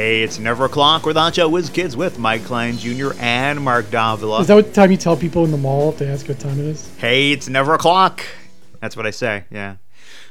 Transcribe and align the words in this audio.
Hey, 0.00 0.22
it's 0.22 0.38
never 0.38 0.64
o'clock 0.64 1.04
with 1.04 1.16
Ancho 1.16 1.50
Whiz 1.50 1.68
Kids 1.68 1.94
with 1.94 2.18
Mike 2.18 2.42
Klein 2.44 2.78
Jr. 2.78 3.10
and 3.18 3.60
Mark 3.60 3.90
Davila. 3.90 4.40
Is 4.40 4.46
that 4.46 4.54
what 4.54 4.72
time 4.72 4.90
you 4.90 4.96
tell 4.96 5.14
people 5.14 5.44
in 5.44 5.50
the 5.50 5.58
mall 5.58 5.90
if 5.90 5.98
they 5.98 6.08
ask 6.08 6.26
what 6.26 6.38
time 6.40 6.58
it 6.58 6.64
is? 6.64 6.90
Hey, 6.96 7.32
it's 7.32 7.50
never 7.50 7.74
o'clock. 7.74 8.24
That's 8.80 8.96
what 8.96 9.06
I 9.06 9.10
say, 9.10 9.44
yeah. 9.50 9.76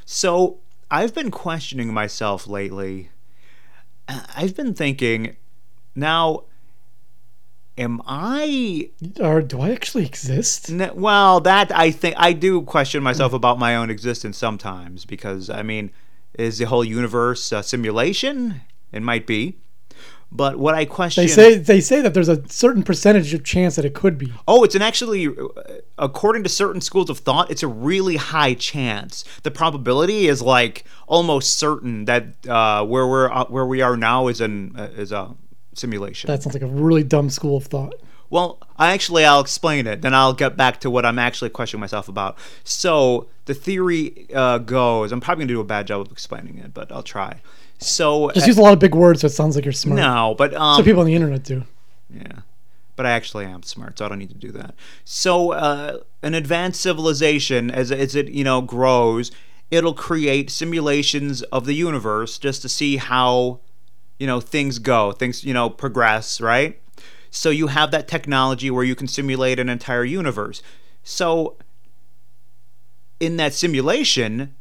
So, 0.04 0.58
I've 0.90 1.14
been 1.14 1.30
questioning 1.30 1.94
myself 1.94 2.48
lately. 2.48 3.10
I've 4.08 4.56
been 4.56 4.74
thinking, 4.74 5.36
now, 5.94 6.42
am 7.78 8.02
I. 8.08 8.90
Or 9.20 9.40
do 9.40 9.60
I 9.60 9.70
actually 9.70 10.04
exist? 10.04 10.68
N- 10.68 10.90
well, 10.96 11.38
that 11.42 11.70
I 11.70 11.92
think. 11.92 12.16
I 12.18 12.32
do 12.32 12.62
question 12.62 13.04
myself 13.04 13.32
about 13.32 13.60
my 13.60 13.76
own 13.76 13.88
existence 13.88 14.36
sometimes 14.36 15.04
because, 15.04 15.48
I 15.48 15.62
mean, 15.62 15.92
is 16.34 16.58
the 16.58 16.64
whole 16.64 16.84
universe 16.84 17.52
a 17.52 17.62
simulation? 17.62 18.62
It 18.92 19.02
might 19.02 19.26
be. 19.26 19.56
But 20.32 20.58
what 20.58 20.76
I 20.76 20.84
question 20.84 21.24
They 21.24 21.28
say 21.28 21.56
they 21.56 21.80
say 21.80 22.00
that 22.02 22.14
there's 22.14 22.28
a 22.28 22.48
certain 22.48 22.84
percentage 22.84 23.34
of 23.34 23.42
chance 23.42 23.74
that 23.74 23.84
it 23.84 23.94
could 23.94 24.16
be. 24.16 24.32
Oh, 24.46 24.62
it's 24.62 24.76
an 24.76 24.82
actually, 24.82 25.28
according 25.98 26.44
to 26.44 26.48
certain 26.48 26.80
schools 26.80 27.10
of 27.10 27.18
thought, 27.18 27.50
it's 27.50 27.64
a 27.64 27.68
really 27.68 28.14
high 28.16 28.54
chance. 28.54 29.24
The 29.42 29.50
probability 29.50 30.28
is 30.28 30.40
like 30.40 30.84
almost 31.08 31.58
certain 31.58 32.04
that 32.04 32.46
uh, 32.48 32.84
where 32.86 33.08
we're 33.08 33.30
uh, 33.30 33.46
where 33.46 33.66
we 33.66 33.82
are 33.82 33.96
now 33.96 34.28
is 34.28 34.40
an 34.40 34.76
uh, 34.78 34.90
is 34.96 35.10
a 35.10 35.34
simulation. 35.74 36.28
That 36.28 36.44
sounds 36.44 36.54
like 36.54 36.62
a 36.62 36.66
really 36.66 37.02
dumb 37.02 37.28
school 37.28 37.56
of 37.56 37.66
thought. 37.66 37.94
Well, 38.30 38.58
I 38.76 38.92
actually 38.92 39.24
I'll 39.24 39.40
explain 39.40 39.86
it. 39.86 40.02
Then 40.02 40.14
I'll 40.14 40.32
get 40.32 40.56
back 40.56 40.80
to 40.80 40.90
what 40.90 41.04
I'm 41.04 41.18
actually 41.18 41.50
questioning 41.50 41.80
myself 41.80 42.08
about. 42.08 42.38
So 42.64 43.26
the 43.44 43.54
theory 43.54 44.26
uh, 44.34 44.58
goes. 44.58 45.12
I'm 45.12 45.20
probably 45.20 45.44
gonna 45.44 45.54
do 45.54 45.60
a 45.60 45.64
bad 45.64 45.86
job 45.86 46.00
of 46.06 46.12
explaining 46.12 46.58
it, 46.58 46.72
but 46.72 46.90
I'll 46.92 47.02
try. 47.02 47.40
So 47.78 48.30
Just 48.32 48.46
use 48.46 48.58
a 48.58 48.62
lot 48.62 48.72
of 48.72 48.78
big 48.78 48.94
words 48.94 49.22
so 49.22 49.26
it 49.26 49.30
sounds 49.30 49.56
like 49.56 49.64
you're 49.64 49.72
smart. 49.72 49.98
no, 50.00 50.34
but 50.36 50.54
um, 50.54 50.76
So 50.76 50.84
people 50.84 51.00
on 51.00 51.06
the 51.06 51.14
internet 51.14 51.42
do. 51.42 51.64
Yeah. 52.14 52.40
But 52.96 53.06
I 53.06 53.10
actually 53.12 53.46
am 53.46 53.62
smart, 53.62 53.98
so 53.98 54.04
I 54.04 54.08
don't 54.08 54.18
need 54.18 54.28
to 54.28 54.34
do 54.34 54.52
that. 54.52 54.74
So, 55.04 55.52
uh, 55.52 55.98
an 56.22 56.34
advanced 56.34 56.82
civilization, 56.82 57.70
as, 57.70 57.90
as 57.90 58.14
it 58.14 58.28
you 58.28 58.44
know 58.44 58.60
grows, 58.60 59.30
it'll 59.70 59.94
create 59.94 60.50
simulations 60.50 61.40
of 61.44 61.64
the 61.64 61.72
universe 61.72 62.36
just 62.36 62.60
to 62.62 62.68
see 62.68 62.98
how 62.98 63.60
you 64.18 64.26
know 64.26 64.40
things 64.40 64.78
go, 64.78 65.12
things 65.12 65.44
you 65.44 65.54
know 65.54 65.70
progress, 65.70 66.42
right? 66.42 66.78
So 67.30 67.50
you 67.50 67.68
have 67.68 67.90
that 67.92 68.08
technology 68.08 68.70
where 68.70 68.84
you 68.84 68.94
can 68.94 69.08
simulate 69.08 69.58
an 69.58 69.68
entire 69.68 70.04
universe. 70.04 70.62
So, 71.02 71.56
in 73.18 73.36
that 73.36 73.54
simulation, 73.54 74.54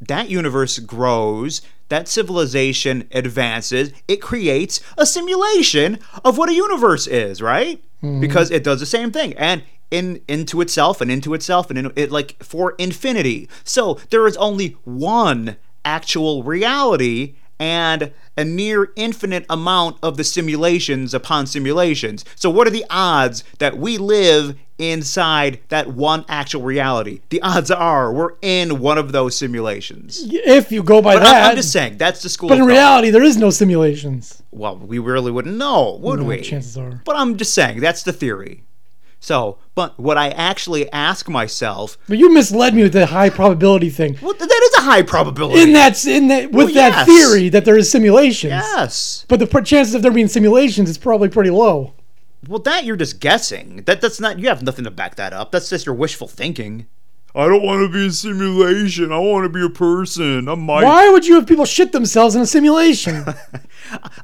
that 0.00 0.28
universe 0.28 0.78
grows, 0.80 1.62
that 1.88 2.08
civilization 2.08 3.08
advances, 3.12 3.92
it 4.08 4.20
creates 4.20 4.80
a 4.98 5.06
simulation 5.06 5.98
of 6.24 6.36
what 6.36 6.48
a 6.48 6.54
universe 6.54 7.06
is, 7.06 7.40
right? 7.40 7.82
Mm-hmm. 8.02 8.20
Because 8.20 8.50
it 8.50 8.64
does 8.64 8.80
the 8.80 8.86
same 8.86 9.10
thing. 9.10 9.34
And 9.34 9.62
in 9.90 10.20
into 10.26 10.60
itself 10.60 11.00
and 11.00 11.10
into 11.10 11.34
itself 11.34 11.70
and 11.70 11.78
in, 11.78 11.92
it 11.94 12.10
like 12.10 12.42
for 12.42 12.74
infinity. 12.78 13.48
So 13.62 14.00
there 14.10 14.26
is 14.26 14.36
only 14.38 14.76
one 14.84 15.56
actual 15.84 16.42
reality 16.42 17.36
and 17.60 18.12
a 18.36 18.44
near 18.44 18.92
infinite 18.96 19.46
amount 19.48 19.96
of 20.02 20.16
the 20.16 20.24
simulations 20.24 21.14
upon 21.14 21.46
simulations. 21.46 22.24
So 22.34 22.50
what 22.50 22.66
are 22.66 22.70
the 22.70 22.84
odds 22.90 23.44
that 23.58 23.78
we 23.78 23.96
live 23.98 24.56
inside 24.78 25.60
that 25.68 25.86
one 25.88 26.24
actual 26.28 26.62
reality? 26.62 27.20
The 27.30 27.40
odds 27.42 27.70
are 27.70 28.12
we're 28.12 28.32
in 28.42 28.80
one 28.80 28.98
of 28.98 29.12
those 29.12 29.36
simulations. 29.36 30.20
If 30.28 30.72
you 30.72 30.82
go 30.82 31.00
by 31.00 31.14
But 31.14 31.20
that. 31.22 31.44
I'm, 31.44 31.50
I'm 31.50 31.56
just 31.56 31.72
saying 31.72 31.98
that's 31.98 32.22
the 32.22 32.28
school. 32.28 32.48
but 32.48 32.58
in 32.58 32.64
reality, 32.64 33.10
there 33.10 33.22
is 33.22 33.36
no 33.36 33.50
simulations. 33.50 34.42
well, 34.50 34.76
we 34.76 34.98
really 34.98 35.30
wouldn't 35.30 35.56
know, 35.56 35.98
would 36.00 36.18
No, 36.20 36.24
we? 36.26 36.40
chances 36.40 36.76
are. 36.76 37.00
But 37.04 37.16
I'm 37.16 37.36
just 37.36 37.54
saying 37.54 37.80
that's 37.80 38.02
the 38.02 38.12
theory. 38.12 38.64
So, 39.24 39.56
but 39.74 39.98
what 39.98 40.18
I 40.18 40.28
actually 40.28 40.92
ask 40.92 41.30
myself, 41.30 41.96
But 42.10 42.18
you 42.18 42.30
misled 42.30 42.74
me 42.74 42.82
with 42.82 42.92
the 42.92 43.06
high 43.06 43.30
probability 43.30 43.88
thing. 43.88 44.18
well, 44.20 44.34
that 44.34 44.50
is 44.70 44.74
a 44.78 44.82
high 44.82 45.00
probability. 45.00 45.62
In 45.62 45.72
that, 45.72 46.04
in 46.04 46.28
that, 46.28 46.52
with 46.52 46.66
Well, 46.66 46.74
that 46.74 47.06
theory 47.06 47.48
that 47.48 47.64
there 47.64 47.78
is 47.78 47.90
simulations. 47.90 48.50
yes. 48.50 49.24
But 49.26 49.38
the 49.40 49.46
chances 49.62 49.94
of 49.94 50.02
there 50.02 50.12
being 50.12 50.28
simulations 50.28 50.90
is 50.90 50.98
probably 50.98 51.30
pretty 51.30 51.48
low. 51.48 51.94
Well, 52.46 52.58
that 52.58 52.84
you're 52.84 52.96
just 52.96 53.18
guessing. 53.18 53.84
That 53.86 54.02
that's 54.02 54.20
not. 54.20 54.38
You 54.38 54.48
have 54.48 54.62
nothing 54.62 54.84
to 54.84 54.90
back 54.90 55.14
that 55.14 55.32
up. 55.32 55.52
That's 55.52 55.70
just 55.70 55.86
your 55.86 55.94
wishful 55.94 56.28
thinking. 56.28 56.86
I 57.34 57.48
don't 57.48 57.62
want 57.64 57.80
to 57.80 57.88
be 57.88 58.08
a 58.08 58.10
simulation. 58.12 59.10
I 59.10 59.18
want 59.20 59.44
to 59.44 59.48
be 59.48 59.64
a 59.64 59.70
person. 59.70 60.48
I'm 60.48 60.60
my. 60.60 60.84
Why 60.84 61.08
would 61.08 61.26
you 61.26 61.36
have 61.36 61.46
people 61.46 61.64
shit 61.64 61.92
themselves 61.92 62.34
in 62.36 62.42
a 62.42 62.46
simulation? 62.46 63.24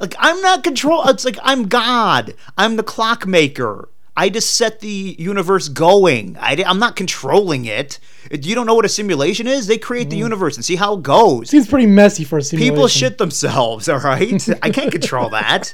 Like 0.00 0.15
I'm 0.19 0.41
not 0.43 0.62
control. 0.65 1.06
It's 1.09 1.25
like 1.25 1.39
I'm 1.43 1.69
God. 1.69 2.34
I'm 2.59 2.77
the 2.77 2.83
clockmaker. 2.83 3.89
I 4.20 4.28
just 4.28 4.54
set 4.54 4.81
the 4.81 5.16
universe 5.19 5.69
going. 5.70 6.36
I, 6.38 6.53
am 6.66 6.78
not 6.78 6.94
controlling 6.94 7.64
it. 7.64 7.98
You 8.31 8.54
don't 8.54 8.66
know 8.66 8.75
what 8.75 8.84
a 8.84 8.88
simulation 8.91 9.47
is? 9.47 9.66
They 9.66 9.78
create 9.78 10.10
the 10.10 10.16
universe 10.16 10.56
and 10.56 10.64
see 10.64 10.76
how 10.76 10.94
it 10.98 11.03
goes. 11.03 11.48
Seems 11.48 11.66
pretty 11.66 11.86
messy 11.86 12.25
for 12.25 12.36
a 12.36 12.42
simulation. 12.42 12.75
People 12.75 12.86
shit 12.88 13.16
themselves. 13.16 13.88
All 13.88 13.98
right. 14.00 14.47
I 14.62 14.69
can't 14.69 14.92
control 14.92 15.30
that. 15.41 15.72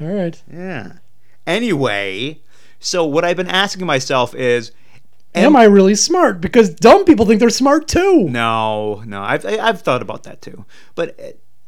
All 0.00 0.08
right. 0.08 0.42
Yeah. 0.52 0.94
Anyway, 1.46 2.40
so 2.80 3.04
what 3.04 3.24
I've 3.24 3.36
been 3.36 3.46
asking 3.46 3.86
myself 3.86 4.34
is, 4.34 4.72
Am 5.32 5.54
I 5.54 5.64
really 5.64 5.94
smart? 5.94 6.40
Because 6.40 6.70
dumb 6.74 7.04
people 7.04 7.26
think 7.26 7.38
they're 7.38 7.50
smart 7.50 7.86
too. 7.86 8.28
no, 8.28 9.04
no. 9.06 9.22
I've 9.22 9.46
I- 9.46 9.58
I've 9.58 9.82
thought 9.82 10.02
about 10.02 10.24
that 10.24 10.42
too. 10.42 10.64
But 10.96 11.16
uh, 11.20 11.24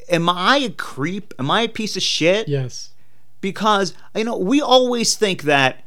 am 0.08 0.28
I 0.28 0.56
a 0.56 0.70
creep? 0.70 1.32
Am 1.38 1.48
I 1.52 1.62
a 1.62 1.68
piece 1.68 1.96
of 1.96 2.02
shit? 2.02 2.48
Yes. 2.48 2.91
Because 3.42 3.92
you 4.16 4.24
know 4.24 4.38
we 4.38 4.62
always 4.62 5.14
think 5.14 5.42
that 5.42 5.84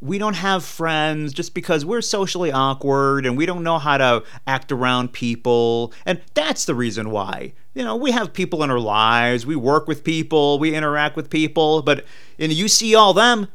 we 0.00 0.18
don't 0.18 0.34
have 0.34 0.64
friends 0.64 1.32
just 1.32 1.54
because 1.54 1.84
we're 1.84 2.00
socially 2.00 2.50
awkward 2.50 3.26
and 3.26 3.36
we 3.36 3.46
don't 3.46 3.62
know 3.62 3.78
how 3.78 3.98
to 3.98 4.24
act 4.46 4.72
around 4.72 5.12
people. 5.12 5.92
And 6.06 6.20
that's 6.34 6.64
the 6.64 6.74
reason 6.74 7.10
why. 7.10 7.52
You 7.74 7.84
know 7.84 7.94
we 7.94 8.10
have 8.10 8.32
people 8.32 8.64
in 8.64 8.70
our 8.70 8.80
lives. 8.80 9.46
We 9.46 9.54
work 9.54 9.86
with 9.86 10.02
people. 10.02 10.58
We 10.58 10.74
interact 10.74 11.14
with 11.14 11.30
people. 11.30 11.82
But 11.82 12.04
and 12.38 12.52
you 12.52 12.66
see 12.66 12.96
all 12.96 13.14
them 13.14 13.46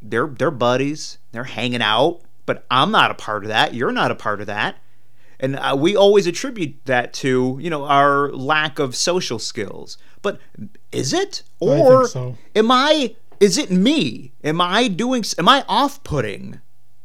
they're 0.00 0.26
they're 0.26 0.50
buddies. 0.50 1.18
They're 1.32 1.44
hanging 1.44 1.82
out. 1.82 2.22
But 2.44 2.64
i'm 2.70 2.90
not 2.90 3.10
a 3.10 3.14
part 3.14 3.44
of 3.44 3.48
that. 3.48 3.74
You're 3.74 3.92
not 3.92 4.10
a 4.10 4.16
part 4.16 4.40
of 4.40 4.46
that. 4.46 4.76
And 5.38 5.56
uh, 5.56 5.76
we 5.78 5.96
always 5.96 6.26
attribute 6.26 6.76
that 6.86 7.12
to 7.14 7.58
you 7.60 7.70
know 7.70 7.84
our 7.84 8.30
lack 8.32 8.78
of 8.78 8.96
social 8.96 9.38
skills. 9.38 9.98
But 10.22 10.40
is 10.92 11.12
it 11.12 11.42
I 11.60 11.64
or 11.66 12.06
so. 12.06 12.36
am 12.54 12.70
i 12.70 13.14
is 13.40 13.58
it 13.58 13.70
me 13.70 14.32
am 14.44 14.60
i 14.60 14.88
doing 14.88 15.24
am 15.38 15.48
i 15.48 15.64
off-putting 15.68 16.60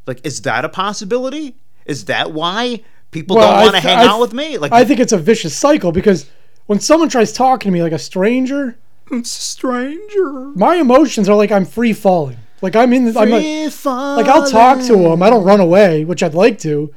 like 0.06 0.26
is 0.26 0.42
that 0.44 0.66
a 0.66 0.70
possibility 0.70 1.56
is 1.86 2.06
that 2.06 2.32
why 2.32 2.82
people 3.12 3.38
Well, 3.38 3.50
don't 3.52 3.62
want 3.64 3.76
to 3.76 3.82
th- 3.82 3.84
hang 3.84 4.08
I 4.08 4.12
out 4.12 4.20
with 4.20 4.34
me 4.34 4.58
like 4.58 4.72
I 4.72 4.84
think 4.86 5.00
it's 5.00 5.14
a 5.14 5.18
vicious 5.18 5.56
cycle 5.56 5.92
because 5.92 6.30
when 6.66 6.80
someone 6.80 7.10
tries 7.10 7.32
talking 7.32 7.72
to 7.72 7.74
me 7.74 7.82
like 7.82 7.94
a 7.94 8.00
stranger, 8.00 8.78
it's 9.10 9.38
a 9.38 9.42
stranger 9.42 10.52
my 10.56 10.76
emotions 10.76 11.30
are 11.30 11.36
like 11.36 11.52
I'm 11.52 11.66
free 11.66 11.94
falling. 11.94 12.38
Like 12.62 12.76
I'm 12.76 12.92
in. 12.92 13.06
The, 13.06 13.20
I'm 13.20 13.30
like, 13.30 13.44
Free 13.44 13.92
like 13.92 14.26
I'll 14.28 14.50
talk 14.50 14.82
to 14.88 14.96
them. 14.98 15.22
I 15.22 15.30
don't 15.30 15.44
run 15.44 15.60
away, 15.60 16.04
which 16.06 16.24
I'd 16.24 16.34
like 16.34 16.58
to. 16.60 16.94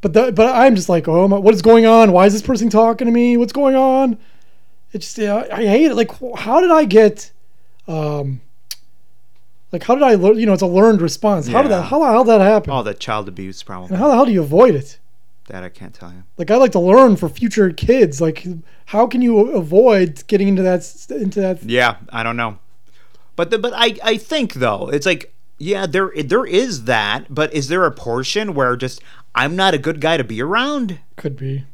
But 0.00 0.12
the, 0.14 0.32
but 0.32 0.54
I'm 0.54 0.74
just 0.76 0.88
like, 0.88 1.08
oh, 1.08 1.28
my, 1.28 1.38
what 1.38 1.54
is 1.54 1.60
going 1.62 1.84
on? 1.84 2.12
Why 2.12 2.26
is 2.26 2.32
this 2.32 2.42
person 2.42 2.70
talking 2.70 3.06
to 3.06 3.12
me? 3.12 3.36
What's 3.36 3.52
going 3.52 3.74
on? 3.74 4.16
It's 4.92 5.06
just, 5.06 5.18
yeah, 5.18 5.44
I 5.52 5.66
hate 5.66 5.90
it. 5.90 5.94
Like, 5.94 6.10
how 6.38 6.60
did 6.60 6.70
I 6.70 6.84
get, 6.84 7.30
um, 7.86 8.40
like, 9.72 9.82
how 9.82 9.94
did 9.94 10.02
I 10.04 10.14
learn? 10.14 10.38
You 10.38 10.46
know, 10.46 10.54
it's 10.54 10.62
a 10.62 10.66
learned 10.66 11.02
response. 11.02 11.46
How 11.48 11.60
did 11.62 11.70
that? 11.70 11.82
How 11.82 11.98
the 11.98 12.06
hell 12.06 12.24
did 12.24 12.30
that 12.32 12.40
happen? 12.40 12.70
oh 12.70 12.82
the 12.82 12.94
child 12.94 13.28
abuse 13.28 13.62
problem 13.62 13.90
and 13.90 13.98
how 14.00 14.08
the 14.08 14.14
hell 14.14 14.24
do 14.24 14.32
you 14.32 14.42
avoid 14.42 14.74
it? 14.74 14.98
that 15.48 15.64
i 15.64 15.68
can't 15.70 15.94
tell 15.94 16.10
you 16.10 16.24
Like, 16.36 16.50
I 16.50 16.56
like 16.56 16.72
to 16.72 16.78
learn 16.78 17.16
for 17.16 17.26
future 17.30 17.70
kids. 17.72 18.20
Like, 18.20 18.46
how 18.86 19.06
can 19.06 19.22
you 19.22 19.50
avoid 19.52 20.22
getting 20.26 20.46
into 20.48 20.62
that 20.62 21.06
into 21.10 21.40
that? 21.40 21.62
Yeah, 21.62 21.96
I 22.10 22.22
don't 22.22 22.36
know, 22.36 22.58
but 23.34 23.50
the, 23.50 23.58
but 23.58 23.72
I 23.74 23.96
I 24.02 24.16
think 24.18 24.54
though 24.54 24.90
it's 24.90 25.06
like 25.06 25.32
yeah 25.58 25.86
there 25.86 26.12
there 26.22 26.44
is 26.44 26.84
that, 26.84 27.32
but 27.34 27.52
is 27.54 27.68
there 27.68 27.84
a 27.86 27.90
portion 27.90 28.52
where 28.54 28.76
just 28.76 29.02
I'm 29.34 29.56
not 29.56 29.72
a 29.72 29.78
good 29.78 30.00
guy 30.02 30.16
to 30.18 30.24
be 30.24 30.42
around? 30.42 30.98
Could 31.16 31.36
be. 31.36 31.64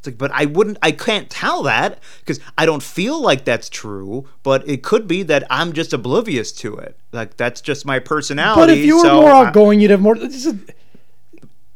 It's 0.00 0.06
like, 0.06 0.16
but 0.16 0.30
I 0.32 0.46
wouldn't, 0.46 0.78
I 0.80 0.92
can't 0.92 1.28
tell 1.28 1.62
that 1.64 1.98
because 2.20 2.40
I 2.56 2.64
don't 2.64 2.82
feel 2.82 3.20
like 3.20 3.44
that's 3.44 3.68
true. 3.68 4.26
But 4.42 4.66
it 4.66 4.82
could 4.82 5.06
be 5.06 5.22
that 5.24 5.44
I'm 5.50 5.74
just 5.74 5.92
oblivious 5.92 6.52
to 6.52 6.74
it. 6.76 6.98
Like 7.12 7.36
that's 7.36 7.60
just 7.60 7.84
my 7.84 7.98
personality. 7.98 8.60
But 8.62 8.70
if 8.70 8.82
you 8.84 8.96
were 8.96 9.02
so 9.04 9.20
more 9.20 9.30
I- 9.30 9.46
outgoing, 9.46 9.78
you'd 9.78 9.90
have 9.90 10.00
more. 10.00 10.16
is- 10.16 10.54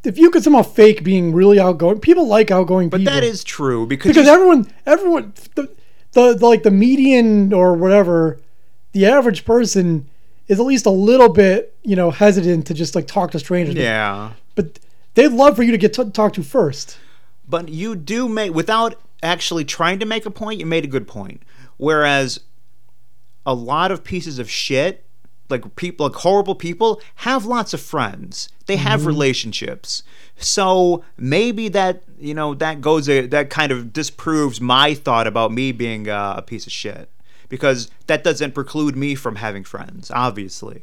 if 0.05 0.19
you 0.19 0.31
could 0.31 0.43
somehow 0.43 0.63
fake 0.63 1.05
being 1.05 1.33
really 1.35 1.59
outgoing, 1.61 1.99
people 2.01 2.27
like 2.27 2.51
outgoing 2.51 2.89
people. 2.89 2.99
but 2.99 3.11
people. 3.11 3.15
that 3.15 3.25
is 3.25 3.45
true 3.45 3.87
because, 3.87 4.11
because 4.11 4.29
everyone, 4.29 4.71
everyone, 4.87 5.33
the, 5.55 5.71
the, 6.13 6.35
the 6.35 6.47
like 6.47 6.63
the 6.63 6.71
median 6.71 7.53
or 7.53 7.75
whatever, 7.75 8.39
the 8.93 9.05
average 9.07 9.45
person 9.45 10.09
is 10.49 10.59
at 10.61 10.65
least 10.67 10.87
a 10.87 10.91
little 10.91 11.31
bit, 11.31 11.75
you 11.83 11.97
know, 11.97 12.11
hesitant 12.11 12.67
to 12.69 12.75
just 12.75 12.95
like 12.95 13.07
talk 13.07 13.31
to 13.33 13.39
strangers. 13.39 13.75
yeah. 13.75 14.33
But 14.55 14.79
they'd 15.15 15.29
love 15.29 15.57
for 15.57 15.63
you 15.63 15.73
to 15.73 15.79
get 15.79 15.93
t- 15.95 16.11
talked 16.11 16.35
to 16.37 16.43
first. 16.43 16.99
But 17.49 17.69
you 17.69 17.95
do 17.95 18.29
make 18.29 18.55
without 18.55 19.01
actually 19.23 19.65
trying 19.65 19.99
to 19.99 20.07
make 20.07 20.27
a 20.27 20.31
point. 20.31 20.61
You 20.61 20.67
made 20.67 20.85
a 20.85 20.89
good 20.89 21.07
point. 21.09 21.43
Whereas 21.77 22.41
a 23.47 23.55
lot 23.55 23.91
of 23.91 24.05
pieces 24.05 24.39
of 24.39 24.49
shit, 24.51 25.05
like 25.51 25.77
people, 25.77 26.07
like 26.07 26.17
horrible 26.17 26.55
people, 26.55 27.01
have 27.17 27.45
lots 27.45 27.75
of 27.75 27.81
friends. 27.81 28.49
They 28.67 28.77
have 28.77 29.05
relationships. 29.07 30.03
So 30.37 31.05
maybe 31.19 31.69
that 31.69 32.03
you 32.19 32.33
know 32.35 32.55
that 32.55 32.81
goes 32.81 33.09
a, 33.09 33.27
that 33.27 33.51
kind 33.51 33.71
of 33.73 33.93
disproves 33.93 34.61
my 34.61 34.95
thought 34.95 35.27
about 35.27 35.53
me 35.53 35.71
being 35.73 36.09
uh, 36.09 36.35
a 36.39 36.43
piece 36.43 36.67
of 36.67 36.73
shit 36.73 37.11
because 37.49 37.91
that 38.07 38.25
doesn't 38.25 38.53
preclude 38.53 38.97
me 38.97 39.15
from 39.15 39.37
having 39.37 39.65
friends. 39.65 40.11
Obviously, 40.11 40.83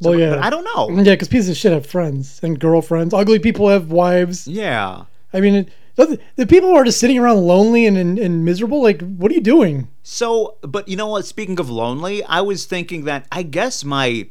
Well, 0.00 0.18
yeah. 0.18 0.30
but 0.30 0.38
I 0.40 0.50
don't 0.50 0.64
know. 0.64 0.88
Yeah, 1.02 1.12
because 1.12 1.28
pieces 1.28 1.50
of 1.50 1.56
shit 1.56 1.72
have 1.72 1.86
friends 1.86 2.40
and 2.42 2.58
girlfriends. 2.58 3.12
Ugly 3.12 3.40
people 3.40 3.68
have 3.68 3.90
wives. 3.90 4.48
Yeah. 4.48 5.04
I 5.34 5.40
mean, 5.40 5.54
it, 5.54 5.68
the, 5.96 6.18
the 6.36 6.46
people 6.46 6.70
who 6.70 6.76
are 6.76 6.84
just 6.84 7.00
sitting 7.00 7.18
around 7.18 7.38
lonely 7.38 7.86
and, 7.86 7.98
and, 7.98 8.18
and 8.18 8.44
miserable, 8.44 8.82
like, 8.82 9.02
what 9.02 9.30
are 9.30 9.34
you 9.34 9.40
doing? 9.40 9.88
So, 10.02 10.56
but 10.62 10.88
you 10.88 10.96
know 10.96 11.08
what? 11.08 11.26
Speaking 11.26 11.58
of 11.60 11.68
lonely, 11.68 12.22
I 12.24 12.40
was 12.40 12.64
thinking 12.64 13.04
that 13.04 13.26
I 13.30 13.42
guess 13.42 13.84
my 13.84 14.28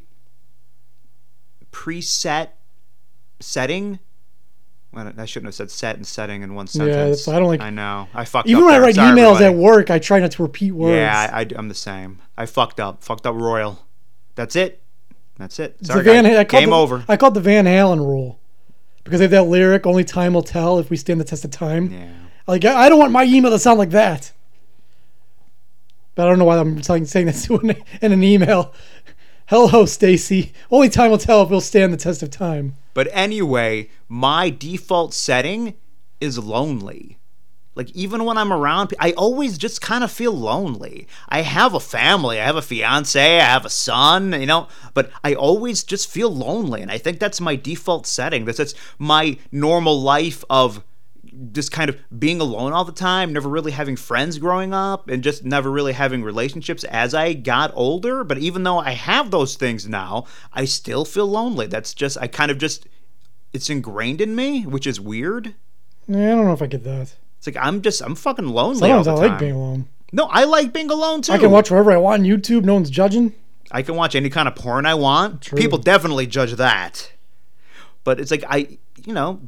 preset 1.70 2.48
setting 3.40 3.98
I 4.96 5.24
shouldn't 5.24 5.48
have 5.48 5.54
said 5.54 5.70
set 5.72 5.96
and 5.96 6.06
setting 6.06 6.42
in 6.42 6.54
one 6.54 6.68
sentence. 6.68 6.94
that's- 6.94 7.28
I 7.28 7.40
don't 7.40 7.48
like- 7.48 7.60
I 7.60 7.70
know. 7.70 8.06
I 8.14 8.24
fucked 8.24 8.48
Even 8.48 8.62
up. 8.62 8.66
when 8.66 8.74
I 8.76 8.78
write 8.78 8.94
Sorry, 8.94 9.10
emails 9.10 9.34
everybody. 9.40 9.44
at 9.46 9.54
work, 9.56 9.90
I 9.90 9.98
try 9.98 10.20
not 10.20 10.30
to 10.32 10.42
repeat 10.42 10.70
words. 10.72 10.94
Yeah, 10.94 11.30
I, 11.32 11.46
am 11.58 11.68
the 11.68 11.74
same. 11.74 12.20
I 12.38 12.46
fucked 12.46 12.78
up. 12.78 13.02
Fucked 13.02 13.26
up 13.26 13.34
royal. 13.34 13.84
That's 14.36 14.54
it. 14.54 14.82
That's 15.36 15.58
it. 15.58 15.84
Sorry, 15.84 16.04
the 16.04 16.12
Van. 16.12 16.26
I 16.26 16.44
call 16.44 16.60
Game 16.60 16.70
the, 16.70 16.76
over. 16.76 17.04
I 17.08 17.16
called 17.16 17.34
the 17.34 17.40
Van 17.40 17.64
Halen 17.64 17.98
rule 17.98 18.38
because 19.04 19.20
they 19.20 19.24
have 19.24 19.30
that 19.30 19.44
lyric, 19.44 19.86
"Only 19.86 20.04
time 20.04 20.34
will 20.34 20.42
tell 20.42 20.78
if 20.78 20.90
we 20.90 20.96
stand 20.96 21.20
the 21.20 21.24
test 21.24 21.44
of 21.44 21.50
time." 21.50 21.92
yeah. 21.92 22.08
Like, 22.46 22.64
I 22.64 22.88
don't 22.88 22.98
want 22.98 23.12
my 23.12 23.24
email 23.24 23.50
to 23.50 23.58
sound 23.58 23.78
like 23.78 23.90
that. 23.90 24.32
But 26.14 26.26
I 26.26 26.30
don't 26.30 26.38
know 26.38 26.44
why 26.44 26.58
I'm 26.58 26.82
saying, 26.82 27.06
saying 27.06 27.26
this 27.26 27.48
in 28.02 28.12
an 28.12 28.22
email. 28.22 28.74
Hello, 29.46 29.84
Stacy. 29.86 30.52
Only 30.70 30.88
time 30.88 31.10
will 31.10 31.18
tell 31.18 31.42
if 31.42 31.50
we'll 31.50 31.60
stand 31.60 31.92
the 31.92 31.96
test 31.96 32.22
of 32.22 32.30
time. 32.30 32.76
But 32.92 33.08
anyway, 33.12 33.88
my 34.08 34.50
default 34.50 35.12
setting 35.14 35.74
is 36.20 36.38
lonely. 36.38 37.18
Like 37.74 37.90
even 37.90 38.24
when 38.24 38.38
I'm 38.38 38.52
around, 38.52 38.94
I 39.00 39.12
always 39.12 39.58
just 39.58 39.80
kind 39.80 40.04
of 40.04 40.10
feel 40.10 40.32
lonely. 40.32 41.08
I 41.28 41.42
have 41.42 41.74
a 41.74 41.80
family, 41.80 42.40
I 42.40 42.44
have 42.44 42.56
a 42.56 42.62
fiance, 42.62 43.40
I 43.40 43.44
have 43.44 43.64
a 43.64 43.70
son, 43.70 44.32
you 44.32 44.46
know, 44.46 44.68
but 44.94 45.10
I 45.22 45.34
always 45.34 45.82
just 45.82 46.10
feel 46.10 46.32
lonely, 46.34 46.82
and 46.82 46.90
I 46.90 46.98
think 46.98 47.18
that's 47.18 47.40
my 47.40 47.56
default 47.56 48.06
setting. 48.06 48.44
That's 48.44 48.58
that's 48.58 48.74
my 48.98 49.38
normal 49.52 50.00
life 50.00 50.44
of 50.48 50.82
just 51.52 51.72
kind 51.72 51.90
of 51.90 51.98
being 52.16 52.40
alone 52.40 52.72
all 52.72 52.84
the 52.84 52.92
time, 52.92 53.32
never 53.32 53.48
really 53.48 53.72
having 53.72 53.96
friends 53.96 54.38
growing 54.38 54.72
up, 54.72 55.08
and 55.08 55.22
just 55.22 55.44
never 55.44 55.70
really 55.70 55.92
having 55.92 56.22
relationships 56.22 56.84
as 56.84 57.12
I 57.12 57.32
got 57.32 57.72
older. 57.74 58.24
But 58.24 58.38
even 58.38 58.62
though 58.62 58.78
I 58.78 58.92
have 58.92 59.30
those 59.30 59.56
things 59.56 59.88
now, 59.88 60.26
I 60.52 60.64
still 60.64 61.04
feel 61.04 61.26
lonely. 61.26 61.66
That's 61.66 61.92
just, 61.92 62.16
I 62.20 62.28
kind 62.28 62.50
of 62.50 62.58
just, 62.58 62.86
it's 63.52 63.68
ingrained 63.68 64.20
in 64.20 64.36
me, 64.36 64.64
which 64.64 64.86
is 64.86 65.00
weird. 65.00 65.54
Yeah, 66.06 66.32
I 66.32 66.36
don't 66.36 66.44
know 66.44 66.52
if 66.52 66.62
I 66.62 66.66
get 66.66 66.84
that. 66.84 67.14
It's 67.46 67.54
like 67.54 67.62
I'm 67.62 67.82
just, 67.82 68.00
I'm 68.00 68.14
fucking 68.14 68.48
lonely 68.48 68.78
Sometimes 68.78 69.06
I 69.06 69.10
all 69.10 69.16
the 69.16 69.22
like 69.22 69.30
time. 69.32 69.40
being 69.40 69.52
alone. 69.54 69.88
no, 70.12 70.24
I 70.24 70.44
like 70.44 70.72
being 70.72 70.90
alone 70.90 71.20
too. 71.20 71.32
I 71.32 71.38
can 71.38 71.50
watch 71.50 71.70
wherever 71.70 71.92
I 71.92 71.98
want 71.98 72.22
on 72.22 72.26
YouTube. 72.26 72.64
No 72.64 72.72
one's 72.74 72.88
judging. 72.88 73.34
I 73.70 73.82
can 73.82 73.96
watch 73.96 74.14
any 74.14 74.30
kind 74.30 74.48
of 74.48 74.54
porn 74.54 74.86
I 74.86 74.94
want. 74.94 75.42
True. 75.42 75.58
People 75.58 75.76
definitely 75.78 76.26
judge 76.26 76.52
that. 76.54 77.12
But 78.02 78.18
it's 78.20 78.30
like 78.30 78.44
I, 78.48 78.78
you 79.04 79.12
know, 79.12 79.40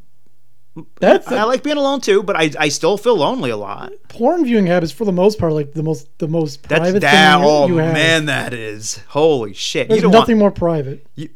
That's 1.01 1.27
I 1.29 1.45
like 1.45 1.63
being 1.63 1.79
alone 1.79 2.03
too. 2.03 2.23
But 2.23 2.37
I, 2.37 2.51
I 2.59 2.69
still 2.69 2.99
feel 2.99 3.17
lonely 3.17 3.49
a 3.49 3.57
lot. 3.57 3.93
porn 4.09 4.45
viewing 4.45 4.67
habits 4.67 4.93
for 4.93 5.07
the 5.07 5.13
most 5.13 5.39
part 5.39 5.53
like 5.55 5.73
the 5.73 5.83
most 5.83 6.07
the 6.19 6.29
most 6.29 6.65
That's 6.65 6.81
private 6.81 7.01
that. 7.01 7.37
thing 7.39 7.45
you, 7.45 7.49
Oh 7.51 7.67
you 7.69 7.77
have. 7.77 7.95
man, 7.95 8.27
that 8.27 8.53
is 8.53 9.01
holy 9.09 9.55
shit. 9.55 9.89
There's 9.89 9.99
you 9.99 10.03
don't 10.03 10.13
nothing 10.13 10.37
want, 10.39 10.41
more 10.61 10.69
private. 10.69 11.07
you, 11.15 11.31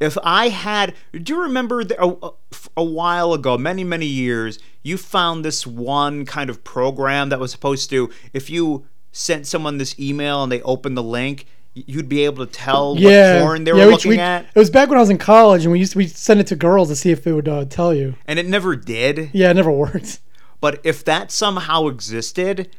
if 0.00 0.16
I 0.22 0.48
had, 0.48 0.94
do 1.12 1.34
you 1.34 1.42
remember 1.42 1.84
the, 1.84 2.00
a, 2.02 2.30
a- 2.76 2.84
while 2.84 3.32
ago, 3.32 3.58
many 3.58 3.84
many 3.84 4.06
years, 4.06 4.58
you 4.82 4.96
found 4.96 5.44
this 5.44 5.66
one 5.66 6.24
kind 6.24 6.48
of 6.50 6.62
program 6.64 7.28
that 7.30 7.40
was 7.40 7.50
supposed 7.50 7.90
to, 7.90 8.10
if 8.32 8.48
you 8.50 8.86
sent 9.12 9.46
someone 9.46 9.78
this 9.78 9.98
email 9.98 10.42
and 10.42 10.52
they 10.52 10.62
opened 10.62 10.96
the 10.96 11.02
link, 11.02 11.46
you'd 11.74 12.08
be 12.08 12.24
able 12.24 12.44
to 12.46 12.52
tell 12.52 12.94
Yeah, 12.98 13.36
what 13.36 13.42
porn 13.42 13.64
they 13.64 13.70
yeah, 13.72 13.76
were 13.76 13.86
we- 13.86 13.92
looking 13.92 14.10
we- 14.12 14.18
at, 14.18 14.46
It 14.54 14.58
was 14.58 14.70
back 14.70 14.88
when 14.88 14.98
I 14.98 15.00
was 15.00 15.10
in 15.10 15.18
college, 15.18 15.64
and 15.64 15.72
we 15.72 15.78
used 15.80 15.92
to 15.92 15.98
we 15.98 16.06
send 16.06 16.40
it 16.40 16.46
to 16.48 16.56
girls 16.56 16.88
to 16.88 16.96
see 16.96 17.10
if 17.10 17.26
it 17.26 17.32
would 17.32 17.48
uh, 17.48 17.64
tell 17.64 17.92
you. 17.94 18.14
and 18.26 18.38
it 18.38 18.46
never 18.46 18.76
did. 18.76 19.30
Yeah, 19.32 19.50
it 19.50 19.54
never 19.54 19.70
worked. 19.86 20.20
But 20.60 20.80
if 20.84 21.04
that 21.04 21.30
somehow 21.32 21.86
existed, 21.88 22.70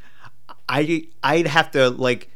I 0.68 1.07
I'd 1.24 1.48
have 1.48 1.71
to 1.71 1.89
like 1.89 2.30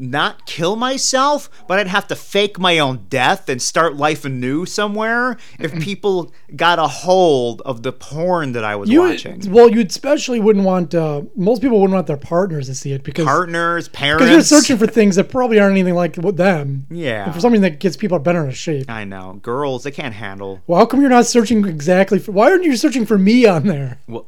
not 0.00 0.46
kill 0.46 0.76
myself, 0.76 1.50
but 1.68 1.78
I'd 1.78 1.86
have 1.86 2.06
to 2.08 2.16
fake 2.16 2.58
my 2.58 2.78
own 2.78 3.06
death 3.08 3.48
and 3.48 3.60
start 3.60 3.96
life 3.96 4.24
anew 4.24 4.64
somewhere 4.66 5.36
if 5.58 5.78
people 5.80 6.32
got 6.56 6.78
a 6.78 6.86
hold 6.88 7.60
of 7.62 7.82
the 7.82 7.92
porn 7.92 8.52
that 8.52 8.64
I 8.64 8.76
was 8.76 8.88
You 8.90 9.02
watching. 9.02 9.52
well, 9.52 9.70
you 9.70 9.80
especially 9.82 10.40
wouldn't 10.40 10.64
want. 10.64 10.94
Uh, 10.94 11.22
most 11.36 11.60
people 11.62 11.78
wouldn't 11.80 11.94
want 11.94 12.06
their 12.06 12.16
partners 12.16 12.66
to 12.66 12.74
see 12.74 12.92
it 12.92 13.02
because 13.04 13.26
Partners, 13.26 13.88
parents. 13.88 14.24
because 14.24 14.48
they're 14.50 14.58
searching 14.60 14.78
for 14.78 14.86
things 14.86 15.16
that 15.16 15.24
probably 15.28 15.60
aren't 15.60 15.72
anything 15.72 15.94
like 15.94 16.14
them. 16.14 16.86
Yeah. 16.90 17.26
And 17.26 17.34
for 17.34 17.40
something 17.40 17.60
that 17.60 17.78
gets 17.80 17.96
people 17.96 18.18
better 18.18 18.44
in 18.44 18.50
shape. 18.52 18.90
I 18.90 19.04
know. 19.04 19.38
Girls, 19.42 19.84
they 19.84 19.90
can't 19.90 20.14
handle. 20.14 20.62
Well, 20.66 20.78
how 20.78 20.86
come 20.86 21.00
you're 21.00 21.10
not 21.10 21.26
searching 21.26 21.64
exactly 21.66 22.18
for? 22.18 22.32
Why 22.32 22.50
aren't 22.50 22.64
you 22.64 22.76
searching 22.76 23.04
for 23.04 23.18
me 23.18 23.44
on 23.46 23.66
there? 23.66 23.98
Well, 24.08 24.26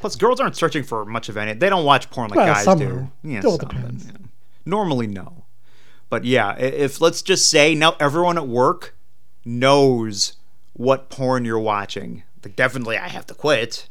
plus, 0.00 0.16
girls 0.16 0.40
aren't 0.40 0.56
searching 0.56 0.82
for 0.82 1.04
much 1.04 1.28
of 1.28 1.36
any. 1.36 1.52
They 1.52 1.68
don't 1.68 1.84
watch 1.84 2.08
porn 2.10 2.30
like 2.30 2.36
Well, 2.38 2.54
guys 2.54 2.64
some 2.64 2.78
do. 2.78 3.10
Yeah, 3.22 3.40
Still 3.40 3.58
some, 3.58 3.68
depends. 3.68 4.06
yeah. 4.06 4.12
Normally, 4.64 5.06
no. 5.06 5.44
But 6.08 6.24
yeah, 6.24 6.56
if 6.56 7.00
let's 7.00 7.22
just 7.22 7.50
say 7.50 7.74
now 7.74 7.96
everyone 8.00 8.36
at 8.36 8.48
work 8.48 8.96
knows 9.44 10.34
what 10.72 11.08
porn 11.10 11.44
you're 11.44 11.58
watching. 11.58 12.24
Like, 12.44 12.56
definitely, 12.56 12.96
I 12.96 13.08
have 13.08 13.26
to 13.26 13.34
quit. 13.34 13.88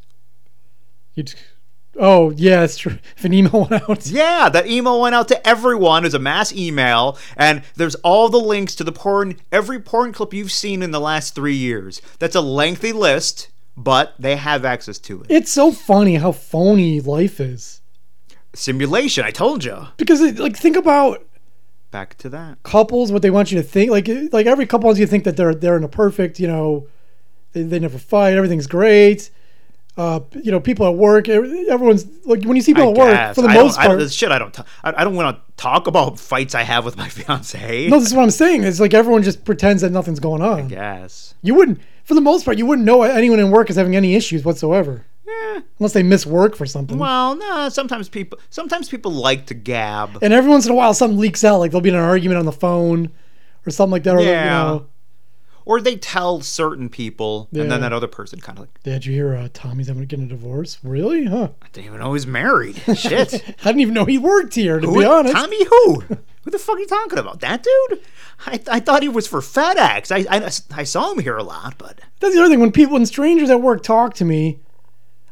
You. 1.14 1.24
Oh 1.98 2.30
yeah, 2.30 2.62
it's 2.62 2.76
true. 2.76 2.98
If 3.16 3.24
an 3.24 3.32
email 3.34 3.66
went 3.68 3.88
out, 3.88 4.06
Yeah, 4.06 4.48
that 4.48 4.66
email 4.66 5.00
went 5.00 5.14
out 5.14 5.28
to 5.28 5.46
everyone 5.46 6.04
as 6.04 6.14
a 6.14 6.18
mass 6.18 6.52
email, 6.52 7.18
and 7.36 7.62
there's 7.76 7.96
all 7.96 8.28
the 8.28 8.38
links 8.38 8.74
to 8.76 8.84
the 8.84 8.92
porn, 8.92 9.36
every 9.50 9.80
porn 9.80 10.12
clip 10.12 10.32
you've 10.32 10.52
seen 10.52 10.82
in 10.82 10.90
the 10.92 11.00
last 11.00 11.34
three 11.34 11.54
years. 11.56 12.00
That's 12.18 12.36
a 12.36 12.40
lengthy 12.40 12.92
list, 12.92 13.50
but 13.76 14.14
they 14.18 14.36
have 14.36 14.64
access 14.64 14.98
to 14.98 15.22
it. 15.22 15.26
it's 15.30 15.50
so 15.50 15.72
funny 15.72 16.14
how 16.16 16.32
phony 16.32 17.00
life 17.00 17.40
is. 17.40 17.79
Simulation, 18.52 19.24
I 19.24 19.30
told 19.30 19.64
you. 19.64 19.86
Because 19.96 20.20
it, 20.20 20.38
like 20.38 20.56
think 20.56 20.76
about 20.76 21.24
Back 21.90 22.16
to 22.18 22.28
that. 22.30 22.62
couples, 22.62 23.10
what 23.12 23.22
they 23.22 23.30
want 23.30 23.50
you 23.52 23.58
to 23.58 23.64
think. 23.66 23.90
Like 23.90 24.08
like 24.32 24.46
every 24.46 24.66
couple 24.66 24.86
wants 24.86 25.00
you 25.00 25.06
to 25.06 25.10
think 25.10 25.24
that 25.24 25.36
they're 25.36 25.54
they're 25.54 25.76
in 25.76 25.84
a 25.84 25.88
perfect, 25.88 26.38
you 26.40 26.46
know, 26.48 26.86
they, 27.52 27.62
they 27.62 27.78
never 27.78 27.98
fight, 27.98 28.34
everything's 28.34 28.66
great. 28.66 29.30
Uh, 29.96 30.20
you 30.42 30.50
know, 30.52 30.60
people 30.60 30.86
at 30.86 30.94
work, 30.94 31.28
everyone's 31.28 32.06
like 32.24 32.42
when 32.44 32.56
you 32.56 32.62
see 32.62 32.72
people 32.72 32.88
I 32.88 32.92
at 32.92 32.96
work, 32.96 33.10
guess. 33.14 33.34
for 33.34 33.42
the 33.42 33.48
I 33.48 33.54
most 33.54 33.74
don't, 33.74 33.84
I 33.84 33.86
part. 33.88 33.98
this 33.98 34.12
shit 34.14 34.30
I 34.30 34.38
don't. 34.38 34.54
T- 34.54 34.62
I, 34.84 35.00
I 35.00 35.04
don't 35.04 35.14
want 35.16 35.36
to 35.36 35.42
talk 35.62 35.88
about 35.88 36.18
fights 36.18 36.54
I 36.54 36.62
have 36.62 36.84
with 36.84 36.96
my 36.96 37.08
fiance. 37.08 37.88
no, 37.88 37.98
this 37.98 38.08
is 38.08 38.14
what 38.14 38.22
I'm 38.22 38.30
saying. 38.30 38.62
It's 38.64 38.80
like 38.80 38.94
everyone 38.94 39.22
just 39.24 39.44
pretends 39.44 39.82
that 39.82 39.90
nothing's 39.90 40.20
going 40.20 40.42
on. 40.42 40.70
Yes. 40.70 41.34
You 41.42 41.54
wouldn't, 41.56 41.80
for 42.04 42.14
the 42.14 42.20
most 42.20 42.44
part, 42.44 42.56
you 42.56 42.66
wouldn't 42.66 42.86
know 42.86 43.02
anyone 43.02 43.40
in 43.40 43.50
work 43.50 43.68
is 43.68 43.76
having 43.76 43.96
any 43.96 44.14
issues 44.14 44.44
whatsoever, 44.44 45.06
Yeah. 45.30 45.60
unless 45.78 45.92
they 45.92 46.02
miss 46.02 46.26
work 46.26 46.56
for 46.56 46.66
something. 46.66 46.98
Well, 46.98 47.36
no. 47.36 47.68
Sometimes 47.68 48.08
people. 48.08 48.38
Sometimes 48.50 48.88
people 48.88 49.12
like 49.12 49.46
to 49.46 49.54
gab. 49.54 50.18
and 50.22 50.32
every 50.32 50.50
once 50.50 50.66
in 50.66 50.72
a 50.72 50.74
while, 50.74 50.94
something 50.94 51.18
leaks 51.18 51.44
out, 51.44 51.58
like 51.58 51.70
there'll 51.70 51.82
be 51.82 51.88
an 51.90 51.94
argument 51.96 52.38
on 52.38 52.46
the 52.46 52.52
phone 52.52 53.10
or 53.66 53.70
something 53.70 53.92
like 53.92 54.02
that. 54.04 54.16
Or, 54.16 54.20
Yeah. 54.20 54.44
You 54.44 54.50
know, 54.50 54.86
Or 55.66 55.80
they 55.80 55.96
tell 55.96 56.40
certain 56.40 56.88
people, 56.88 57.48
and 57.52 57.70
then 57.70 57.80
that 57.82 57.92
other 57.92 58.08
person 58.08 58.40
kind 58.40 58.58
of 58.58 58.62
like, 58.62 58.82
did 58.82 59.06
you 59.06 59.12
hear 59.12 59.36
uh, 59.36 59.48
Tommy's 59.52 59.88
having 59.88 60.04
getting 60.06 60.24
a 60.26 60.28
divorce? 60.28 60.78
Really? 60.82 61.26
Huh? 61.26 61.50
I 61.62 61.66
didn't 61.72 61.86
even 61.86 62.00
know 62.00 62.14
he's 62.14 62.26
married. 62.26 62.76
Shit. 62.96 63.34
I 63.60 63.64
didn't 63.64 63.80
even 63.80 63.94
know 63.94 64.04
he 64.06 64.18
worked 64.18 64.54
here. 64.54 64.80
To 64.80 64.86
Who- 64.88 64.98
be 65.00 65.04
honest, 65.04 65.34
Tommy 65.34 65.64
who? 65.66 66.00
Who 66.42 66.50
the 66.50 66.58
fuck 66.58 66.76
are 66.76 66.80
you 66.80 66.86
talking 66.86 67.18
about? 67.18 67.40
That 67.40 67.62
dude? 67.62 68.00
I, 68.46 68.58
I 68.70 68.80
thought 68.80 69.02
he 69.02 69.10
was 69.10 69.26
for 69.28 69.40
FedEx. 69.40 70.10
I, 70.10 70.24
I, 70.38 70.50
I 70.80 70.84
saw 70.84 71.12
him 71.12 71.18
here 71.18 71.36
a 71.36 71.42
lot, 71.42 71.74
but 71.76 72.00
That's 72.18 72.34
the 72.34 72.40
other 72.40 72.48
thing. 72.48 72.60
When 72.60 72.72
people, 72.72 72.96
and 72.96 73.06
strangers 73.06 73.50
at 73.50 73.60
work 73.60 73.82
talk 73.82 74.14
to 74.14 74.24
me, 74.24 74.58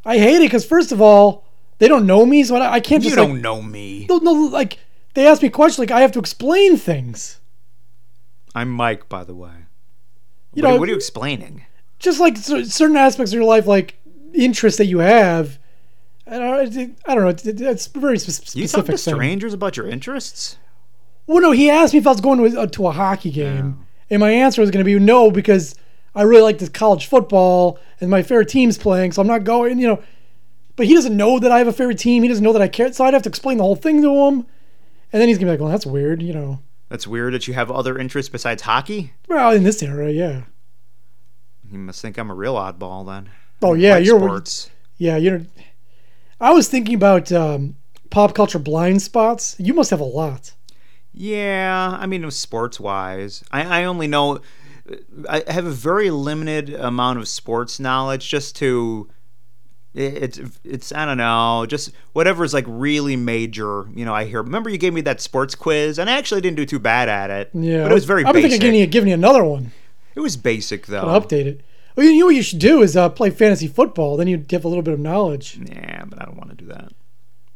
I 0.05 0.17
hate 0.17 0.37
it 0.37 0.41
because 0.47 0.65
first 0.65 0.91
of 0.91 1.01
all, 1.01 1.45
they 1.79 1.87
don't 1.87 2.05
know 2.05 2.25
me, 2.25 2.43
so 2.43 2.55
I, 2.55 2.73
I 2.73 2.79
can't 2.79 3.03
You 3.03 3.15
don't 3.15 3.33
like 3.33 3.41
know 3.41 3.61
me. 3.61 4.05
no, 4.09 4.17
no, 4.17 4.31
like 4.33 4.79
they 5.13 5.27
ask 5.27 5.41
me 5.41 5.49
questions 5.49 5.79
like 5.79 5.91
I 5.91 6.01
have 6.01 6.11
to 6.13 6.19
explain 6.19 6.77
things. 6.77 7.39
I'm 8.55 8.69
Mike, 8.69 9.07
by 9.09 9.23
the 9.23 9.35
way. 9.35 9.51
You 10.53 10.63
what, 10.63 10.69
know, 10.69 10.75
are- 10.75 10.79
what 10.79 10.89
are 10.89 10.91
you 10.91 10.97
explaining? 10.97 11.65
just 11.99 12.19
like 12.19 12.37
certain 12.37 12.95
aspects 12.95 13.31
of 13.31 13.35
your 13.35 13.43
life, 13.43 13.67
like 13.67 13.97
interests 14.33 14.77
that 14.77 14.85
you 14.85 14.99
have. 14.99 15.59
I 16.25 16.37
don't, 16.39 16.73
know, 16.75 16.89
I 17.05 17.15
don't 17.15 17.23
know. 17.23 17.69
It's, 17.71 17.87
very 17.87 18.17
specific. 18.19 18.55
You 18.55 18.67
talk 18.67 18.85
to 18.85 18.97
thing. 18.97 19.15
strangers 19.15 19.53
about 19.53 19.75
your 19.75 19.87
interests? 19.87 20.57
Well, 21.27 21.41
no, 21.41 21.51
he 21.51 21.69
asked 21.69 21.91
me 21.93 21.99
if 21.99 22.07
I 22.07 22.11
was 22.11 22.21
going 22.21 22.37
to 22.51 22.61
a, 22.61 22.67
to 22.67 22.87
a 22.87 22.91
hockey 22.91 23.31
game, 23.31 23.85
and 24.09 24.19
my 24.21 24.31
answer 24.31 24.61
was 24.61 24.71
going 24.71 24.83
to 24.83 24.85
be 24.85 24.97
no 24.97 25.29
because 25.29 25.75
I 26.19 26.23
really 26.23 26.41
like 26.43 26.57
this 26.59 26.69
college 26.69 27.07
football 27.07 27.79
and 28.01 28.09
my 28.09 28.21
favorite 28.21 28.49
team's 28.49 28.77
playing, 28.77 29.11
so 29.13 29.21
I'm 29.21 29.27
not 29.27 29.43
going. 29.43 29.79
You 29.79 29.87
know, 29.87 30.03
but 30.75 30.85
he 30.85 30.93
doesn't 30.93 31.15
know 31.15 31.39
that 31.39 31.51
I 31.51 31.57
have 31.59 31.67
a 31.67 31.73
favorite 31.73 31.97
team. 31.99 32.23
He 32.23 32.29
doesn't 32.29 32.43
know 32.43 32.53
that 32.53 32.61
I 32.61 32.67
care, 32.67 32.91
so 32.93 33.05
I'd 33.05 33.13
have 33.13 33.23
to 33.23 33.29
explain 33.29 33.57
the 33.57 33.63
whole 33.63 33.75
thing 33.75 34.01
to 34.01 34.27
him, 34.27 34.45
and 35.13 35.21
then 35.21 35.27
he's 35.27 35.37
gonna 35.37 35.47
be 35.47 35.51
like, 35.51 35.59
"Well, 35.61 35.69
that's 35.69 35.85
weird," 35.85 36.21
you 36.21 36.33
know. 36.33 36.59
That's 36.89 37.07
weird 37.07 37.33
that 37.35 37.47
you 37.47 37.53
have 37.53 37.69
other 37.71 37.97
interests 37.97 38.29
besides 38.29 38.63
hockey. 38.63 39.13
Well, 39.27 39.51
in 39.51 39.63
this 39.63 39.81
era, 39.83 40.11
yeah. 40.11 40.43
You 41.71 41.77
must 41.77 42.01
think 42.01 42.17
I'm 42.17 42.31
a 42.31 42.35
real 42.35 42.55
oddball 42.55 43.05
then. 43.05 43.29
Oh 43.61 43.73
yeah, 43.75 43.95
Like 43.95 44.05
you're 44.05 44.19
sports. 44.19 44.69
yeah 44.97 45.17
you're. 45.17 45.41
I 46.41 46.51
was 46.51 46.67
thinking 46.67 46.95
about 46.95 47.31
um, 47.31 47.75
pop 48.09 48.33
culture 48.33 48.59
blind 48.59 49.01
spots. 49.01 49.55
You 49.59 49.73
must 49.73 49.91
have 49.91 49.99
a 49.99 50.03
lot. 50.05 50.53
Yeah, 51.13 51.97
I 51.99 52.05
mean, 52.05 52.29
sports 52.31 52.79
wise, 52.79 53.43
I, 53.51 53.81
I 53.81 53.83
only 53.85 54.07
know. 54.07 54.39
I 55.29 55.43
have 55.47 55.65
a 55.65 55.71
very 55.71 56.09
limited 56.09 56.73
amount 56.73 57.19
of 57.19 57.27
sports 57.27 57.79
knowledge 57.79 58.29
just 58.29 58.55
to. 58.57 59.09
It's 59.95 60.39
it's 60.63 60.91
I 60.91 61.05
don't 61.05 61.17
know 61.17 61.65
just 61.67 61.91
whatever 62.13 62.43
is 62.43 62.53
like 62.53 62.65
really 62.67 63.15
major 63.15 63.89
you 63.95 64.05
know 64.05 64.13
I 64.13 64.25
hear 64.25 64.43
remember 64.43 64.69
you 64.69 64.77
gave 64.77 64.93
me 64.93 65.01
that 65.01 65.19
sports 65.19 65.55
quiz 65.55 65.97
and 65.97 66.07
I 66.07 66.13
actually 66.17 66.41
didn't 66.41 66.57
do 66.57 66.65
too 66.67 66.77
bad 66.77 67.09
at 67.09 67.31
it 67.31 67.49
Yeah, 67.55 67.81
but 67.83 67.91
it 67.91 67.95
was 67.95 68.05
very 68.05 68.23
basic 68.23 68.33
thinking 68.35 68.53
of 68.53 68.61
giving 68.61 68.79
you, 68.79 68.85
giving 68.85 69.07
you 69.09 69.15
another 69.15 69.43
one. 69.43 69.71
it 70.13 70.19
was 70.19 70.37
basic 70.37 70.85
though 70.85 71.01
I'll 71.01 71.19
update 71.19 71.47
it. 71.47 71.61
Well, 71.95 72.05
you 72.05 72.19
know 72.19 72.27
what 72.27 72.35
you 72.35 72.43
should 72.43 72.59
do 72.59 72.83
is 72.83 72.95
uh, 72.95 73.09
play 73.09 73.31
fantasy 73.31 73.67
football. 73.67 74.15
Then 74.15 74.27
you'd 74.27 74.49
have 74.51 74.63
a 74.63 74.67
little 74.67 74.83
bit 74.83 74.93
of 74.93 74.99
knowledge. 74.99 75.59
yeah 75.65 76.05
but 76.05 76.21
I 76.21 76.25
don't 76.25 76.37
want 76.37 76.51
to 76.51 76.55
do 76.55 76.65
that 76.67 76.93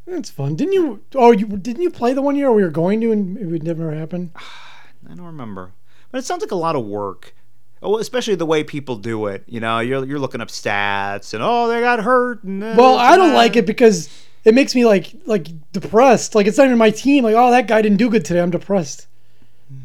That's 0.07 0.31
fun. 0.31 0.55
Didn't 0.55 0.73
you? 0.73 1.03
Oh, 1.13 1.31
you 1.31 1.45
didn't 1.45 1.83
you 1.83 1.91
play 1.91 2.13
the 2.13 2.23
one 2.23 2.35
year 2.35 2.51
we 2.51 2.63
were 2.63 2.71
going 2.71 2.99
to 3.01 3.11
and 3.11 3.37
it 3.37 3.45
would 3.45 3.63
never 3.63 3.93
happen? 3.93 4.31
I 5.09 5.13
don't 5.13 5.25
remember. 5.27 5.73
But 6.13 6.19
it 6.19 6.25
sounds 6.25 6.41
like 6.43 6.51
a 6.51 6.55
lot 6.55 6.75
of 6.75 6.85
work. 6.85 7.33
Oh, 7.81 7.97
especially 7.97 8.35
the 8.35 8.45
way 8.45 8.63
people 8.63 8.95
do 8.97 9.25
it. 9.25 9.43
You 9.47 9.59
know, 9.59 9.79
you're 9.79 10.05
you're 10.05 10.19
looking 10.19 10.41
up 10.41 10.49
stats 10.49 11.33
and 11.33 11.41
oh, 11.43 11.67
they 11.67 11.81
got 11.81 11.99
hurt. 11.99 12.43
And 12.43 12.61
this 12.61 12.77
Well, 12.77 12.95
I 12.97 13.17
don't 13.17 13.29
that. 13.31 13.35
like 13.35 13.55
it 13.55 13.65
because 13.65 14.07
it 14.45 14.53
makes 14.53 14.75
me 14.75 14.85
like 14.85 15.15
like 15.25 15.47
depressed. 15.71 16.35
Like 16.35 16.45
it's 16.45 16.57
not 16.59 16.67
even 16.67 16.77
my 16.77 16.91
team. 16.91 17.23
Like 17.23 17.33
oh, 17.35 17.49
that 17.49 17.67
guy 17.67 17.81
didn't 17.81 17.97
do 17.97 18.11
good 18.11 18.23
today. 18.23 18.41
I'm 18.41 18.51
depressed. 18.51 19.07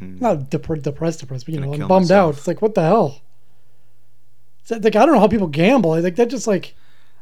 Not 0.00 0.50
dep- 0.50 0.82
depressed, 0.82 1.20
depressed, 1.20 1.46
but 1.46 1.54
you 1.54 1.60
know, 1.60 1.68
Mm-hmm. 1.68 1.82
I'm 1.84 1.88
bummed 1.88 2.04
myself. 2.04 2.34
out. 2.34 2.38
It's 2.38 2.46
like 2.46 2.60
what 2.60 2.74
the 2.74 2.82
hell? 2.82 3.22
It's 4.60 4.70
like 4.70 4.94
I 4.96 5.06
don't 5.06 5.14
know 5.14 5.20
how 5.20 5.28
people 5.28 5.46
gamble. 5.46 6.00
Think 6.00 6.16
that 6.16 6.28
just 6.28 6.46
like 6.46 6.74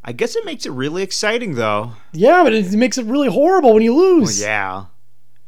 I 0.04 0.12
guess 0.12 0.36
it 0.36 0.44
makes 0.44 0.66
it 0.66 0.72
really 0.72 1.02
exciting 1.02 1.54
though. 1.54 1.92
yeah, 2.12 2.42
but 2.42 2.52
it 2.52 2.72
makes 2.72 2.98
it 2.98 3.06
really 3.06 3.28
horrible 3.28 3.72
when 3.72 3.82
you 3.82 3.94
Well, 3.94 4.16
lose. 4.18 4.40
yeah. 4.40 4.86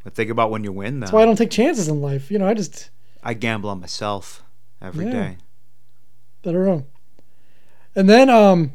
But 0.03 0.13
think 0.15 0.29
about 0.31 0.49
when 0.49 0.63
you 0.63 0.71
win 0.71 0.99
though. 1.01 1.05
That's 1.05 1.11
why 1.13 1.21
I 1.21 1.25
don't 1.25 1.35
take 1.35 1.51
chances 1.51 1.87
in 1.87 2.01
life. 2.01 2.31
You 2.31 2.39
know, 2.39 2.47
I 2.47 2.53
just 2.53 2.89
I 3.23 3.33
gamble 3.33 3.69
on 3.69 3.79
myself 3.79 4.43
every 4.81 5.05
Yeah. 5.05 5.11
day. 5.11 5.37
I 6.45 6.51
don't. 6.51 6.85
And 7.95 8.09
then, 8.09 8.29
um, 8.29 8.73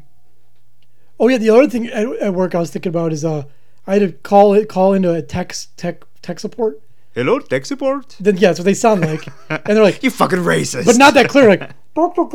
oh 1.19 1.27
yeah, 1.27 1.37
the 1.37 1.49
other 1.49 1.67
thing 1.67 1.87
at, 1.87 2.07
at 2.17 2.33
work 2.33 2.53
I 2.53 2.59
was 2.59 2.69
thinking 2.71 2.91
about 2.91 3.11
is 3.11 3.25
uh, 3.25 3.43
I 3.87 3.93
had 3.93 3.99
to 4.01 4.11
call 4.11 4.53
it 4.53 4.69
call 4.69 4.93
into 4.93 5.13
a 5.13 5.21
tech 5.21 5.53
tech 5.77 6.03
tech 6.21 6.39
support. 6.39 6.79
Hello, 7.13 7.39
tech 7.39 7.65
support. 7.65 8.15
Then 8.19 8.35
yeah, 8.37 8.49
that's 8.49 8.59
what 8.59 8.65
they 8.65 8.73
sound 8.73 9.01
like, 9.01 9.25
and 9.49 9.61
they're 9.65 9.83
like, 9.83 10.03
You 10.03 10.11
fucking 10.11 10.39
racist. 10.39 10.85
but 10.85 10.97
not 10.97 11.13
that 11.15 11.29
clear. 11.29 11.49
Like, 11.49 11.59
fucking 11.95 12.25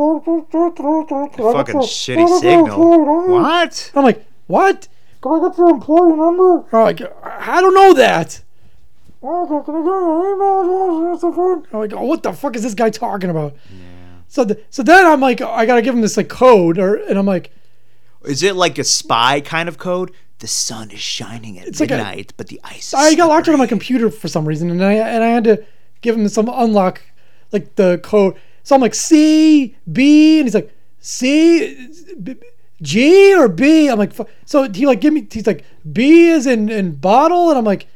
shitty 1.81 2.41
signal. 2.41 3.29
What? 3.29 3.93
I'm 3.95 4.05
like, 4.05 4.27
what? 4.47 4.89
Can 5.23 5.33
I 5.33 5.49
get 5.49 5.59
your 5.59 5.69
employee 5.69 6.17
number? 6.17 6.65
I'm 6.75 6.85
like, 6.85 7.01
I 7.23 7.61
don't 7.61 7.75
know 7.75 7.93
that. 7.95 8.43
I'm 11.73 11.81
like, 11.81 11.93
oh, 11.93 12.05
what 12.05 12.23
the 12.23 12.33
fuck 12.33 12.57
is 12.57 12.63
this 12.63 12.75
guy 12.75 12.91
talking 12.91 13.31
about? 13.31 13.55
So, 14.29 14.45
th- 14.45 14.65
so 14.71 14.83
then 14.83 15.05
I'm 15.07 15.21
like, 15.21 15.41
I 15.41 15.67
gotta 15.67 15.83
give 15.83 15.95
him 15.95 16.01
this 16.01 16.17
like 16.17 16.29
code, 16.29 16.79
or 16.79 16.95
and 16.95 17.19
I'm 17.19 17.27
like, 17.27 17.51
Is 18.25 18.43
it 18.43 18.55
like 18.57 18.79
a 18.79 18.85
spy 18.85 19.41
kind 19.41 19.69
of 19.69 19.77
code? 19.79 20.13
The 20.39 20.47
sun 20.47 20.91
is 20.91 21.01
shining 21.01 21.59
at 21.59 21.79
like 21.79 21.91
a- 21.91 21.97
midnight, 21.97 22.33
but 22.37 22.47
the 22.49 22.61
ice. 22.65 22.89
Is 22.89 22.95
I 22.95 23.15
got 23.15 23.29
locked 23.29 23.49
out 23.49 23.55
of 23.55 23.59
my 23.59 23.67
computer 23.67 24.11
for 24.11 24.29
some 24.29 24.47
reason, 24.47 24.71
and 24.71 24.83
I 24.83 24.93
and 24.95 25.23
I 25.23 25.29
had 25.29 25.45
to 25.45 25.65
give 26.01 26.17
him 26.17 26.27
some 26.29 26.49
unlock, 26.49 27.03
like 27.53 27.75
the 27.75 27.99
code. 28.03 28.37
So 28.63 28.75
I'm 28.75 28.81
like 28.81 28.95
C 28.95 29.77
B, 29.91 30.39
and 30.39 30.47
he's 30.47 30.55
like 30.55 30.75
C 31.01 31.89
G 32.81 33.35
or 33.35 33.49
B. 33.49 33.89
I'm 33.89 33.99
like, 33.99 34.13
so 34.47 34.71
he 34.71 34.87
like 34.87 35.01
give 35.03 35.13
me. 35.13 35.27
He's 35.31 35.47
like 35.47 35.65
B 35.93 36.29
is 36.29 36.47
in 36.47 36.69
in 36.71 36.93
bottle, 36.95 37.51
and 37.51 37.59
I'm 37.59 37.65
like, 37.65 37.87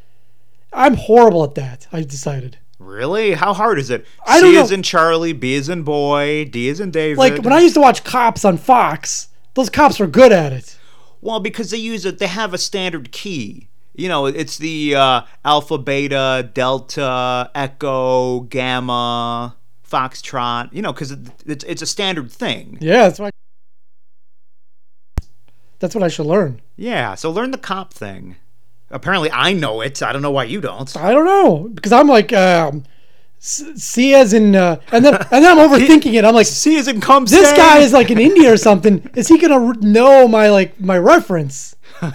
I'm 0.75 0.95
horrible 0.95 1.45
at 1.45 1.55
that. 1.55 1.87
I 1.93 2.03
decided. 2.03 2.59
Really? 2.79 3.33
How 3.33 3.55
hard 3.55 3.79
is 3.79 3.89
it? 3.91 4.05
I 4.27 4.41
C 4.41 4.43
don't 4.53 4.65
is 4.65 4.71
know. 4.71 4.75
in 4.75 4.83
Charlie, 4.83 5.33
B 5.33 5.55
is 5.55 5.69
in 5.69 5.83
boy, 5.85 6.45
D 6.45 6.69
is 6.69 6.81
in 6.81 6.91
David. 6.91 7.19
Like 7.19 7.43
when 7.43 7.53
I 7.53 7.61
used 7.61 7.75
to 7.75 7.81
watch 7.81 8.05
Cops 8.05 8.45
on 8.45 8.59
Fox, 8.59 9.29
those 9.55 9.71
cops 9.71 9.99
were 9.99 10.07
good 10.07 10.33
at 10.33 10.53
it. 10.53 10.77
well, 11.21 11.41
because 11.41 11.71
they 11.71 11.79
use 11.79 12.05
it, 12.05 12.19
they 12.19 12.27
have 12.27 12.53
a 12.53 12.59
standard 12.59 13.13
key. 13.13 13.69
You 13.95 14.09
know, 14.09 14.27
it's 14.27 14.59
the 14.59 14.97
uh, 14.97 15.21
alpha, 15.45 15.79
beta, 15.79 16.51
delta, 16.53 17.51
echo, 17.55 18.41
gamma, 18.41 19.57
foxtrot. 19.89 20.73
You 20.73 20.83
know, 20.83 20.93
because 20.93 21.13
it, 21.13 21.21
it's 21.47 21.65
it's 21.65 21.83
a 21.83 21.87
standard 21.87 22.31
thing. 22.33 22.77
Yeah, 22.81 23.03
that's 23.09 23.21
what. 23.21 23.29
I, 23.29 25.25
that's 25.79 25.95
what 25.95 26.03
I 26.03 26.09
should 26.09 26.27
learn. 26.27 26.61
Yeah. 26.77 27.15
So 27.15 27.31
learn 27.31 27.53
the 27.53 27.59
cop 27.59 27.95
thing. 27.95 28.37
Apparently, 28.95 29.29
I 29.33 29.53
know 29.53 29.81
it. 29.81 30.03
I 30.03 30.13
don't 30.13 30.23
know 30.23 30.31
why 30.31 30.45
you 30.45 30.61
don't. 30.61 30.97
I 30.97 31.13
don't 31.13 31.25
know 31.25 31.69
because 31.69 31.91
I'm 31.91 32.07
like 32.07 32.33
um, 32.33 32.85
C 33.41 34.15
as 34.15 34.33
in 34.33 34.55
uh, 34.55 34.81
and 34.93 35.05
then 35.05 35.15
and 35.15 35.45
then 35.45 35.59
I'm 35.59 35.69
overthinking 35.69 36.15
it. 36.15 36.25
I'm 36.25 36.35
like 36.35 36.47
C 36.47 36.79
as 36.79 36.87
in 36.87 37.01
comes. 37.01 37.33
this 37.33 37.53
guy 37.57 37.79
is 37.79 37.93
like 37.93 38.11
in 38.13 38.19
India 38.19 38.53
or 38.53 38.57
something. 38.57 39.11
Is 39.15 39.27
he 39.27 39.37
gonna 39.39 39.75
know 39.81 40.29
my 40.29 40.49
like 40.49 40.81
my 40.81 40.97
reference? 40.97 41.75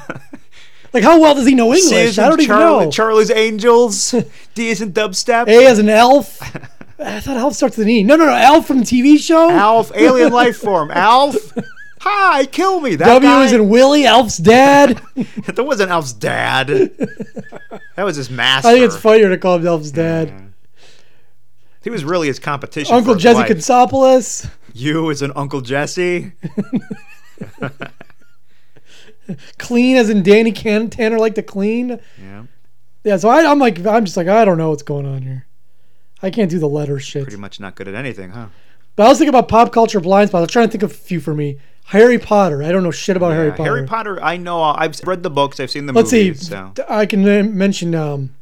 Like 0.92 1.04
how 1.04 1.20
well 1.20 1.36
does 1.36 1.46
he 1.46 1.54
know 1.54 1.72
English? 1.72 1.92
is 1.92 2.18
I 2.18 2.30
don't 2.30 2.42
even 2.42 2.58
know. 2.58 2.90
Charlie's 2.90 3.30
Angels. 3.30 4.16
D 4.56 4.70
is 4.70 4.82
in 4.82 4.92
dubstep. 4.92 5.48
A 5.48 5.68
as 5.68 5.78
an 5.78 5.88
elf. 5.88 6.42
I 6.98 7.20
thought 7.20 7.38
elf 7.38 7.54
starts 7.54 7.78
with 7.78 7.86
an 7.86 7.92
E. 7.92 8.02
No, 8.02 8.16
no, 8.16 8.26
no. 8.26 8.34
Elf 8.34 8.66
from 8.66 8.80
the 8.80 8.86
TV 8.86 9.20
show. 9.20 9.52
Alf, 9.52 9.92
alien 9.94 10.34
life 10.34 10.58
form. 10.58 10.90
Alf. 10.90 11.36
Hi, 12.02 12.46
kill 12.46 12.80
me. 12.80 12.96
That 12.96 13.08
W 13.08 13.30
guy. 13.30 13.46
is 13.46 13.52
in 13.54 13.68
Willie. 13.70 14.06
Elf's 14.06 14.38
dad. 14.38 15.02
that 15.16 15.66
wasn't 15.66 15.92
Elf's 15.92 16.14
dad. 16.14 16.68
that 17.96 18.04
was 18.04 18.16
his 18.16 18.30
master. 18.30 18.70
I 18.70 18.74
think 18.74 18.86
it's 18.86 18.96
funnier 18.98 19.30
to 19.30 19.38
call 19.38 19.56
him 19.58 19.68
Elf's 19.68 19.92
dad. 19.92 20.54
He 21.84 21.90
was 21.90 22.04
really 22.04 22.28
his 22.28 22.40
competition. 22.40 22.96
Uncle 22.96 23.14
his 23.16 23.24
Jesse 23.24 23.40
life. 23.40 23.50
Katsopoulos. 23.50 24.50
You 24.74 25.12
as 25.12 25.22
an 25.22 25.32
Uncle 25.36 25.62
Jesse. 25.62 26.32
Clean 29.58 29.96
as 29.96 30.10
in 30.10 30.24
Danny 30.24 30.52
Can- 30.52 30.90
Tanner 30.90 31.20
like 31.20 31.36
to 31.36 31.44
clean. 31.44 32.00
Yeah, 32.20 32.46
Yeah, 33.04 33.18
so 33.18 33.30
I, 33.30 33.50
I'm 33.50 33.60
like, 33.60 33.86
I'm 33.86 34.04
just 34.06 34.18
like, 34.18 34.28
I 34.28 34.44
don't 34.44 34.58
know 34.58 34.70
what's 34.70 34.82
going 34.84 35.06
on 35.06 35.22
here. 35.22 35.46
I 36.22 36.32
can't 36.32 36.50
do 36.50 36.58
the 36.60 36.68
letter 36.68 37.00
shit. 37.00 37.24
pretty 37.24 37.38
much 37.38 37.60
not 37.60 37.76
good 37.76 37.88
at 37.88 37.94
anything, 37.96 38.32
huh? 38.32 38.48
But 38.96 39.06
I 39.06 39.10
was 39.10 39.18
thinking 39.20 39.30
about 39.30 39.48
pop 39.48 39.72
culture 39.72 40.00
blind 40.00 40.30
spots. 40.30 40.40
I 40.40 40.42
was 40.42 40.52
trying 40.52 40.68
to 40.68 40.72
think 40.72 40.84
of 40.84 40.92
a 40.92 40.94
few 40.94 41.22
for 41.22 41.34
me. 41.34 41.60
Harry 41.90 42.20
Potter. 42.20 42.62
I 42.62 42.72
don't 42.72 42.84
know 42.84 42.92
shit 42.92 43.18
about 43.18 43.34
Harry 43.34 43.50
Potter. 43.50 43.64
Harry 43.64 43.86
Potter. 43.88 44.22
I 44.22 44.38
know. 44.38 44.62
I've 44.62 45.00
read 45.06 45.24
the 45.24 45.30
books. 45.32 45.60
I've 45.60 45.72
seen 45.72 45.88
the 45.88 45.94
Let's 45.94 46.12
movies. 46.12 46.42
see. 46.42 46.46
So 46.48 46.72
I 46.88 47.08
can 47.08 47.24
mention 47.58 47.96
um, 47.96 48.36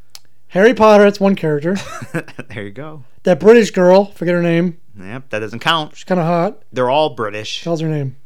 Harry 0.50 0.74
Potter. 0.74 1.06
That's 1.06 1.20
one 1.22 1.36
character. 1.36 1.77
there 2.50 2.63
you 2.63 2.72
go. 2.72 3.06
that 3.24 3.39
British 3.39 3.72
girl. 3.72 4.12
Forget 4.12 4.34
her 4.36 4.42
name. 4.42 4.77
Yep, 5.00 5.30
that 5.30 5.39
doesn't 5.39 5.60
count. 5.60 5.96
She's 5.96 6.04
kind 6.04 6.20
of 6.20 6.25
hot. 6.27 6.62
They're 6.74 6.89
all 6.89 7.12
British. 7.12 7.63
How's 7.63 7.80
her 7.80 7.88
name? 7.88 8.18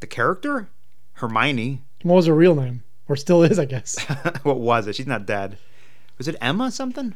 The 0.00 0.06
character, 0.08 0.68
Hermione. 1.14 1.82
What 2.02 2.16
was 2.16 2.26
her 2.26 2.34
real 2.34 2.56
name? 2.56 2.82
Or 3.08 3.14
still 3.14 3.44
is, 3.44 3.60
I 3.60 3.64
guess. 3.66 3.96
what 4.42 4.58
was 4.58 4.88
it? 4.88 4.96
She's 4.96 5.06
not 5.06 5.24
dead. 5.24 5.56
Was 6.18 6.26
it 6.26 6.34
Emma 6.40 6.72
something? 6.72 7.14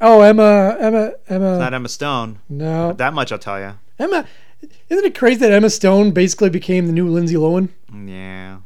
Oh, 0.00 0.20
Emma. 0.20 0.76
Emma. 0.78 1.12
Emma. 1.28 1.58
Not 1.58 1.72
Emma 1.72 1.88
Stone. 1.88 2.40
no. 2.50 2.92
That 2.92 3.14
much 3.14 3.32
I'll 3.32 3.38
tell 3.38 3.60
you. 3.60 3.78
Emma. 3.98 4.26
Isn't 4.88 5.04
it 5.04 5.14
crazy 5.18 5.40
that 5.40 5.52
Emma 5.52 5.70
Stone 5.70 6.12
basically 6.12 6.50
became 6.50 6.86
the 6.86 6.92
new 6.92 7.08
Lindsay 7.08 7.34
Lohan? 7.34 7.68
Yeah. 8.06 8.58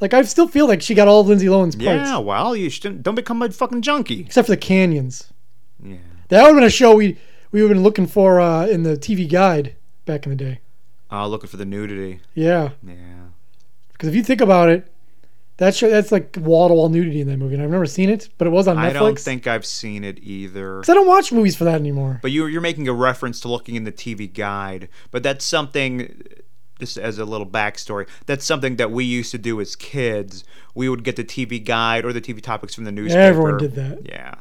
Like 0.00 0.14
I 0.14 0.22
still 0.22 0.48
feel 0.48 0.66
like 0.66 0.82
she 0.82 0.94
got 0.94 1.08
all 1.08 1.20
of 1.20 1.28
Lindsay 1.28 1.46
Lohan's 1.46 1.76
parts, 1.76 1.84
Yeah. 2.08 2.18
Well, 2.18 2.54
you 2.56 2.68
shouldn't. 2.70 3.02
Don't 3.02 3.14
become 3.14 3.42
a 3.42 3.50
fucking 3.50 3.82
junkie. 3.82 4.20
except 4.20 4.46
for 4.46 4.52
the 4.52 4.56
canyons. 4.56 5.32
Yeah. 5.82 5.96
That 6.28 6.42
would 6.42 6.48
have 6.48 6.56
been 6.56 6.64
a 6.64 6.70
show 6.70 6.94
we 6.94 7.18
we 7.52 7.62
would 7.62 7.68
have 7.70 7.76
been 7.76 7.84
looking 7.84 8.06
for 8.06 8.40
uh, 8.40 8.66
in 8.66 8.82
the 8.82 8.96
TV 8.96 9.30
guide 9.30 9.76
back 10.06 10.26
in 10.26 10.30
the 10.30 10.36
day. 10.36 10.60
Uh, 11.10 11.26
looking 11.28 11.48
for 11.48 11.56
the 11.56 11.64
nudity. 11.64 12.20
Yeah, 12.34 12.70
Yeah. 12.82 12.94
Because 13.92 14.08
if 14.08 14.14
you 14.16 14.24
think 14.24 14.40
about 14.40 14.68
it, 14.68 14.90
that 15.58 15.74
show 15.74 15.88
that's 15.88 16.10
like 16.12 16.36
wall 16.40 16.68
to 16.68 16.74
wall 16.74 16.88
nudity 16.88 17.20
in 17.20 17.28
that 17.28 17.36
movie, 17.38 17.54
and 17.54 17.62
I've 17.62 17.70
never 17.70 17.86
seen 17.86 18.10
it, 18.10 18.28
but 18.38 18.46
it 18.46 18.50
was 18.50 18.66
on 18.68 18.76
Netflix. 18.76 18.90
I 18.90 18.92
don't 18.92 19.18
think 19.18 19.46
I've 19.46 19.64
seen 19.66 20.02
it 20.04 20.18
either. 20.22 20.78
'Cause 20.80 20.88
I 20.90 20.94
don't 20.94 21.06
watch 21.06 21.30
movies 21.32 21.54
for 21.56 21.64
that 21.64 21.80
anymore. 21.80 22.18
But 22.22 22.32
you're, 22.32 22.48
you're 22.48 22.60
making 22.60 22.88
a 22.88 22.92
reference 22.92 23.40
to 23.40 23.48
looking 23.48 23.74
in 23.76 23.84
the 23.84 23.92
TV 23.92 24.26
guide. 24.32 24.88
But 25.10 25.22
that's 25.22 25.44
something, 25.44 26.22
just 26.80 26.98
as 26.98 27.18
a 27.18 27.24
little 27.24 27.46
backstory, 27.46 28.06
that's 28.26 28.44
something 28.44 28.76
that 28.76 28.90
we 28.90 29.04
used 29.04 29.30
to 29.30 29.38
do 29.38 29.60
as 29.60 29.76
kids. 29.76 30.42
We 30.74 30.88
would 30.88 31.04
get 31.04 31.16
the 31.16 31.24
TV 31.24 31.64
guide 31.64 32.04
or 32.04 32.12
the 32.12 32.20
TV 32.20 32.40
topics 32.42 32.74
from 32.74 32.84
the 32.84 32.92
newspaper. 32.92 33.20
Everyone 33.22 33.56
did 33.58 33.74
that. 33.76 34.04
Yeah. 34.04 34.34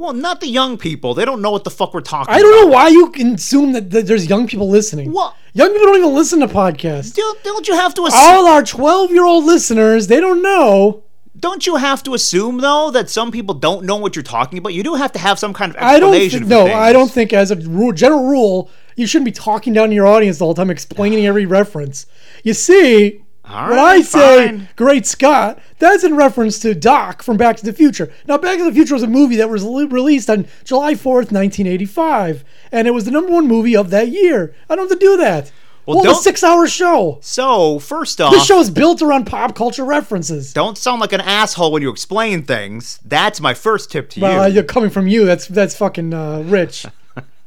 Well, 0.00 0.14
not 0.14 0.40
the 0.40 0.48
young 0.48 0.78
people. 0.78 1.12
They 1.12 1.26
don't 1.26 1.42
know 1.42 1.50
what 1.50 1.64
the 1.64 1.70
fuck 1.70 1.92
we're 1.92 2.00
talking 2.00 2.34
I 2.34 2.38
don't 2.40 2.64
know 2.64 2.72
why 2.72 2.88
you 2.88 3.10
can 3.10 3.34
assume 3.34 3.72
that, 3.72 3.90
that 3.90 4.06
there's 4.06 4.30
young 4.30 4.48
people 4.48 4.66
listening. 4.66 5.12
What? 5.12 5.36
Young 5.52 5.72
people 5.72 5.88
don't 5.88 5.98
even 5.98 6.14
listen 6.14 6.40
to 6.40 6.48
podcasts. 6.48 7.14
Don't, 7.14 7.44
don't 7.44 7.68
you 7.68 7.74
have 7.74 7.92
to 7.96 8.06
assume? 8.06 8.18
All 8.18 8.46
our 8.46 8.62
12 8.62 9.10
year 9.10 9.26
old 9.26 9.44
listeners, 9.44 10.06
they 10.06 10.18
don't 10.18 10.40
know. 10.40 11.02
Don't 11.38 11.66
you 11.66 11.76
have 11.76 12.02
to 12.04 12.14
assume 12.14 12.62
though 12.62 12.90
that 12.90 13.10
some 13.10 13.30
people 13.30 13.54
don't 13.54 13.84
know 13.84 13.96
what 13.96 14.16
you're 14.16 14.22
talking 14.22 14.58
about? 14.58 14.72
You 14.72 14.82
do 14.82 14.94
have 14.94 15.12
to 15.12 15.18
have 15.18 15.38
some 15.38 15.52
kind 15.52 15.76
of 15.76 15.82
I 15.82 16.00
don't 16.00 16.14
explanation. 16.14 16.38
think, 16.40 16.48
no, 16.48 16.64
things. 16.64 16.76
I 16.76 16.92
don't 16.94 17.10
think 17.10 17.34
as 17.34 17.50
a 17.50 17.56
rule, 17.56 17.92
general 17.92 18.26
rule, 18.26 18.70
you 18.96 19.06
shouldn't 19.06 19.26
be 19.26 19.32
talking 19.32 19.74
down 19.74 19.90
to 19.90 19.94
your 19.94 20.06
audience 20.06 20.38
the 20.38 20.46
whole 20.46 20.54
time, 20.54 20.70
explaining 20.70 21.26
every 21.26 21.44
reference. 21.44 22.06
You 22.42 22.54
see, 22.54 23.22
All 23.50 23.68
when 23.68 23.76
right, 23.76 23.96
I 23.98 24.00
say 24.02 24.46
fine. 24.48 24.68
"Great 24.76 25.06
Scott," 25.06 25.58
that's 25.78 26.04
in 26.04 26.16
reference 26.16 26.58
to 26.60 26.74
Doc 26.74 27.22
from 27.22 27.36
Back 27.36 27.56
to 27.58 27.64
the 27.64 27.72
Future. 27.72 28.12
Now, 28.26 28.38
Back 28.38 28.58
to 28.58 28.64
the 28.64 28.72
Future 28.72 28.94
was 28.94 29.02
a 29.02 29.06
movie 29.08 29.36
that 29.36 29.50
was 29.50 29.64
le- 29.64 29.86
released 29.88 30.30
on 30.30 30.46
July 30.64 30.94
fourth, 30.94 31.32
nineteen 31.32 31.66
eighty-five, 31.66 32.44
and 32.72 32.86
it 32.86 32.92
was 32.92 33.04
the 33.04 33.10
number 33.10 33.32
one 33.32 33.46
movie 33.48 33.76
of 33.76 33.90
that 33.90 34.08
year. 34.08 34.54
I 34.68 34.76
don't 34.76 34.88
have 34.88 34.98
to 34.98 35.04
do 35.04 35.16
that. 35.16 35.50
Well, 35.86 35.96
Well, 35.96 36.04
a 36.04 36.12
don't- 36.12 36.22
six-hour 36.22 36.68
show. 36.68 37.18
So 37.22 37.78
first 37.80 38.20
off, 38.20 38.32
This 38.32 38.44
show 38.44 38.60
is 38.60 38.70
built 38.70 39.00
around 39.02 39.24
pop 39.24 39.56
culture 39.56 39.84
references. 39.84 40.52
don't 40.52 40.76
sound 40.78 41.00
like 41.00 41.12
an 41.12 41.22
asshole 41.22 41.72
when 41.72 41.82
you 41.82 41.90
explain 41.90 42.42
things. 42.42 43.00
That's 43.04 43.40
my 43.40 43.54
first 43.54 43.90
tip 43.90 44.10
to 44.10 44.20
Well, 44.20 44.48
you. 44.48 44.54
you're 44.56 44.62
coming 44.62 44.90
from 44.90 45.08
you. 45.08 45.24
That's 45.24 45.46
that's 45.46 45.74
fucking 45.76 46.12
uh, 46.14 46.42
rich. 46.46 46.86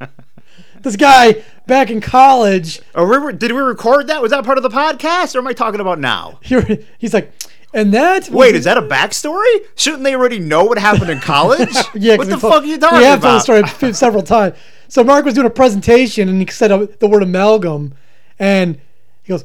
this 0.84 0.96
guy 0.96 1.42
back 1.66 1.90
in 1.90 2.00
college, 2.00 2.80
Are 2.94 3.06
we, 3.06 3.32
did 3.32 3.50
we 3.52 3.58
record 3.58 4.06
that? 4.06 4.22
Was 4.22 4.30
that 4.30 4.44
part 4.44 4.58
of 4.58 4.62
the 4.62 4.68
podcast, 4.70 5.34
or 5.34 5.38
am 5.38 5.46
I 5.48 5.52
talking 5.52 5.80
about 5.80 5.98
now? 5.98 6.38
he- 6.44 6.84
he's 6.98 7.12
like, 7.14 7.32
and 7.72 7.92
that. 7.92 8.28
Wait, 8.30 8.54
is 8.54 8.64
that 8.64 8.78
a 8.78 8.82
backstory? 8.82 9.56
Shouldn't 9.74 10.04
they 10.04 10.14
already 10.14 10.38
know 10.38 10.64
what 10.64 10.78
happened 10.78 11.10
in 11.10 11.18
college? 11.20 11.74
Yeah, 11.94 12.16
what 12.16 12.28
the 12.28 12.38
fuck 12.38 12.62
are 12.62 12.66
you 12.66 12.78
talking 12.78 12.98
about? 12.98 12.98
We 12.98 13.04
have 13.04 13.18
about? 13.18 13.44
told 13.44 13.64
the 13.64 13.66
story 13.68 13.92
several 14.04 14.22
times. 14.22 14.56
So 14.88 15.02
Mark 15.02 15.24
was 15.24 15.34
doing 15.34 15.46
a 15.46 15.50
presentation 15.50 16.28
and 16.28 16.40
he 16.40 16.46
said 16.52 16.70
uh, 16.70 16.86
the 17.00 17.08
word 17.08 17.22
amalgam, 17.24 17.94
and 18.38 18.78
he 19.24 19.30
goes, 19.32 19.44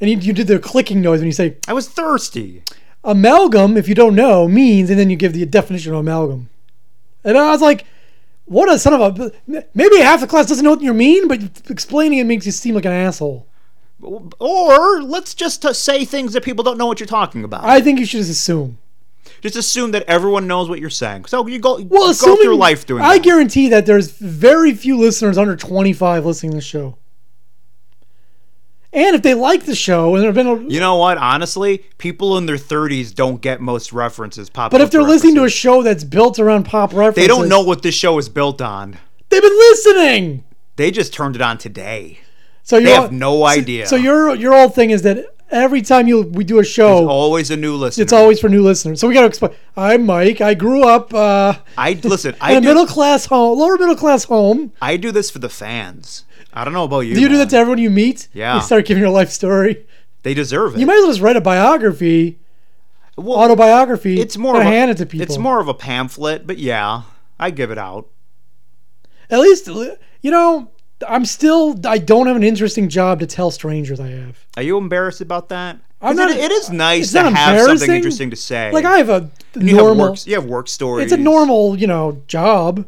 and 0.00 0.10
he, 0.10 0.16
you 0.16 0.32
did 0.34 0.46
the 0.46 0.58
clicking 0.58 1.00
noise 1.00 1.20
when 1.20 1.26
you 1.26 1.32
say 1.32 1.56
I 1.66 1.72
was 1.72 1.88
thirsty. 1.88 2.62
amalgam. 3.02 3.76
If 3.78 3.88
you 3.88 3.94
don't 3.94 4.14
know, 4.14 4.46
means, 4.46 4.90
and 4.90 4.98
then 4.98 5.08
you 5.08 5.16
give 5.16 5.32
the 5.32 5.46
definition 5.46 5.92
of 5.94 6.00
amalgam. 6.00 6.50
And 7.24 7.36
I 7.38 7.50
was 7.50 7.62
like, 7.62 7.86
what 8.48 8.70
a 8.72 8.78
son 8.78 8.94
of 8.94 9.20
a. 9.20 9.32
Maybe 9.74 9.98
half 10.00 10.20
the 10.20 10.26
class 10.26 10.46
doesn't 10.46 10.64
know 10.64 10.70
what 10.70 10.80
you 10.82 10.94
mean, 10.94 11.28
but 11.28 11.40
explaining 11.70 12.18
it 12.18 12.24
makes 12.24 12.46
you 12.46 12.52
seem 12.52 12.74
like 12.74 12.84
an 12.84 12.92
asshole. 12.92 13.46
Or 14.38 15.02
let's 15.02 15.34
just 15.34 15.64
uh, 15.64 15.72
say 15.72 16.04
things 16.04 16.32
that 16.32 16.44
people 16.44 16.62
don't 16.62 16.78
know 16.78 16.86
what 16.86 17.00
you're 17.00 17.06
talking 17.06 17.44
about. 17.44 17.64
I 17.64 17.80
think 17.80 17.98
you 17.98 18.06
should 18.06 18.18
just 18.18 18.30
assume. 18.30 18.78
just 19.40 19.56
assume 19.56 19.90
that 19.90 20.04
everyone 20.04 20.46
knows 20.46 20.68
what 20.68 20.78
you're 20.80 20.88
saying. 20.90 21.24
So 21.26 21.46
you 21.46 21.58
go, 21.58 21.80
Well, 21.82 22.14
go 22.14 22.36
through 22.36 22.56
life 22.56 22.86
doing 22.86 23.02
that. 23.02 23.08
I 23.08 23.18
that. 23.18 23.24
guarantee 23.24 23.68
that 23.68 23.86
there's 23.86 24.10
very 24.12 24.72
few 24.74 24.96
listeners 24.96 25.36
under 25.36 25.56
25 25.56 26.24
listening 26.24 26.52
to 26.52 26.56
the 26.58 26.62
show. 26.62 26.96
And 28.98 29.14
if 29.14 29.22
they 29.22 29.34
like 29.34 29.64
the 29.64 29.76
show, 29.76 30.16
and 30.16 30.24
there've 30.24 30.34
been, 30.34 30.46
a, 30.48 30.56
You 30.56 30.80
know 30.80 30.96
what? 30.96 31.18
Honestly, 31.18 31.78
people 31.98 32.36
in 32.36 32.46
their 32.46 32.56
30s 32.56 33.14
don't 33.14 33.40
get 33.40 33.60
most 33.60 33.92
references. 33.92 34.50
Pop 34.50 34.72
but 34.72 34.80
if 34.80 34.90
they're 34.90 35.04
listening 35.04 35.36
to 35.36 35.44
a 35.44 35.48
show 35.48 35.84
that's 35.84 36.02
built 36.02 36.40
around 36.40 36.64
pop 36.64 36.92
references, 36.92 37.22
they 37.22 37.28
don't 37.28 37.48
know 37.48 37.62
what 37.62 37.82
this 37.82 37.94
show 37.94 38.18
is 38.18 38.28
built 38.28 38.60
on. 38.60 38.98
They've 39.28 39.40
been 39.40 39.56
listening. 39.56 40.42
They 40.74 40.90
just 40.90 41.12
turned 41.12 41.36
it 41.36 41.42
on 41.42 41.58
today. 41.58 42.18
So 42.64 42.80
They 42.80 42.86
you're, 42.90 43.00
have 43.02 43.12
no 43.12 43.44
idea. 43.44 43.86
So, 43.86 43.94
your 43.94 44.34
your 44.34 44.52
old 44.52 44.74
thing 44.74 44.90
is 44.90 45.02
that 45.02 45.24
every 45.50 45.80
time 45.82 46.08
you 46.08 46.22
we 46.22 46.42
do 46.44 46.58
a 46.58 46.64
show, 46.64 47.08
Always 47.08 47.50
a 47.52 47.56
new 47.56 47.76
listener. 47.76 48.02
it's 48.02 48.12
always 48.12 48.40
for 48.40 48.48
new 48.48 48.62
listeners. 48.62 49.00
So 49.00 49.06
we 49.06 49.14
got 49.14 49.20
to 49.22 49.26
explain. 49.28 49.52
I'm 49.76 50.04
Mike. 50.06 50.40
I 50.40 50.54
grew 50.54 50.82
up 50.86 51.14
uh, 51.14 51.54
I 51.78 51.92
listen. 52.02 52.34
in 52.34 52.40
I 52.40 52.52
a 52.52 52.60
do, 52.60 52.66
middle 52.66 52.86
class 52.86 53.26
home, 53.26 53.58
lower 53.58 53.78
middle 53.78 53.96
class 53.96 54.24
home. 54.24 54.72
I 54.82 54.96
do 54.96 55.12
this 55.12 55.30
for 55.30 55.38
the 55.38 55.48
fans. 55.48 56.24
I 56.52 56.64
don't 56.64 56.72
know 56.72 56.84
about 56.84 57.00
you. 57.00 57.14
Do 57.14 57.20
you 57.20 57.28
do 57.28 57.36
that 57.38 57.50
to 57.50 57.56
everyone 57.56 57.78
you 57.78 57.90
meet? 57.90 58.28
Yeah. 58.32 58.56
You 58.56 58.62
start 58.62 58.86
giving 58.86 59.02
your 59.02 59.12
life 59.12 59.30
story. 59.30 59.86
They 60.22 60.34
deserve 60.34 60.74
it. 60.74 60.80
You 60.80 60.86
might 60.86 60.96
as 60.96 61.02
well 61.02 61.10
just 61.12 61.20
write 61.20 61.36
a 61.36 61.40
biography, 61.40 62.38
Well, 63.16 63.38
autobiography. 63.38 64.20
it's 64.20 64.36
more 64.36 64.56
of 64.56 64.62
a, 64.62 64.64
hand 64.64 64.90
it 64.90 64.96
to 64.98 65.06
people. 65.06 65.22
It's 65.24 65.38
more 65.38 65.60
of 65.60 65.68
a 65.68 65.74
pamphlet, 65.74 66.46
but 66.46 66.58
yeah, 66.58 67.02
I 67.38 67.50
give 67.50 67.70
it 67.70 67.78
out. 67.78 68.08
At 69.30 69.40
least, 69.40 69.66
you 69.66 70.30
know, 70.30 70.70
I'm 71.06 71.24
still. 71.24 71.78
I 71.86 71.98
don't 71.98 72.26
have 72.26 72.36
an 72.36 72.42
interesting 72.42 72.88
job 72.88 73.20
to 73.20 73.26
tell 73.26 73.50
strangers 73.50 74.00
I 74.00 74.08
have. 74.08 74.38
Are 74.56 74.62
you 74.62 74.78
embarrassed 74.78 75.20
about 75.20 75.50
that? 75.50 75.78
I'm 76.00 76.16
not- 76.16 76.30
it, 76.30 76.36
it 76.38 76.50
is 76.52 76.70
nice 76.70 77.12
to 77.12 77.28
have 77.30 77.60
something 77.60 77.90
interesting 77.90 78.30
to 78.30 78.36
say. 78.36 78.70
Like 78.72 78.84
I 78.84 78.98
have 78.98 79.08
a 79.10 79.30
you 79.54 79.76
normal. 79.76 80.06
have 80.06 80.10
work. 80.12 80.26
You 80.26 80.34
have 80.34 80.44
work 80.46 80.68
stories. 80.68 81.04
it's 81.04 81.12
a 81.12 81.16
normal, 81.22 81.76
you 81.78 81.86
know, 81.86 82.22
job. 82.26 82.86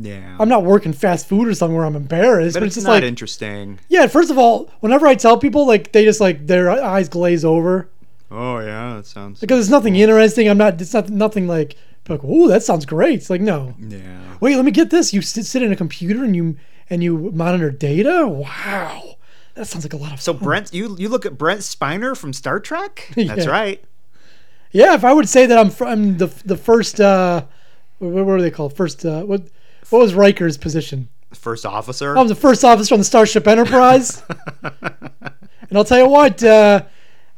Yeah, 0.00 0.36
I'm 0.38 0.48
not 0.48 0.62
working 0.64 0.92
fast 0.92 1.26
food 1.28 1.48
or 1.48 1.54
something 1.54 1.76
where 1.76 1.84
I'm 1.84 1.96
embarrassed, 1.96 2.54
but 2.54 2.60
but, 2.60 2.66
it's, 2.66 2.76
it's, 2.76 2.84
just 2.84 2.86
not 2.86 2.92
like, 2.94 3.02
interesting. 3.04 3.80
yeah. 3.88 4.06
First 4.06 4.30
of 4.30 4.38
all, 4.38 4.70
whenever 4.80 5.06
I 5.06 5.14
tell 5.16 5.38
people, 5.38 5.66
like 5.66 5.90
they 5.92 6.04
just 6.04 6.20
like 6.20 6.46
their 6.46 6.70
eyes 6.70 7.08
glaze 7.08 7.44
over 7.44 7.88
Oh 8.30 8.58
yeah, 8.58 8.96
that 8.96 9.06
sounds. 9.06 9.40
because 9.40 9.58
it's 9.60 9.70
nothing 9.70 9.96
interesting. 9.96 10.48
I'm 10.48 10.58
not. 10.58 10.80
It's 10.80 10.94
not 10.94 11.08
nothing 11.08 11.48
like 11.48 11.76
like, 12.08 12.20
oh, 12.22 12.48
that 12.48 12.62
sounds 12.62 12.86
great. 12.86 13.14
It's 13.14 13.28
like 13.30 13.40
no. 13.40 13.74
Yeah. 13.78 14.36
Wait, 14.40 14.56
let 14.56 14.64
me 14.64 14.70
get 14.70 14.90
this. 14.90 15.12
You 15.12 15.20
sit, 15.20 15.44
sit 15.44 15.62
in 15.62 15.72
a 15.72 15.76
computer 15.76 16.24
and 16.24 16.34
you 16.36 16.56
and 16.90 17.02
you 17.02 17.30
monitor 17.34 17.70
data. 17.70 18.26
Wow, 18.28 19.16
that 19.54 19.66
sounds 19.66 19.84
like 19.84 19.92
a 19.92 19.96
lot 19.96 20.12
of 20.12 20.20
So 20.20 20.32
fun. 20.34 20.42
Brent, 20.44 20.72
you 20.74 20.94
you 20.98 21.08
look 21.08 21.26
at 21.26 21.36
Brent 21.36 21.60
Spiner 21.60 22.16
from 22.16 22.32
Star 22.32 22.60
Trek. 22.60 23.10
That's 23.16 23.44
Yeah. 23.46 23.50
right. 23.50 23.84
Yeah, 24.70 24.94
if 24.94 25.04
I 25.04 25.12
would 25.12 25.28
say 25.28 25.46
that 25.46 25.58
I'm 25.58 25.70
from 25.70 26.18
the 26.18 26.28
the 26.44 26.56
first 26.56 27.00
uh, 27.00 27.44
what, 27.98 28.10
what 28.12 28.26
were 28.26 28.40
they 28.40 28.50
called? 28.50 28.76
First 28.76 29.04
uh, 29.04 29.22
what 29.22 29.42
what 29.90 30.00
was 30.00 30.14
Riker's 30.14 30.56
position? 30.56 31.08
First 31.32 31.66
officer. 31.66 32.16
I 32.16 32.20
was 32.22 32.30
the 32.30 32.34
first 32.34 32.64
officer 32.64 32.94
on 32.94 33.00
the 33.00 33.04
Starship 33.04 33.46
Enterprise. 33.46 34.22
and 34.62 35.76
I'll 35.76 35.84
tell 35.84 35.98
you 35.98 36.08
what, 36.08 36.42
uh, 36.42 36.82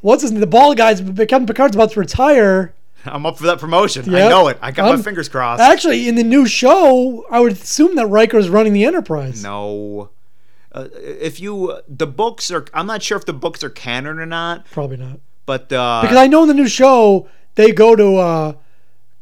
what's 0.00 0.22
his 0.22 0.32
the 0.32 0.46
ball 0.46 0.74
guy's 0.74 1.00
Captain 1.00 1.46
Picard's 1.46 1.74
about 1.74 1.92
to 1.92 2.00
retire. 2.00 2.74
I'm 3.04 3.24
up 3.24 3.38
for 3.38 3.44
that 3.46 3.58
promotion. 3.58 4.14
I 4.14 4.28
know 4.28 4.48
it. 4.48 4.58
I 4.60 4.70
got 4.72 4.86
I'm- 4.86 4.96
my 4.96 5.02
fingers 5.02 5.28
crossed. 5.28 5.60
Actually, 5.62 6.06
in 6.06 6.14
the 6.16 6.22
new 6.22 6.46
show, 6.46 7.24
I 7.30 7.40
would 7.40 7.52
assume 7.52 7.96
that 7.96 8.06
Riker's 8.06 8.48
running 8.48 8.72
the 8.74 8.84
Enterprise. 8.84 9.42
no. 9.42 10.10
Uh, 10.72 10.86
if 10.94 11.40
you 11.40 11.80
the 11.88 12.06
books 12.06 12.48
are, 12.52 12.64
I'm 12.72 12.86
not 12.86 13.02
sure 13.02 13.18
if 13.18 13.24
the 13.26 13.32
books 13.32 13.64
are 13.64 13.70
canon 13.70 14.20
or 14.20 14.26
not, 14.26 14.66
Probably 14.70 14.98
not. 14.98 15.18
but 15.44 15.62
uh, 15.72 15.98
Because 16.02 16.16
I 16.16 16.28
know 16.28 16.42
in 16.42 16.48
the 16.48 16.54
new 16.54 16.68
show 16.68 17.26
they 17.56 17.72
go 17.72 17.96
to 17.96 18.16
uh, 18.18 18.52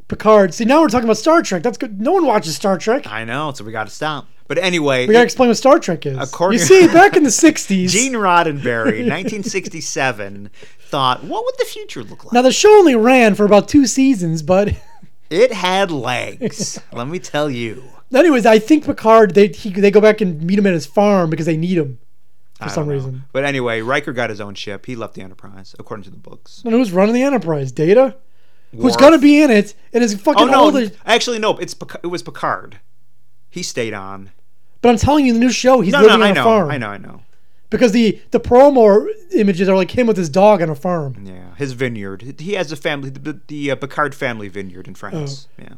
Picard. 0.08 0.54
See, 0.54 0.64
now 0.64 0.80
we're 0.80 0.88
talking 0.88 1.04
about 1.04 1.18
Star 1.18 1.42
Trek. 1.42 1.62
That's 1.62 1.78
good. 1.78 2.00
No 2.00 2.12
one 2.12 2.26
watches 2.26 2.56
Star 2.56 2.78
Trek. 2.78 3.06
I 3.06 3.24
know, 3.24 3.52
so 3.52 3.62
we 3.64 3.72
got 3.72 3.86
to 3.86 3.92
stop. 3.92 4.26
But 4.48 4.56
anyway, 4.56 5.06
We 5.06 5.12
gotta 5.12 5.24
explain 5.26 5.48
what 5.50 5.58
Star 5.58 5.78
Trek 5.78 6.06
is. 6.06 6.16
According- 6.16 6.58
you 6.60 6.64
see, 6.64 6.86
back 6.92 7.16
in 7.16 7.22
the 7.22 7.28
'60s, 7.28 7.90
Gene 7.90 8.14
Roddenberry, 8.14 9.06
1967, 9.06 10.50
thought, 10.80 11.22
what 11.24 11.44
would 11.44 11.54
the 11.58 11.66
future 11.66 12.02
look 12.02 12.24
like? 12.24 12.32
now 12.32 12.40
the 12.42 12.50
show 12.52 12.70
only 12.78 12.96
ran 12.96 13.34
for 13.34 13.44
about 13.44 13.68
two 13.68 13.86
seasons, 13.86 14.42
but 14.42 14.74
It 15.30 15.52
had 15.52 15.90
legs. 15.90 16.80
let 16.94 17.06
me 17.08 17.18
tell 17.18 17.50
you. 17.50 17.84
anyways, 18.14 18.46
I 18.46 18.58
think 18.58 18.86
Picard 18.86 19.34
they 19.34 19.48
he, 19.48 19.68
they 19.68 19.90
go 19.90 20.00
back 20.00 20.22
and 20.22 20.42
meet 20.42 20.58
him 20.58 20.66
at 20.66 20.72
his 20.72 20.86
farm 20.86 21.28
because 21.28 21.44
they 21.44 21.58
need 21.58 21.76
him 21.76 21.98
for 22.62 22.70
some 22.70 22.86
know. 22.88 22.94
reason. 22.94 23.24
But 23.32 23.44
anyway, 23.44 23.82
Riker 23.82 24.14
got 24.14 24.30
his 24.30 24.40
own 24.40 24.54
ship. 24.54 24.86
He 24.86 24.96
left 24.96 25.12
the 25.12 25.20
Enterprise, 25.20 25.76
according 25.78 26.04
to 26.04 26.10
the 26.10 26.16
books. 26.16 26.62
And 26.64 26.72
who's 26.72 26.90
running 26.92 27.14
the 27.14 27.22
Enterprise? 27.22 27.70
Data, 27.70 28.16
who's 28.76 28.96
gonna 28.96 29.18
be 29.18 29.42
in 29.42 29.50
it, 29.50 29.74
and 29.92 30.02
is 30.04 30.14
fucking 30.14 30.48
Oh 30.48 30.50
no! 30.52 30.60
older. 30.64 30.90
Actually, 31.06 31.38
no. 31.38 31.56
It's 31.58 31.74
Pic- 31.74 32.00
it 32.02 32.08
was 32.08 32.22
Picard. 32.22 32.80
He 33.50 33.62
stayed 33.62 33.94
on. 33.94 34.30
But 34.82 34.90
I'm 34.90 34.96
telling 34.96 35.26
you, 35.26 35.32
the 35.32 35.38
new 35.40 35.50
show, 35.50 35.80
he's 35.80 35.92
No, 35.92 36.00
living 36.02 36.18
no, 36.20 36.24
on 36.24 36.28
I 36.28 36.28
a 36.30 36.34
know, 36.34 36.44
farm. 36.44 36.70
I 36.70 36.78
know, 36.78 36.88
I 36.88 36.98
know. 36.98 37.22
Because 37.70 37.92
the 37.92 38.20
the 38.30 38.40
promo 38.40 39.06
images 39.34 39.68
are 39.68 39.76
like 39.76 39.90
him 39.90 40.06
with 40.06 40.16
his 40.16 40.28
dog 40.30 40.62
on 40.62 40.70
a 40.70 40.74
farm. 40.74 41.24
Yeah, 41.26 41.54
his 41.56 41.72
vineyard. 41.72 42.36
He 42.40 42.52
has 42.54 42.70
a 42.72 42.76
family, 42.76 43.10
the, 43.10 43.40
the 43.48 43.70
uh, 43.72 43.76
Picard 43.76 44.14
family 44.14 44.48
vineyard 44.48 44.86
in 44.88 44.94
France. 44.94 45.48
Oh. 45.58 45.62
Yeah, 45.64 45.74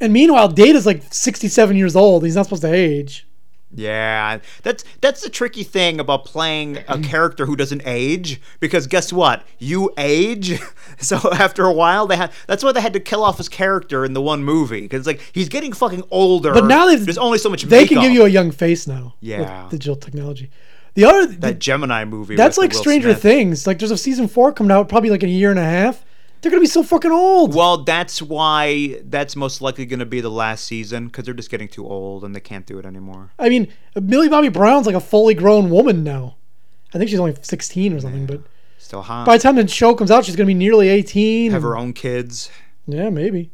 And 0.00 0.12
meanwhile, 0.12 0.48
Data's 0.48 0.86
like 0.86 1.02
67 1.12 1.76
years 1.76 1.94
old. 1.94 2.24
He's 2.24 2.34
not 2.34 2.46
supposed 2.46 2.62
to 2.62 2.72
age. 2.74 3.26
Yeah. 3.74 4.38
That's 4.62 4.84
that's 5.00 5.22
the 5.22 5.30
tricky 5.30 5.62
thing 5.62 6.00
about 6.00 6.24
playing 6.24 6.78
a 6.88 6.98
character 7.02 7.46
who 7.46 7.56
doesn't 7.56 7.82
age. 7.84 8.40
Because 8.60 8.86
guess 8.86 9.12
what? 9.12 9.44
You 9.58 9.90
age. 9.98 10.58
So 10.98 11.16
after 11.32 11.64
a 11.64 11.72
while, 11.72 12.06
they 12.06 12.16
had. 12.16 12.30
That's 12.46 12.62
why 12.62 12.72
they 12.72 12.80
had 12.82 12.92
to 12.92 13.00
kill 13.00 13.24
off 13.24 13.38
his 13.38 13.48
character 13.48 14.04
in 14.04 14.12
the 14.12 14.20
one 14.20 14.44
movie. 14.44 14.82
Because 14.82 15.06
like 15.06 15.20
he's 15.32 15.48
getting 15.48 15.72
fucking 15.72 16.02
older. 16.10 16.52
But 16.52 16.66
now 16.66 16.86
they've- 16.86 17.02
there's 17.06 17.16
only 17.16 17.38
so 17.38 17.48
much. 17.48 17.62
They 17.62 17.86
can 17.86 18.02
give 18.02 18.12
you 18.12 18.24
a 18.24 18.28
young 18.28 18.50
face 18.50 18.86
now. 18.86 19.14
Yeah. 19.20 19.62
With 19.62 19.70
digital 19.70 19.96
technology. 19.96 20.50
The 20.94 21.02
The 21.02 21.08
other 21.08 21.26
that 21.26 21.58
Gemini 21.58 22.04
movie. 22.04 22.36
that's 22.36 22.58
like 22.58 22.74
Stranger 22.74 23.12
Smith. 23.12 23.22
Things. 23.22 23.66
Like 23.66 23.78
there's 23.78 23.90
a 23.92 23.96
season 23.96 24.28
four 24.28 24.52
coming 24.52 24.72
out 24.72 24.88
probably 24.90 25.08
like 25.08 25.22
in 25.22 25.30
a 25.30 25.32
year 25.32 25.50
and 25.50 25.58
a 25.58 25.64
half. 25.64 26.04
They're 26.40 26.50
gonna 26.50 26.60
be 26.60 26.66
so 26.66 26.82
fucking 26.82 27.10
old. 27.10 27.54
Well, 27.54 27.84
that's 27.84 28.22
why 28.22 29.00
that's 29.04 29.36
most 29.36 29.60
likely 29.60 29.84
going 29.86 29.98
to 30.00 30.06
be 30.06 30.20
the 30.22 30.30
last 30.30 30.64
season 30.64 31.06
because 31.06 31.24
they're 31.26 31.34
just 31.34 31.50
getting 31.50 31.68
too 31.68 31.86
old 31.86 32.24
and 32.24 32.34
they 32.34 32.40
can't 32.40 32.64
do 32.64 32.78
it 32.78 32.86
anymore. 32.86 33.30
I 33.38 33.48
mean, 33.50 33.68
Millie 34.00 34.28
Bobby 34.30 34.48
Brown's 34.48 34.86
like 34.86 34.94
a 34.94 35.00
fully 35.00 35.34
grown 35.34 35.68
woman 35.68 36.02
now. 36.02 36.36
I 36.94 36.98
think 36.98 37.10
she's 37.10 37.20
only 37.20 37.36
16 37.40 37.92
or 37.92 38.00
something, 38.00 38.24
but 38.26 38.40
Still 38.78 39.02
hot. 39.02 39.26
by 39.26 39.36
the 39.36 39.42
time 39.42 39.56
the 39.56 39.68
show 39.68 39.94
comes 39.94 40.10
out, 40.10 40.24
she's 40.24 40.34
gonna 40.36 40.46
be 40.46 40.54
nearly 40.54 40.88
18. 40.88 41.50
Have 41.52 41.62
and- 41.62 41.68
her 41.68 41.76
own 41.76 41.92
kids. 41.92 42.50
yeah, 42.86 43.10
maybe. 43.10 43.50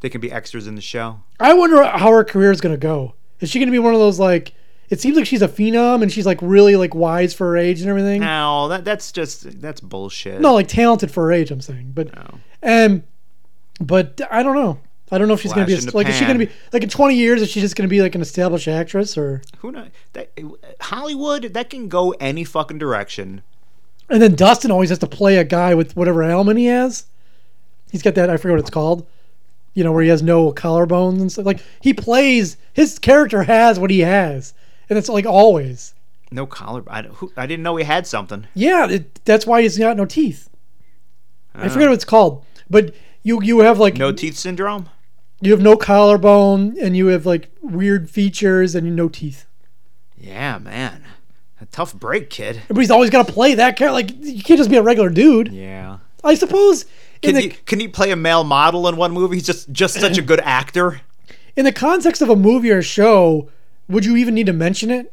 They 0.00 0.08
can 0.08 0.20
be 0.20 0.30
extras 0.32 0.66
in 0.66 0.76
the 0.76 0.80
show. 0.80 1.20
I 1.40 1.52
wonder 1.54 1.82
how 1.84 2.10
her 2.12 2.24
career 2.24 2.50
is 2.52 2.60
gonna 2.60 2.76
go. 2.76 3.14
Is 3.40 3.50
she 3.50 3.58
gonna 3.58 3.72
be 3.72 3.78
one 3.80 3.94
of 3.94 4.00
those 4.00 4.18
like? 4.18 4.52
It 4.90 5.00
seems 5.00 5.16
like 5.16 5.24
she's 5.26 5.40
a 5.42 5.48
phenom 5.48 6.02
and 6.02 6.10
she's 6.10 6.26
like 6.26 6.38
really 6.42 6.74
like 6.76 6.94
wise 6.94 7.32
for 7.32 7.46
her 7.50 7.56
age 7.56 7.80
and 7.80 7.88
everything. 7.88 8.20
No, 8.20 8.68
that 8.68 8.84
that's 8.84 9.12
just 9.12 9.60
that's 9.60 9.80
bullshit. 9.80 10.40
No, 10.40 10.54
like 10.54 10.66
talented 10.68 11.10
for 11.10 11.24
her 11.26 11.32
age. 11.32 11.50
I'm 11.50 11.60
saying, 11.60 11.92
but 11.94 12.14
No. 12.14 12.38
and 12.60 13.02
but 13.80 14.20
I 14.30 14.42
don't 14.42 14.56
know. 14.56 14.78
I 15.12 15.18
don't 15.18 15.26
know 15.28 15.34
if 15.34 15.40
she's 15.40 15.52
gonna 15.52 15.66
be 15.66 15.74
a, 15.74 15.80
like 15.92 16.08
is 16.08 16.16
she 16.16 16.24
gonna 16.24 16.38
be 16.40 16.50
like 16.72 16.82
in 16.82 16.88
20 16.88 17.14
years? 17.14 17.40
Is 17.42 17.50
she 17.50 17.60
just 17.60 17.74
gonna 17.76 17.88
be 17.88 18.02
like 18.02 18.14
an 18.14 18.20
established 18.20 18.68
actress 18.68 19.16
or? 19.16 19.42
Who 19.58 19.72
knows? 19.72 19.88
That, 20.12 20.30
Hollywood 20.80 21.54
that 21.54 21.70
can 21.70 21.88
go 21.88 22.10
any 22.20 22.44
fucking 22.44 22.78
direction. 22.78 23.42
And 24.08 24.20
then 24.20 24.34
Dustin 24.34 24.70
always 24.72 24.88
has 24.90 24.98
to 25.00 25.06
play 25.06 25.36
a 25.36 25.44
guy 25.44 25.74
with 25.74 25.96
whatever 25.96 26.22
ailment 26.22 26.58
he 26.58 26.66
has. 26.66 27.06
He's 27.92 28.02
got 28.02 28.14
that 28.16 28.30
I 28.30 28.36
forget 28.36 28.52
what 28.54 28.60
it's 28.60 28.70
called. 28.70 29.06
You 29.74 29.84
know 29.84 29.92
where 29.92 30.02
he 30.02 30.08
has 30.08 30.22
no 30.22 30.52
collarbones 30.52 31.20
and 31.20 31.30
stuff. 31.30 31.46
Like 31.46 31.60
he 31.80 31.94
plays 31.94 32.56
his 32.72 32.98
character 32.98 33.44
has 33.44 33.78
what 33.78 33.90
he 33.90 34.00
has, 34.00 34.52
and 34.90 34.98
it's 34.98 35.08
like 35.08 35.24
always. 35.24 35.94
No 36.30 36.46
collar. 36.46 36.82
I, 36.86 37.02
who, 37.02 37.32
I 37.36 37.46
didn't 37.46 37.62
know 37.62 37.76
he 37.76 37.84
had 37.84 38.06
something. 38.06 38.46
Yeah, 38.54 38.88
it, 38.88 39.24
that's 39.24 39.46
why 39.46 39.62
he's 39.62 39.78
got 39.78 39.96
no 39.96 40.04
teeth. 40.04 40.50
I 41.54 41.66
ah. 41.66 41.68
forget 41.68 41.88
what 41.88 41.94
it's 41.94 42.04
called, 42.04 42.44
but 42.68 42.94
you 43.22 43.42
you 43.42 43.60
have 43.60 43.78
like 43.78 43.96
No 43.96 44.12
teeth 44.12 44.36
syndrome. 44.36 44.88
you 45.40 45.50
have 45.52 45.60
no 45.60 45.76
collarbone 45.76 46.76
and 46.80 46.96
you 46.96 47.06
have 47.08 47.26
like 47.26 47.50
weird 47.62 48.10
features 48.10 48.74
and 48.74 48.94
no 48.94 49.08
teeth. 49.08 49.46
Yeah, 50.16 50.58
man. 50.58 51.04
A 51.60 51.66
tough 51.66 51.94
break, 51.94 52.30
kid. 52.30 52.62
But 52.68 52.78
he's 52.78 52.90
always 52.90 53.10
got 53.10 53.26
to 53.26 53.32
play 53.32 53.54
that 53.54 53.76
character. 53.76 53.92
Like 53.92 54.10
you 54.24 54.42
can't 54.42 54.58
just 54.58 54.70
be 54.70 54.76
a 54.76 54.82
regular 54.82 55.10
dude. 55.10 55.52
Yeah. 55.52 55.98
I 56.22 56.34
suppose 56.34 56.84
Can 57.22 57.34
the 57.34 57.40
he 57.40 57.48
can 57.48 57.80
he 57.80 57.88
play 57.88 58.10
a 58.10 58.16
male 58.16 58.44
model 58.44 58.86
in 58.88 58.96
one 58.96 59.12
movie? 59.12 59.36
He's 59.36 59.46
just 59.46 59.70
just 59.72 59.94
such 59.94 60.18
a 60.18 60.22
good 60.22 60.40
actor. 60.40 61.00
in 61.56 61.64
the 61.64 61.72
context 61.72 62.22
of 62.22 62.28
a 62.30 62.36
movie 62.36 62.70
or 62.70 62.82
show, 62.82 63.50
would 63.90 64.04
you 64.04 64.16
even 64.16 64.34
need 64.34 64.46
to 64.46 64.52
mention 64.52 64.90
it? 64.90 65.12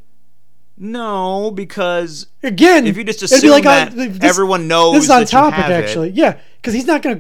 No, 0.78 1.50
because 1.52 2.28
Again, 2.44 2.86
if 2.86 2.98
you 2.98 3.04
just 3.04 3.24
assume 3.24 3.52
uh, 3.52 3.60
that 3.62 3.96
this- 3.96 4.20
everyone 4.22 4.68
knows 4.68 4.94
This 4.96 5.04
is 5.06 5.10
on 5.10 5.26
topic, 5.26 5.56
have 5.60 5.72
it. 5.72 5.74
actually. 5.74 6.10
Yeah, 6.12 6.38
because 6.62 6.74
he's 6.74 6.86
not 6.86 7.02
gonna. 7.02 7.20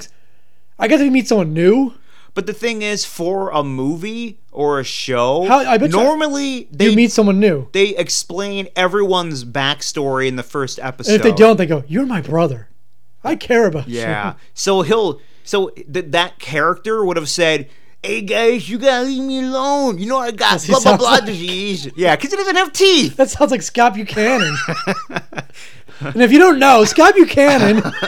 I 0.77 0.87
guess 0.87 0.99
if 0.99 1.05
you 1.05 1.11
meet 1.11 1.27
someone 1.27 1.53
new, 1.53 1.93
But 2.35 2.45
the 2.45 2.53
thing 2.53 2.83
is, 2.83 3.03
for 3.03 3.49
a 3.49 3.63
movie 3.63 4.37
or 4.51 4.79
a 4.79 4.83
show, 4.83 5.45
How- 5.45 5.65
I 5.65 5.79
bet 5.79 5.89
normally 5.89 6.67
they 6.71 6.89
you 6.89 6.95
meet 6.95 7.11
someone 7.11 7.39
new. 7.39 7.67
they 7.71 7.95
explain 7.95 8.67
everyone's 8.75 9.43
backstory 9.43 10.27
in 10.27 10.35
the 10.35 10.43
first 10.43 10.77
episode. 10.79 11.13
And 11.13 11.19
if 11.19 11.23
they 11.23 11.31
don't, 11.35 11.57
they 11.57 11.65
go, 11.65 11.83
"You're 11.87 12.05
my 12.05 12.21
brother. 12.21 12.69
I 13.23 13.35
care 13.37 13.65
about 13.65 13.87
you." 13.87 13.97
yeah. 14.01 14.33
So 14.53 14.83
he'll 14.83 15.19
so 15.43 15.69
th- 15.69 16.11
that 16.11 16.37
character 16.37 17.03
would 17.03 17.17
have 17.17 17.29
said. 17.29 17.69
Hey 18.03 18.21
guys, 18.21 18.69
you 18.69 18.77
gotta 18.77 19.05
leave 19.05 19.23
me 19.23 19.39
alone. 19.39 19.97
You 19.97 20.05
know 20.07 20.17
I 20.19 20.31
got 20.31 20.65
blah 20.67 20.79
blah 20.79 20.97
blah 20.97 21.11
like. 21.13 21.25
disease. 21.25 21.89
Yeah, 21.95 22.15
because 22.15 22.31
he 22.31 22.37
doesn't 22.37 22.55
have 22.55 22.71
teeth. 22.71 23.17
That 23.17 23.29
sounds 23.29 23.51
like 23.51 23.61
Scott 23.61 23.95
Buchanan. 23.95 24.55
and 25.99 26.21
if 26.21 26.31
you 26.31 26.39
don't 26.39 26.59
know, 26.59 26.85
Scott 26.85 27.15
Buchanan, 27.15 27.81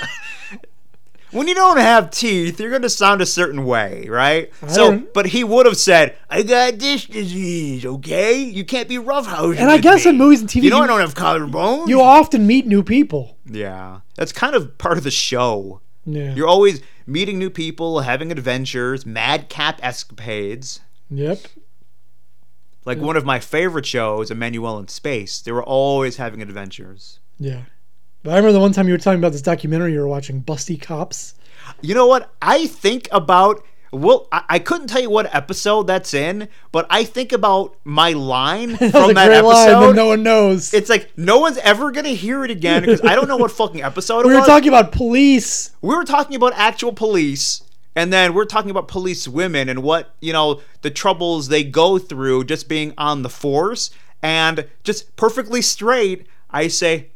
When 1.32 1.47
you 1.47 1.54
don't 1.54 1.78
have 1.78 2.10
teeth, 2.10 2.60
you're 2.60 2.71
gonna 2.71 2.89
sound 2.89 3.21
a 3.21 3.25
certain 3.25 3.63
way, 3.65 4.08
right? 4.10 4.52
so, 4.67 4.89
don't- 4.91 5.13
but 5.13 5.28
he 5.28 5.43
would 5.43 5.67
have 5.67 5.78
said, 5.78 6.15
"I 6.28 6.41
got 6.41 6.80
this 6.80 7.06
disease, 7.06 7.86
okay? 7.86 8.41
You 8.41 8.65
can't 8.65 8.89
be 8.89 8.95
roughhousing." 8.97 9.58
And 9.58 9.69
I 9.69 9.78
guess 9.78 10.06
me. 10.06 10.12
in 10.12 10.17
movies 10.17 10.41
and 10.41 10.49
TV, 10.49 10.63
you 10.63 10.69
know 10.71 10.78
you- 10.78 10.84
I 10.86 10.88
don't 10.88 10.99
have 11.02 11.13
collarbones. 11.13 11.88
you 11.88 12.02
often 12.02 12.47
meet 12.47 12.65
new 12.65 12.82
people. 12.84 13.38
yeah, 13.45 13.99
that's 14.15 14.32
kind 14.32 14.56
of 14.56 14.75
part 14.80 14.97
of 14.97 15.04
the 15.04 15.12
show. 15.12 15.82
Yeah. 16.06 16.34
You're 16.34 16.47
always 16.47 16.82
meeting 17.10 17.39
new 17.39 17.50
people, 17.50 18.02
having 18.02 18.32
adventures, 18.32 19.06
madcap 19.06 19.80
escapades. 19.84 20.82
Yep. 21.10 21.39
Like 22.86 23.00
one 23.00 23.17
of 23.17 23.26
my 23.26 23.39
favorite 23.39 23.86
shows, 23.86 24.32
Emmanuelle 24.32 24.80
in 24.80 24.88
Space. 24.88 25.41
They 25.41 25.52
were 25.52 25.63
always 25.63 26.17
having 26.17 26.41
adventures. 26.41 27.19
Yeah. 27.38 27.63
But 28.24 28.32
I 28.32 28.36
remember 28.38 28.54
the 28.54 28.60
one 28.60 28.74
time 28.74 28.88
you 28.88 28.93
were 28.93 29.00
talking 29.00 29.19
about 29.19 29.32
this 29.32 29.41
documentary 29.41 29.93
you 29.93 30.00
were 30.00 30.08
watching, 30.08 30.43
Busty 30.43 30.82
Cops. 30.82 31.36
You 31.82 31.93
know 31.93 32.08
what? 32.08 32.34
I 32.41 32.67
think 32.67 33.08
about. 33.12 33.63
Well, 33.91 34.28
I, 34.32 34.43
I 34.49 34.60
couldn't 34.60 34.88
tell 34.88 35.02
you 35.02 35.10
what 35.10 35.34
episode 35.34 35.88
that's 35.88 36.13
in, 36.13 36.47
but 36.71 36.86
I 36.89 37.04
think 37.04 37.32
about 37.32 37.75
my 37.84 38.12
line 38.13 38.78
from 38.78 38.89
that 38.89 39.02
line 39.15 39.32
episode. 39.32 39.89
that 39.89 39.95
no 39.95 40.08
one 40.08 40.23
knows. 40.23 40.73
it's 40.73 40.89
like 40.89 41.12
no 41.17 41.39
one's 41.39 41.58
ever 41.60 41.91
gonna 41.91 42.10
hear 42.10 42.45
it 42.45 42.52
again 42.52 42.82
because 42.82 43.02
I 43.04 43.15
don't 43.15 43.28
know 43.28 43.38
what 43.38 43.52
fucking 43.52 43.82
episode 43.82 44.25
we 44.28 44.34
were 44.36 44.41
talking 44.45 44.67
about 44.69 44.91
police. 44.91 45.71
we 45.82 45.95
were 45.95 46.04
talking 46.06 46.36
about 46.36 46.54
actual 46.56 46.93
police, 46.93 47.63
and 47.95 48.13
then 48.13 48.34
we're 48.34 48.45
talking 48.45 48.69
about 48.71 48.88
police 48.88 49.28
women 49.28 49.69
and 49.69 49.82
what 49.82 50.13
you 50.21 50.34
know 50.34 50.62
the 50.82 50.91
troubles 50.91 51.47
they 51.47 51.63
go 51.63 51.97
through 51.97 52.43
just 52.43 52.69
being 52.69 52.93
on 52.97 53.23
the 53.23 53.30
force, 53.30 53.89
and 54.21 54.67
just 54.84 55.15
perfectly 55.15 55.62
straight. 55.62 56.28
I 56.52 56.67
say, 56.67 57.10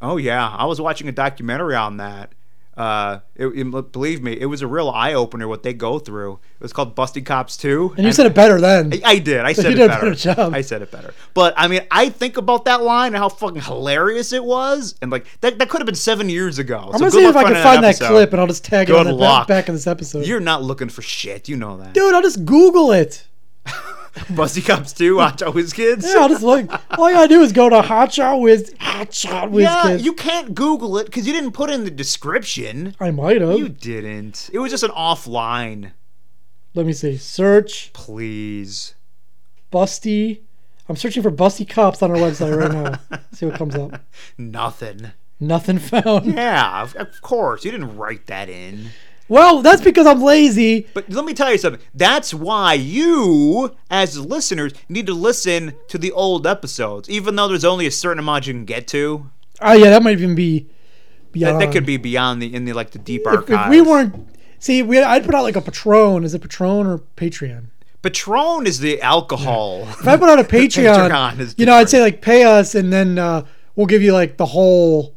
"Oh 0.00 0.16
yeah, 0.16 0.48
I 0.48 0.64
was 0.66 0.80
watching 0.80 1.08
a 1.08 1.12
documentary 1.12 1.74
on 1.74 1.96
that." 1.96 2.32
Uh, 2.76 3.20
it, 3.36 3.46
it- 3.46 3.92
believe 3.92 4.22
me, 4.22 4.32
it 4.38 4.46
was 4.46 4.62
a 4.62 4.66
real 4.66 4.90
eye 4.90 5.14
opener 5.14 5.46
what 5.46 5.62
they 5.62 5.72
go 5.72 5.98
through. 5.98 6.34
It 6.58 6.62
was 6.62 6.72
called 6.72 6.96
Busty 6.96 7.24
Cops 7.24 7.56
2. 7.56 7.94
And 7.96 8.04
you 8.06 8.12
said 8.12 8.26
it 8.26 8.34
better 8.34 8.60
then. 8.60 8.92
I, 8.92 9.00
I 9.04 9.18
did. 9.18 9.40
I 9.40 9.52
said 9.52 9.66
you 9.66 9.70
it 9.70 9.74
did 9.76 9.84
a 9.84 9.88
better. 9.88 10.10
better 10.10 10.14
job. 10.14 10.54
I 10.54 10.60
said 10.60 10.82
it 10.82 10.90
better. 10.90 11.14
But 11.34 11.54
I 11.56 11.68
mean, 11.68 11.82
I 11.90 12.08
think 12.08 12.36
about 12.36 12.64
that 12.64 12.82
line 12.82 13.08
and 13.08 13.16
how 13.16 13.28
fucking 13.28 13.62
hilarious 13.62 14.32
it 14.32 14.44
was, 14.44 14.94
and 15.02 15.10
like 15.12 15.26
that, 15.40 15.58
that 15.58 15.68
could 15.68 15.80
have 15.80 15.86
been 15.86 15.94
seven 15.94 16.28
years 16.28 16.58
ago. 16.58 16.90
I'm 16.92 16.98
gonna 16.98 17.10
see 17.10 17.24
if 17.24 17.36
I 17.36 17.44
can 17.44 17.62
find 17.62 17.84
that 17.84 17.98
clip 17.98 18.32
and 18.32 18.40
I'll 18.40 18.46
just 18.46 18.64
tag 18.64 18.88
it 18.88 18.92
Good 18.92 19.06
on 19.06 19.12
the 19.12 19.18
back, 19.20 19.46
back 19.46 19.68
in 19.68 19.74
this 19.74 19.86
episode. 19.86 20.26
You're 20.26 20.40
not 20.40 20.62
looking 20.62 20.88
for 20.88 21.02
shit. 21.02 21.48
You 21.48 21.56
know 21.56 21.76
that. 21.78 21.92
Dude, 21.94 22.14
I'll 22.14 22.22
just 22.22 22.44
Google 22.44 22.92
it. 22.92 23.26
Busty 24.34 24.64
Cops 24.64 24.92
2, 24.92 25.18
Hot 25.18 25.40
Shot 25.40 25.54
Whiz 25.54 25.72
Kids. 25.72 26.06
Yeah, 26.06 26.20
I'll 26.20 26.28
just 26.28 26.42
look. 26.42 26.70
All 26.96 27.04
I 27.06 27.12
gotta 27.12 27.28
do 27.28 27.42
is 27.42 27.50
go 27.52 27.68
to 27.68 27.80
Hotshot 27.80 28.40
Whiz, 28.40 28.72
Hotshot 28.78 29.50
Whiz 29.50 29.64
Yeah, 29.64 29.82
Kids. 29.82 30.04
you 30.04 30.12
can't 30.12 30.54
Google 30.54 30.96
it 30.98 31.06
because 31.06 31.26
you 31.26 31.32
didn't 31.32 31.50
put 31.52 31.68
in 31.68 31.84
the 31.84 31.90
description. 31.90 32.94
I 33.00 33.10
might 33.10 33.40
have. 33.40 33.58
You 33.58 33.68
didn't. 33.68 34.50
It 34.52 34.60
was 34.60 34.70
just 34.70 34.84
an 34.84 34.92
offline. 34.92 35.92
Let 36.74 36.86
me 36.86 36.92
see. 36.92 37.16
Search 37.16 37.92
Please. 37.92 38.94
Busty. 39.72 40.42
I'm 40.88 40.96
searching 40.96 41.22
for 41.22 41.30
Busty 41.32 41.68
Cops 41.68 42.02
on 42.02 42.10
our 42.12 42.16
website 42.16 42.56
right 42.56 42.70
now. 43.10 43.18
see 43.32 43.46
what 43.46 43.56
comes 43.56 43.74
up. 43.74 44.00
Nothing. 44.38 45.12
Nothing 45.40 45.78
found. 45.80 46.26
Yeah, 46.34 46.82
of, 46.82 46.94
of 46.96 47.20
course. 47.20 47.64
You 47.64 47.72
didn't 47.72 47.96
write 47.96 48.26
that 48.26 48.48
in. 48.48 48.90
Well, 49.28 49.62
that's 49.62 49.80
because 49.82 50.06
I'm 50.06 50.20
lazy. 50.22 50.86
But 50.92 51.08
let 51.10 51.24
me 51.24 51.32
tell 51.32 51.50
you 51.50 51.56
something. 51.58 51.80
That's 51.94 52.34
why 52.34 52.74
you, 52.74 53.74
as 53.90 54.18
listeners, 54.18 54.72
need 54.88 55.06
to 55.06 55.14
listen 55.14 55.74
to 55.88 55.96
the 55.98 56.12
old 56.12 56.46
episodes, 56.46 57.08
even 57.08 57.36
though 57.36 57.48
there's 57.48 57.64
only 57.64 57.86
a 57.86 57.90
certain 57.90 58.18
amount 58.18 58.46
you 58.46 58.52
can 58.52 58.64
get 58.66 58.86
to. 58.88 59.30
Oh 59.60 59.72
yeah, 59.72 59.90
that 59.90 60.02
might 60.02 60.12
even 60.18 60.34
be 60.34 60.60
That, 60.60 61.32
beyond. 61.32 61.60
that 61.62 61.72
could 61.72 61.86
be 61.86 61.96
beyond 61.96 62.42
the 62.42 62.54
in 62.54 62.64
the 62.66 62.72
like 62.74 62.90
the 62.90 62.98
deep 62.98 63.22
if, 63.22 63.26
archives. 63.26 63.62
if 63.64 63.70
we 63.70 63.80
weren't. 63.80 64.28
See, 64.58 64.82
we, 64.82 65.00
I'd 65.00 65.24
put 65.24 65.34
out 65.34 65.42
like 65.42 65.56
a 65.56 65.60
Patron. 65.62 66.24
Is 66.24 66.34
it 66.34 66.40
Patron 66.42 66.86
or 66.86 66.98
Patreon? 67.16 67.66
Patron 68.02 68.66
is 68.66 68.80
the 68.80 69.00
alcohol. 69.00 69.82
If 69.88 70.06
I 70.06 70.16
put 70.18 70.28
out 70.28 70.38
a 70.38 70.44
Patreon, 70.56 71.08
Patreon 71.10 71.58
you 71.58 71.64
know, 71.64 71.74
I'd 71.74 71.88
say 71.88 72.02
like 72.02 72.20
pay 72.20 72.44
us, 72.44 72.74
and 72.74 72.92
then 72.92 73.18
uh, 73.18 73.46
we'll 73.76 73.86
give 73.86 74.02
you 74.02 74.12
like 74.12 74.36
the 74.36 74.46
whole. 74.46 75.13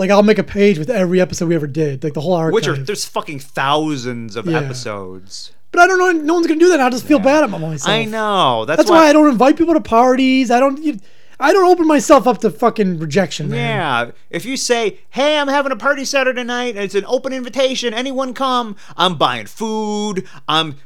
Like 0.00 0.10
I'll 0.10 0.22
make 0.22 0.38
a 0.38 0.42
page 0.42 0.78
with 0.78 0.88
every 0.88 1.20
episode 1.20 1.46
we 1.50 1.54
ever 1.54 1.66
did, 1.66 2.02
like 2.02 2.14
the 2.14 2.22
whole 2.22 2.32
archive. 2.32 2.54
Which 2.54 2.66
are 2.66 2.74
there's 2.74 3.04
fucking 3.04 3.38
thousands 3.40 4.34
of 4.34 4.46
Yeah. 4.46 4.58
episodes. 4.60 5.52
but 5.72 5.82
I 5.82 5.86
don't 5.86 5.98
know. 5.98 6.10
No 6.24 6.34
one's 6.34 6.46
gonna 6.46 6.58
do 6.58 6.70
that. 6.70 6.80
I 6.80 6.88
just 6.88 7.04
feel 7.04 7.18
bad 7.18 7.44
about 7.44 7.60
myself. 7.60 7.90
I 7.94 8.06
know. 8.06 8.64
That's, 8.64 8.78
That's 8.78 8.90
why 8.90 9.08
I 9.08 9.12
don't 9.12 9.28
invite 9.28 9.58
people 9.58 9.74
to 9.74 9.80
parties. 9.82 10.50
I 10.50 10.58
don't. 10.58 10.82
You, 10.82 10.98
I 11.38 11.52
don't 11.52 11.70
open 11.70 11.86
myself 11.86 12.26
up 12.26 12.38
to 12.38 12.50
fucking 12.50 12.98
rejection, 12.98 13.50
man. 13.50 13.58
Yeah, 14.06 14.12
if 14.30 14.46
you 14.46 14.56
say, 14.56 15.00
"Hey, 15.10 15.38
I'm 15.38 15.48
having 15.48 15.70
a 15.70 15.76
party 15.76 16.06
Saturday 16.06 16.44
night. 16.44 16.76
and 16.76 16.84
It's 16.84 16.94
an 16.94 17.04
open 17.06 17.32
invitation. 17.34 17.92
Anyone 17.92 18.32
come? 18.32 18.76
I'm 18.96 19.16
buying 19.16 19.44
food. 19.46 20.26
I'm 20.48 20.76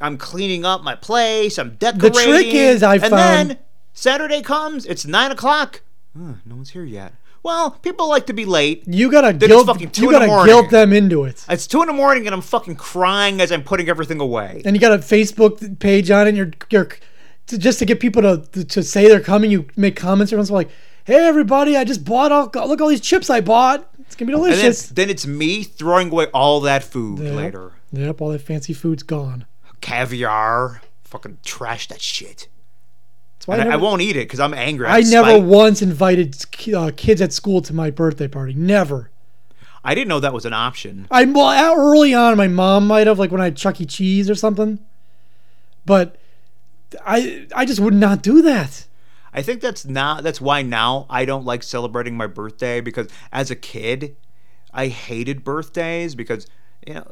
I'm 0.00 0.18
cleaning 0.18 0.64
up 0.64 0.82
my 0.82 0.96
place. 0.96 1.58
I'm 1.58 1.76
decorating." 1.76 2.10
The 2.12 2.20
trick 2.42 2.46
is, 2.54 2.82
I 2.82 2.98
find. 2.98 3.04
and 3.04 3.20
found- 3.20 3.50
then 3.50 3.58
Saturday 3.92 4.42
comes. 4.42 4.84
It's 4.84 5.06
nine 5.06 5.30
o'clock. 5.30 5.82
No 6.16 6.34
one's 6.56 6.70
here 6.70 6.84
yet. 6.84 7.12
Well, 7.44 7.72
people 7.72 8.08
like 8.08 8.26
to 8.26 8.32
be 8.32 8.46
late. 8.46 8.84
You 8.86 9.10
gotta 9.10 9.28
it's 9.28 9.46
guilt. 9.46 9.66
fucking 9.66 9.90
two 9.90 10.04
You 10.04 10.14
in 10.16 10.22
the 10.22 10.26
morning. 10.26 10.46
guilt 10.46 10.70
them 10.70 10.92
into 10.94 11.24
it. 11.24 11.44
It's 11.48 11.66
two 11.66 11.82
in 11.82 11.86
the 11.88 11.92
morning, 11.92 12.26
and 12.26 12.34
I'm 12.34 12.40
fucking 12.40 12.76
crying 12.76 13.40
as 13.42 13.52
I'm 13.52 13.62
putting 13.62 13.88
everything 13.88 14.18
away. 14.18 14.62
And 14.64 14.74
you 14.74 14.80
got 14.80 14.92
a 14.92 14.98
Facebook 15.02 15.78
page 15.78 16.10
on 16.10 16.26
it. 16.26 16.30
And 16.30 16.36
you're 16.38 16.50
you're 16.70 16.88
to, 17.48 17.58
just 17.58 17.78
to 17.80 17.84
get 17.84 18.00
people 18.00 18.22
to, 18.22 18.64
to 18.64 18.82
say 18.82 19.08
they're 19.08 19.20
coming. 19.20 19.50
You 19.50 19.66
make 19.76 19.94
comments 19.94 20.32
everyone's 20.32 20.50
like, 20.50 20.70
"Hey 21.04 21.16
everybody, 21.28 21.76
I 21.76 21.84
just 21.84 22.02
bought 22.04 22.32
all 22.32 22.50
look 22.66 22.80
all 22.80 22.88
these 22.88 23.02
chips 23.02 23.28
I 23.28 23.42
bought. 23.42 23.88
It's 24.00 24.16
gonna 24.16 24.28
be 24.30 24.34
And 24.34 24.44
then, 24.44 24.50
delicious." 24.50 24.86
then 24.88 25.10
it's 25.10 25.26
me 25.26 25.64
throwing 25.64 26.10
away 26.10 26.26
all 26.32 26.60
that 26.60 26.82
food 26.82 27.18
Yep. 27.18 27.34
later. 27.34 27.72
Yep, 27.92 28.20
all 28.22 28.30
that 28.30 28.40
fancy 28.40 28.72
food's 28.72 29.02
gone. 29.02 29.44
Caviar. 29.82 30.80
Fucking 31.04 31.38
trash 31.44 31.88
that 31.88 32.00
shit. 32.00 32.48
That's 33.44 33.58
why 33.58 33.62
And 33.62 33.70
I, 33.70 33.74
I, 33.74 33.78
I 33.78 33.82
won't 33.82 34.00
eat 34.00 34.16
it 34.16 34.26
because 34.26 34.40
I'm 34.40 34.54
angry. 34.54 34.86
I 34.86 35.00
never 35.00 35.30
spite. 35.30 35.42
once 35.42 35.82
invited 35.82 36.36
uh, 36.74 36.90
kids 36.96 37.20
at 37.20 37.32
school 37.32 37.60
to 37.62 37.74
my 37.74 37.90
birthday 37.90 38.28
party. 38.28 38.54
Never. 38.54 39.10
I 39.84 39.94
didn't 39.94 40.08
know 40.08 40.20
that 40.20 40.32
was 40.32 40.46
an 40.46 40.54
option. 40.54 41.06
I 41.10 41.24
well 41.26 41.76
early 41.76 42.14
on, 42.14 42.38
my 42.38 42.48
mom 42.48 42.86
might 42.86 43.06
have 43.06 43.18
like 43.18 43.30
when 43.30 43.42
I 43.42 43.44
had 43.44 43.56
Chuck 43.56 43.80
E. 43.82 43.84
Cheese 43.84 44.30
or 44.30 44.34
something, 44.34 44.78
but 45.84 46.16
I 47.04 47.46
I 47.54 47.66
just 47.66 47.80
would 47.80 47.92
not 47.92 48.22
do 48.22 48.40
that. 48.40 48.86
I 49.34 49.42
think 49.42 49.60
that's 49.60 49.84
not 49.84 50.22
that's 50.22 50.40
why 50.40 50.62
now 50.62 51.06
I 51.10 51.26
don't 51.26 51.44
like 51.44 51.62
celebrating 51.62 52.16
my 52.16 52.26
birthday 52.26 52.80
because 52.80 53.08
as 53.30 53.50
a 53.50 53.56
kid 53.56 54.16
I 54.72 54.88
hated 54.88 55.44
birthdays 55.44 56.14
because 56.14 56.46
you 56.86 56.94
know 56.94 57.06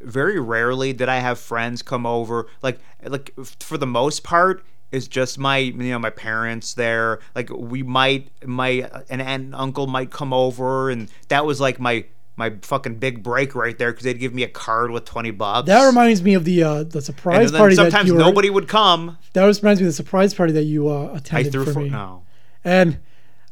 very 0.00 0.38
rarely 0.38 0.92
did 0.92 1.08
I 1.08 1.16
have 1.16 1.40
friends 1.40 1.82
come 1.82 2.06
over 2.06 2.46
like 2.62 2.78
like 3.02 3.34
for 3.44 3.76
the 3.76 3.86
most 3.88 4.22
part 4.22 4.64
it's 4.90 5.06
just 5.08 5.38
my 5.38 5.58
you 5.58 5.72
know 5.74 5.98
my 5.98 6.10
parents 6.10 6.74
there 6.74 7.18
like 7.34 7.50
we 7.50 7.82
might 7.82 8.30
my 8.44 8.88
an 9.10 9.20
aunt 9.20 9.44
and 9.44 9.54
uncle 9.54 9.86
might 9.86 10.10
come 10.10 10.32
over 10.32 10.90
and 10.90 11.10
that 11.28 11.44
was 11.44 11.60
like 11.60 11.78
my 11.78 12.04
my 12.36 12.54
fucking 12.62 12.94
big 12.94 13.22
break 13.22 13.54
right 13.54 13.76
there 13.78 13.90
because 13.90 14.04
they'd 14.04 14.18
give 14.20 14.32
me 14.32 14.44
a 14.44 14.48
card 14.48 14.90
with 14.92 15.04
20 15.04 15.32
bucks 15.32 15.66
That 15.66 15.84
reminds 15.84 16.22
me 16.22 16.34
of 16.34 16.44
the 16.44 16.62
uh, 16.62 16.82
the 16.84 17.02
surprise 17.02 17.50
party 17.52 17.74
that 17.74 17.82
sometimes 17.82 18.08
you 18.08 18.14
were. 18.14 18.20
nobody 18.20 18.48
would 18.48 18.68
come 18.68 19.18
That 19.32 19.44
was 19.44 19.62
reminds 19.62 19.80
me 19.80 19.86
of 19.86 19.92
the 19.92 19.96
surprise 19.96 20.32
party 20.34 20.52
that 20.52 20.64
you 20.64 20.88
uh, 20.88 21.12
I 21.12 21.16
attended 21.18 21.52
threw 21.52 21.64
for 21.64 21.72
for 21.74 21.80
me. 21.80 21.90
no 21.90 22.22
And 22.64 22.98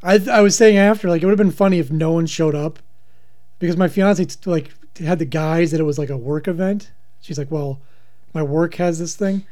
I 0.03 0.20
I 0.31 0.40
was 0.40 0.57
saying 0.57 0.77
after 0.79 1.09
like 1.09 1.22
it 1.22 1.27
would 1.27 1.33
have 1.33 1.38
been 1.46 1.51
funny 1.51 1.79
if 1.79 1.90
no 1.90 2.12
one 2.12 2.27
showed 2.27 2.55
up 2.55 2.79
because 3.59 3.77
my 3.77 3.88
fiance 3.88 4.25
t- 4.25 4.51
like 4.51 4.70
had 5.01 5.18
the 5.18 5.25
guys 5.25 5.70
that 5.72 5.81
it 5.81 5.85
was 5.85 5.99
like 5.99 6.09
a 6.11 6.16
work 6.16 6.46
event. 6.49 6.92
She's 7.20 7.37
like, 7.38 7.51
well, 7.51 7.81
my 8.33 8.42
work 8.42 8.77
has 8.77 8.99
this 8.99 9.16
thing. 9.16 9.44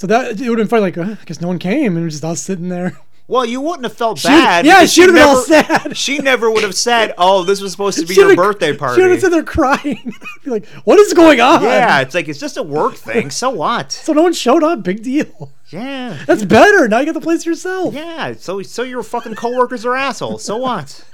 So 0.00 0.06
that 0.06 0.40
it 0.40 0.48
would 0.48 0.58
have 0.58 0.68
been 0.68 0.68
funny. 0.68 0.80
Like, 0.80 0.96
uh, 0.96 1.16
I 1.20 1.24
guess 1.26 1.42
no 1.42 1.48
one 1.48 1.58
came, 1.58 1.94
and 1.94 1.98
it 1.98 2.04
was 2.04 2.14
just 2.14 2.24
us 2.24 2.40
sitting 2.40 2.70
there. 2.70 2.96
Well, 3.28 3.44
you 3.44 3.60
wouldn't 3.60 3.84
have 3.84 3.92
felt 3.92 4.18
She- 4.18 4.28
bad. 4.28 4.64
yeah, 4.64 4.86
she 4.86 5.02
would've 5.02 5.14
been 5.14 5.22
all 5.28 5.46
never- 5.46 5.62
sad. 5.78 5.96
She 5.96 6.18
never 6.18 6.50
would 6.50 6.62
have 6.62 6.74
said, 6.88 7.12
"Oh, 7.18 7.44
this 7.44 7.60
was 7.60 7.70
supposed 7.72 7.98
to 7.98 8.06
be 8.06 8.14
She 8.14 8.20
your 8.22 8.34
birthday 8.34 8.72
She 8.72 8.78
party." 8.78 9.02
would 9.02 9.10
have 9.10 9.20
said 9.20 9.28
they're 9.30 9.42
crying. 9.42 10.14
Be 10.44 10.50
like, 10.50 10.66
what 10.84 10.98
is 10.98 11.12
going 11.12 11.38
on? 11.42 11.62
Yeah, 11.62 12.00
it's 12.00 12.14
like 12.14 12.28
it's 12.28 12.40
just 12.40 12.56
a 12.56 12.62
work 12.62 12.94
thing. 12.94 13.30
So 13.30 13.50
what? 13.50 13.92
So 13.92 14.14
no 14.14 14.22
one 14.22 14.32
showed 14.32 14.62
up. 14.64 14.82
Big 14.82 15.02
deal. 15.02 15.52
Yeah, 15.68 16.18
That's 16.26 16.44
better. 16.46 16.88
Now 16.88 17.00
you 17.00 17.04
got 17.04 17.12
the 17.14 17.20
place 17.20 17.44
yourself. 17.44 17.92
yeah. 17.94 18.32
So 18.38 18.62
so 18.62 18.82
your 18.82 19.02
fucking 19.02 19.34
coworkers 19.34 19.84
are 19.84 19.94
assholes. 19.94 20.42
So 20.42 20.56
what? 20.56 21.04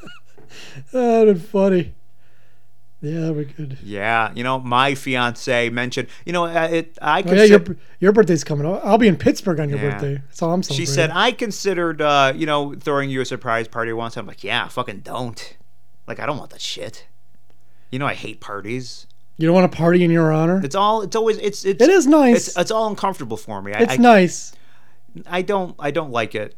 That'd 0.93 1.35
been 1.35 1.43
funny. 1.45 1.95
Yeah, 3.07 3.33
be 3.33 3.45
good. 3.45 3.79
Yeah, 3.83 4.33
you 4.35 4.43
know, 4.43 4.59
my 4.59 4.95
fiance 4.95 5.69
mentioned. 5.71 6.09
You 6.25 6.33
know, 6.33 6.45
uh, 6.47 6.69
it. 6.71 6.99
I 7.01 7.23
Oh, 7.27 7.33
yeah, 7.33 7.45
your 7.45 7.63
your 8.01 8.13
birthday's 8.13 8.45
coming. 8.45 8.67
I'll 8.67 8.81
I'll 8.83 8.99
be 8.99 9.09
in 9.09 9.17
Pittsburgh 9.17 9.61
on 9.61 9.69
your 9.69 9.79
Yeah. 9.79 9.91
birthday. 9.93 10.23
That's 10.27 10.43
all 10.43 10.53
I'm 10.53 10.63
saying. 10.63 10.77
she 10.77 10.87
said 10.87 11.11
I 11.13 11.33
considered, 11.33 12.01
uh, 12.03 12.33
you 12.35 12.47
know, 12.47 12.75
throwing 12.75 13.11
you 13.11 13.21
a 13.21 13.25
surprise 13.25 13.69
party 13.69 13.93
once. 13.93 14.17
I'm 14.17 14.27
like, 14.27 14.43
yeah, 14.45 14.69
fucking 14.69 15.01
don't. 15.01 15.57
Like, 16.07 16.21
I 16.21 16.27
don't 16.27 16.39
want 16.39 16.51
that 16.51 16.61
shit. 16.61 17.07
You 17.91 17.99
know, 17.99 18.07
I 18.07 18.15
hate 18.15 18.41
parties. 18.41 19.07
you 19.37 19.47
don't 19.47 19.55
want 19.55 19.71
to 19.71 19.77
party 19.77 20.03
in 20.05 20.11
your 20.11 20.33
honor. 20.33 20.61
It's 20.65 20.75
all. 20.75 21.03
It's 21.03 21.15
always. 21.17 21.39
It's. 21.39 21.65
it's 21.65 21.83
It 21.83 21.91
is 21.91 22.07
nice. 22.07 22.49
It's, 22.49 22.59
it's 22.59 22.71
all 22.71 22.89
uncomfortable 22.89 23.37
for 23.37 23.63
me. 23.63 23.73
I, 23.73 23.79
It's 23.83 23.93
I, 23.95 23.97
nice. 23.97 24.53
I 25.27 25.43
don't. 25.43 25.75
I 25.79 25.91
don't 25.91 26.11
like 26.11 26.35
it. 26.35 26.57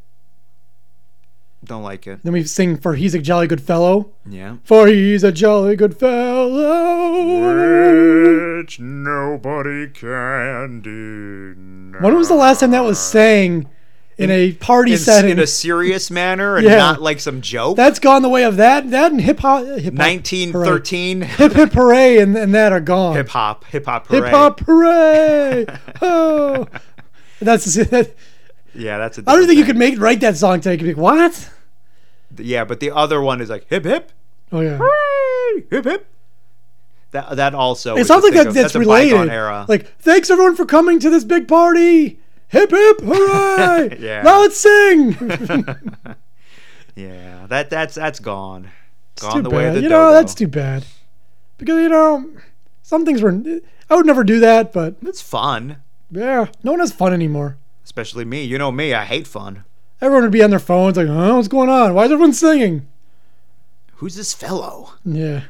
Don't 1.64 1.83
like 1.83 2.07
it. 2.07 2.21
Then 2.23 2.33
we 2.33 2.44
sing 2.44 2.77
for 2.77 2.94
"He's 2.94 3.14
a 3.14 3.18
Jolly 3.18 3.47
Good 3.47 3.61
Fellow." 3.61 4.12
Yeah. 4.29 4.57
For 4.64 4.87
he's 4.87 5.25
a 5.25 5.33
jolly 5.33 5.77
good 5.77 5.97
fellow. 5.99 6.59
Which 8.59 8.79
nobody 8.81 9.88
can 9.88 10.81
deny. 10.83 11.99
When 12.01 12.14
was 12.16 12.29
the 12.29 12.35
last 12.35 12.61
time 12.61 12.71
that 12.73 12.85
was 12.85 12.99
sang 12.99 13.68
in 14.18 14.31
a 14.31 14.53
party 14.53 14.92
in, 14.92 14.99
setting? 14.99 15.31
in 15.33 15.38
a 15.38 15.47
serious 15.47 16.11
manner 16.21 16.57
and 16.57 16.66
Yeah. 16.66 16.77
not 16.77 17.03
like 17.03 17.21
some 17.21 17.40
joke? 17.40 17.77
That's 17.77 17.99
gone 17.99 18.23
the 18.23 18.29
way 18.29 18.44
of 18.44 18.57
that. 18.57 18.90
That 18.90 19.11
and 19.12 19.21
hip 19.21 19.40
hop. 19.40 19.64
Hip 19.64 19.85
hop. 19.85 19.94
1913 20.07 21.21
Hip 21.23 21.53
hip 21.53 21.73
hooray 21.73 22.18
and, 22.18 22.37
and 22.37 22.55
that 22.55 22.73
are 22.73 22.81
gone. 22.81 23.16
hip 23.16 23.29
hop, 23.31 23.64
hip 23.66 23.87
hop, 23.87 24.07
parade. 24.09 24.25
Hip 24.25 24.33
hop 24.33 24.61
hooray! 24.61 25.66
oh, 26.03 26.66
that's 27.40 27.75
that, 27.75 28.14
Yeah, 28.75 28.99
that's 28.99 29.19
a 29.19 29.23
I 29.27 29.35
don't 29.37 29.47
think 29.47 29.59
you 29.59 29.65
different 29.65 29.67
could 29.67 29.77
make 29.79 30.01
write 30.01 30.21
that 30.21 30.37
song 30.37 30.61
today. 30.61 30.73
You 30.73 30.79
could 30.79 30.85
be 30.87 30.95
like, 30.95 31.03
what? 31.03 31.51
Yeah, 32.39 32.65
but 32.65 32.81
the 32.81 32.91
other 32.91 33.21
one 33.23 33.41
is 33.41 33.49
like 33.51 33.67
hip 33.69 33.85
hip, 33.85 34.13
Oh 34.53 34.61
yeah. 34.61 34.77
hooray, 34.81 35.65
hip 35.71 35.85
hip. 35.85 36.07
That 37.13 37.37
that 37.37 37.55
also. 37.55 37.97
It 37.97 38.01
is 38.03 38.07
sounds 38.09 38.23
like 38.25 38.35
that, 38.35 38.49
of- 38.49 38.55
that's 38.55 38.75
bygone 38.75 38.87
related. 38.87 39.31
Era. 39.33 39.65
Like, 39.69 39.97
thanks 39.99 40.29
everyone 40.31 40.55
for 40.57 40.67
coming 40.67 41.01
to 41.01 41.09
this 41.11 41.25
big 41.25 41.49
party. 41.49 42.21
Hip 42.49 42.71
hip 42.71 43.01
hooray! 43.01 43.97
Yeah. 44.01 44.23
Now 44.23 44.41
let's 44.41 44.59
sing. 44.59 45.13
yeah, 46.97 47.47
that 47.49 47.71
that's 47.71 47.95
that's 47.95 48.21
gone. 48.21 48.71
It's 49.15 49.23
Gone 49.23 49.37
too 49.37 49.43
the 49.43 49.51
way 49.51 49.67
of 49.67 49.73
bad. 49.75 49.77
the 49.79 49.83
You 49.83 49.89
know, 49.89 50.05
dodo. 50.07 50.13
that's 50.15 50.35
too 50.35 50.49
bad. 50.49 50.85
Because 51.57 51.81
you 51.83 51.89
know, 51.89 52.29
some 52.83 53.05
things 53.05 53.21
were. 53.23 53.41
I 53.91 53.97
would 53.97 54.07
never 54.07 54.23
do 54.23 54.39
that, 54.41 54.73
but 54.73 54.97
It's 55.03 55.23
fun, 55.23 55.79
yeah, 56.11 56.47
no 56.63 56.73
one 56.73 56.81
has 56.81 56.93
fun 56.93 57.13
anymore. 57.15 57.57
Especially 57.88 58.27
me. 58.27 58.44
You 58.44 58.59
know 58.59 58.70
me. 58.70 58.92
I 58.92 59.07
hate 59.07 59.27
fun. 59.27 59.64
Everyone 60.03 60.24
would 60.24 60.31
be 60.33 60.42
on 60.42 60.51
their 60.51 60.59
phones, 60.59 60.98
like, 60.98 61.09
"Huh, 61.09 61.35
what's 61.35 61.48
going 61.48 61.70
on? 61.70 61.94
Why 61.94 62.05
is 62.05 62.12
everyone 62.12 62.35
singing?" 62.35 62.87
Who's 63.96 64.14
this 64.14 64.35
fellow? 64.35 64.92
Yeah. 65.07 65.44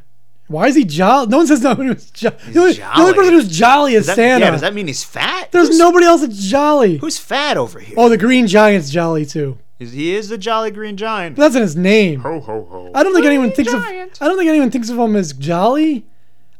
Why 0.47 0.69
is 0.69 0.77
he 0.77 0.85
jolly? 0.85 1.27
No 1.27 1.39
one 1.39 1.47
says 1.49 1.61
no. 1.61 1.75
He 1.75 1.89
was 1.89 2.11
jo- 2.13 2.31
the, 2.31 2.61
only, 2.61 2.73
the 2.75 2.83
only 2.99 3.13
jolly. 3.13 3.13
person 3.15 3.33
who's 3.35 3.49
jolly 3.49 3.95
is 3.95 4.07
Does 4.07 4.07
that, 4.07 4.17
Santa. 4.17 4.45
yeah, 4.47 4.51
does 4.53 4.61
that 4.63 4.73
mean 4.73 4.87
he's 4.87 5.05
fat? 5.05 5.51
There's 5.53 5.69
who's, 5.69 5.79
nobody 5.79 6.07
else 6.07 6.23
that's 6.23 6.43
jolly. 6.49 6.97
Who's 6.99 7.19
fat 7.19 7.59
over 7.59 7.79
here? 7.81 7.97
Oh, 7.99 8.09
the 8.09 8.17
Green 8.17 8.47
Giant's 8.47 8.89
jolly 8.89 9.27
too. 9.27 9.59
Is- 9.81 9.93
he 9.93 10.15
is 10.15 10.29
the 10.31 10.39
Jolly 10.39 10.71
Green 10.71 10.97
Giant. 10.97 11.37
But 11.37 11.43
that's 11.43 11.57
in 11.57 11.63
his 11.63 11.77
name. 11.77 12.21
Ho 12.21 12.41
ho 12.41 12.67
ho. 12.71 12.91
I 12.95 13.03
don't 13.03 13.13
think 13.13 13.27
anyone 13.27 13.51
thinks 13.53 13.73
Giant. 13.73 14.13
of. 14.13 14.23
I 14.23 14.29
don't 14.29 14.39
think 14.39 14.49
anyone 14.49 14.71
thinks 14.71 14.89
of 14.89 14.97
him 14.99 15.15
as 15.17 15.33
jolly. 15.35 16.07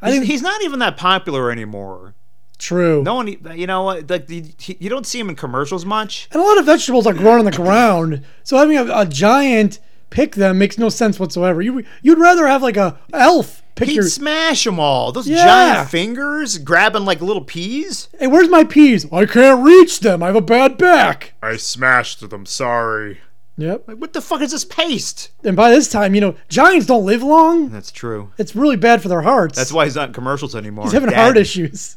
I 0.03 0.11
He's, 0.11 0.19
think 0.19 0.31
he's 0.31 0.43
not 0.43 0.63
even 0.63 0.81
that 0.81 0.97
popular 0.99 1.51
anymore. 1.51 2.15
True. 2.59 3.03
No 3.03 3.15
one, 3.15 3.29
you 3.57 3.67
know 3.67 3.83
what? 3.85 4.11
Like 4.11 4.27
the, 4.27 4.45
you 4.79 4.89
don't 4.91 5.07
see 5.07 5.19
him 5.21 5.29
in 5.29 5.37
commercials 5.37 5.85
much. 5.85 6.29
And 6.33 6.41
a 6.43 6.45
lot 6.45 6.59
of 6.59 6.67
vegetables 6.67 7.07
are 7.07 7.15
grown 7.15 7.39
on 7.39 7.45
the 7.45 7.53
ground, 7.53 8.25
so 8.45 8.57
having 8.57 8.77
a, 8.77 8.85
a 9.01 9.07
giant 9.07 9.79
pick 10.11 10.35
them 10.37 10.59
makes 10.59 10.79
no 10.79 10.89
sense 10.89 11.21
whatsoever. 11.21 11.61
You 11.63 11.85
you'd 12.03 12.19
rather 12.19 12.47
have 12.47 12.63
like 12.63 12.77
a 12.77 12.99
elf 13.13 13.63
pick 13.75 13.87
them. 13.87 13.89
He'd 13.89 13.95
your. 13.97 14.05
smash 14.05 14.65
them 14.65 14.81
all. 14.81 15.13
Those 15.13 15.29
Yeah. 15.29 15.45
giant 15.45 15.91
fingers 15.91 16.59
grabbing 16.59 17.05
like 17.05 17.21
little 17.21 17.45
peas. 17.45 18.09
Hey, 18.19 18.27
where's 18.27 18.49
my 18.49 18.65
peas? 18.65 19.07
I 19.13 19.27
can't 19.27 19.63
reach 19.63 20.01
them. 20.01 20.23
I 20.23 20.27
have 20.27 20.37
a 20.37 20.41
bad 20.41 20.79
back. 20.79 21.35
I 21.43 21.57
smashed 21.57 22.29
them, 22.29 22.47
sorry. 22.47 23.19
Yep. 23.59 23.89
Like 23.89 23.97
what 23.99 24.13
the 24.13 24.21
fuck 24.21 24.41
is 24.41 24.53
this 24.53 24.65
paste? 24.65 25.31
And 25.45 25.57
by 25.57 25.71
this 25.71 25.89
time, 25.89 26.15
you 26.15 26.21
know, 26.21 26.37
giants 26.49 26.87
don't 26.87 27.05
live 27.05 27.23
long. 27.25 27.71
That's 27.71 27.91
true. 27.91 28.33
It's 28.39 28.55
really 28.57 28.77
bad 28.77 29.03
for 29.03 29.09
their 29.09 29.23
hearts. 29.23 29.57
That's 29.57 29.73
why 29.73 29.85
he's 29.85 29.97
not 29.97 30.09
in 30.09 30.15
commercials 30.15 30.55
anymore. 30.55 30.85
he's 30.85 30.93
having 30.93 31.11
Dad 31.11 31.19
heart 31.21 31.37
issues. 31.37 31.97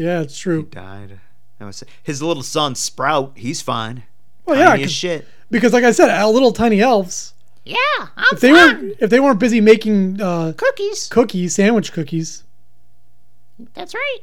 Yeah, 0.00 0.20
it's 0.22 0.38
true. 0.38 0.60
He 0.62 0.70
died. 0.70 1.20
I 1.60 1.66
was- 1.66 1.84
His 2.02 2.22
little 2.22 2.42
son 2.42 2.74
Sprout, 2.74 3.32
he's 3.34 3.60
fine. 3.60 4.04
Well, 4.46 4.56
yeah, 4.58 4.70
Tiny 4.70 4.82
as 4.84 4.86
'cause- 4.88 4.94
shit. 4.94 5.28
because 5.50 5.72
like 5.74 5.84
I 5.84 5.90
said, 5.92 6.08
our 6.08 6.30
little 6.32 6.52
tiny 6.52 6.80
elves. 6.80 7.34
Yeah, 7.66 7.76
I'm 8.16 8.24
If 8.32 8.40
they 8.40 8.50
weren't 8.52 8.96
if 9.00 9.10
they 9.10 9.20
weren't 9.20 9.38
busy 9.38 9.60
making 9.60 10.20
uh, 10.22 10.54
cookies. 10.56 11.06
cookies, 11.08 11.54
sandwich 11.54 11.92
cookies, 11.92 12.44
That's 13.74 13.94
right. 13.94 14.18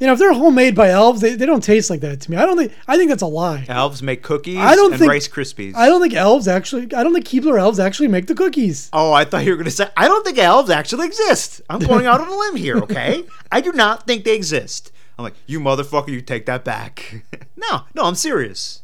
You 0.00 0.06
know, 0.08 0.12
if 0.12 0.18
they're 0.18 0.32
homemade 0.32 0.74
by 0.74 0.90
elves, 0.90 1.20
they, 1.20 1.34
they 1.36 1.46
don't 1.46 1.62
taste 1.62 1.88
like 1.88 2.00
that 2.00 2.20
to 2.22 2.30
me. 2.30 2.36
I 2.36 2.44
don't 2.46 2.56
think 2.56 2.72
I 2.88 2.96
think 2.96 3.10
that's 3.10 3.22
a 3.22 3.26
lie. 3.26 3.64
Elves 3.68 4.02
make 4.02 4.22
cookies 4.22 4.58
I 4.58 4.74
don't 4.74 4.92
and 4.92 4.98
think- 4.98 5.10
Rice 5.10 5.28
Krispies. 5.28 5.74
I 5.76 5.86
don't 5.86 6.00
think 6.00 6.14
elves 6.14 6.48
actually. 6.48 6.92
I 6.94 7.02
don't 7.02 7.12
think 7.14 7.26
Keebler 7.26 7.58
elves 7.58 7.78
actually 7.78 8.08
make 8.08 8.26
the 8.26 8.34
cookies. 8.34 8.90
Oh, 8.92 9.12
I 9.12 9.24
thought 9.24 9.44
you 9.44 9.50
were 9.50 9.56
going 9.56 9.64
to 9.66 9.70
say, 9.70 9.88
I 9.96 10.08
don't 10.08 10.24
think 10.24 10.38
elves 10.38 10.68
actually 10.70 11.06
exist. 11.06 11.60
I'm 11.70 11.80
going 11.80 12.06
out 12.06 12.20
on 12.20 12.28
a 12.28 12.36
limb 12.36 12.56
here, 12.56 12.78
okay? 12.78 13.24
I 13.52 13.60
do 13.60 13.72
not 13.72 14.06
think 14.06 14.24
they 14.24 14.34
exist. 14.34 14.90
I'm 15.18 15.22
like, 15.22 15.34
you 15.46 15.60
motherfucker, 15.60 16.08
you 16.08 16.20
take 16.20 16.46
that 16.46 16.64
back. 16.64 17.22
no, 17.56 17.82
no, 17.94 18.02
I'm 18.04 18.16
serious. 18.16 18.82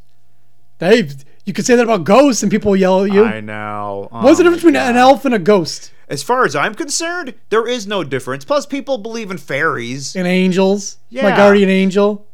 Hey, 0.78 1.08
you 1.44 1.52
could 1.52 1.66
say 1.66 1.74
that 1.74 1.82
about 1.82 2.04
ghosts, 2.04 2.42
and 2.42 2.50
people 2.52 2.76
yell 2.76 3.02
at 3.04 3.12
you. 3.12 3.24
I 3.24 3.40
know. 3.40 4.08
What's 4.12 4.38
the 4.38 4.44
Oh 4.44 4.50
difference 4.50 4.62
my 4.62 4.70
between 4.70 4.76
an 4.76 4.96
elf 4.96 5.24
and 5.24 5.34
a 5.34 5.38
ghost? 5.40 5.92
As 6.10 6.24
far 6.24 6.44
as 6.44 6.56
I'm 6.56 6.74
concerned, 6.74 7.34
there 7.50 7.68
is 7.68 7.86
no 7.86 8.02
difference. 8.02 8.44
Plus, 8.44 8.66
people 8.66 8.98
believe 8.98 9.30
in 9.30 9.38
fairies. 9.38 10.16
And 10.16 10.26
angels? 10.26 10.98
Yeah. 11.08 11.22
My 11.22 11.36
guardian 11.36 11.70
angel. 11.70 12.26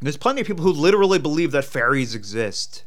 There's 0.00 0.16
plenty 0.16 0.40
of 0.40 0.48
people 0.48 0.64
who 0.64 0.72
literally 0.72 1.20
believe 1.20 1.52
that 1.52 1.64
fairies 1.64 2.16
exist. 2.16 2.82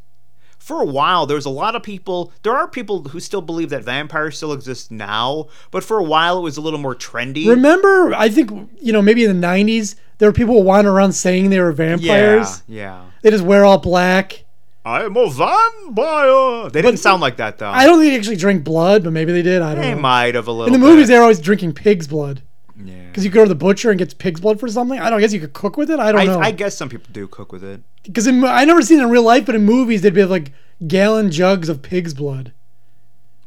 For 0.59 0.81
a 0.81 0.85
while, 0.85 1.25
there's 1.25 1.45
a 1.45 1.49
lot 1.49 1.75
of 1.75 1.83
people. 1.83 2.33
There 2.43 2.53
are 2.53 2.67
people 2.67 3.03
who 3.03 3.19
still 3.19 3.41
believe 3.41 3.69
that 3.69 3.83
vampires 3.83 4.35
still 4.35 4.51
exist 4.51 4.91
now, 4.91 5.47
but 5.71 5.83
for 5.83 5.99
a 5.99 6.03
while, 6.03 6.39
it 6.39 6.41
was 6.41 6.57
a 6.57 6.61
little 6.61 6.79
more 6.79 6.95
trendy. 6.95 7.47
Remember, 7.47 8.13
I 8.15 8.29
think 8.29 8.49
you 8.81 8.91
know 8.91 9.01
maybe 9.01 9.23
in 9.23 9.39
the 9.39 9.47
'90s 9.47 9.95
there 10.17 10.27
were 10.27 10.33
people 10.33 10.55
who 10.55 10.61
wander 10.61 10.91
around 10.91 11.13
saying 11.13 11.51
they 11.51 11.59
were 11.59 11.71
vampires. 11.71 12.63
Yeah, 12.67 12.81
yeah. 12.81 13.05
They 13.21 13.29
just 13.29 13.43
wear 13.43 13.63
all 13.63 13.77
black. 13.77 14.44
I'm 14.85 15.17
a 15.17 15.29
vampire. 15.29 16.69
They 16.69 16.81
didn't 16.81 16.99
sound 16.99 17.19
like 17.21 17.37
that 17.37 17.57
though. 17.57 17.69
I 17.69 17.85
don't 17.85 17.99
think 17.99 18.11
they 18.11 18.17
actually 18.17 18.35
drink 18.35 18.63
blood, 18.63 19.03
but 19.03 19.11
maybe 19.13 19.31
they 19.31 19.41
did. 19.41 19.61
I 19.63 19.73
don't 19.73 19.81
know. 19.81 19.89
they 19.89 19.95
know. 19.95 20.01
might 20.01 20.35
have 20.35 20.47
a 20.47 20.51
little. 20.51 20.67
In 20.67 20.79
the 20.79 20.85
bit. 20.85 20.91
movies, 20.91 21.07
they're 21.07 21.23
always 21.23 21.41
drinking 21.41 21.73
pig's 21.73 22.07
blood 22.07 22.43
yeah. 22.77 23.07
because 23.07 23.25
you 23.25 23.31
go 23.31 23.43
to 23.43 23.49
the 23.49 23.55
butcher 23.55 23.89
and 23.89 23.97
gets 23.97 24.13
pig's 24.13 24.39
blood 24.39 24.59
for 24.59 24.67
something. 24.67 24.99
I 24.99 25.09
don't. 25.09 25.17
I 25.17 25.21
guess 25.21 25.33
you 25.33 25.39
could 25.39 25.53
cook 25.53 25.75
with 25.75 25.89
it. 25.89 25.99
I 25.99 26.11
don't 26.11 26.21
I, 26.21 26.25
know. 26.25 26.39
I 26.39 26.51
guess 26.51 26.77
some 26.77 26.89
people 26.89 27.07
do 27.11 27.27
cook 27.27 27.51
with 27.51 27.63
it. 27.63 27.81
Because 28.03 28.27
I 28.27 28.65
never 28.65 28.83
seen 28.83 28.99
it 28.99 29.03
in 29.03 29.09
real 29.09 29.23
life, 29.23 29.47
but 29.47 29.55
in 29.55 29.65
movies 29.65 30.03
they'd 30.03 30.13
be 30.13 30.23
like 30.23 30.51
gallon 30.85 31.31
jugs 31.31 31.67
of 31.67 31.81
pig's 31.81 32.13
blood, 32.13 32.53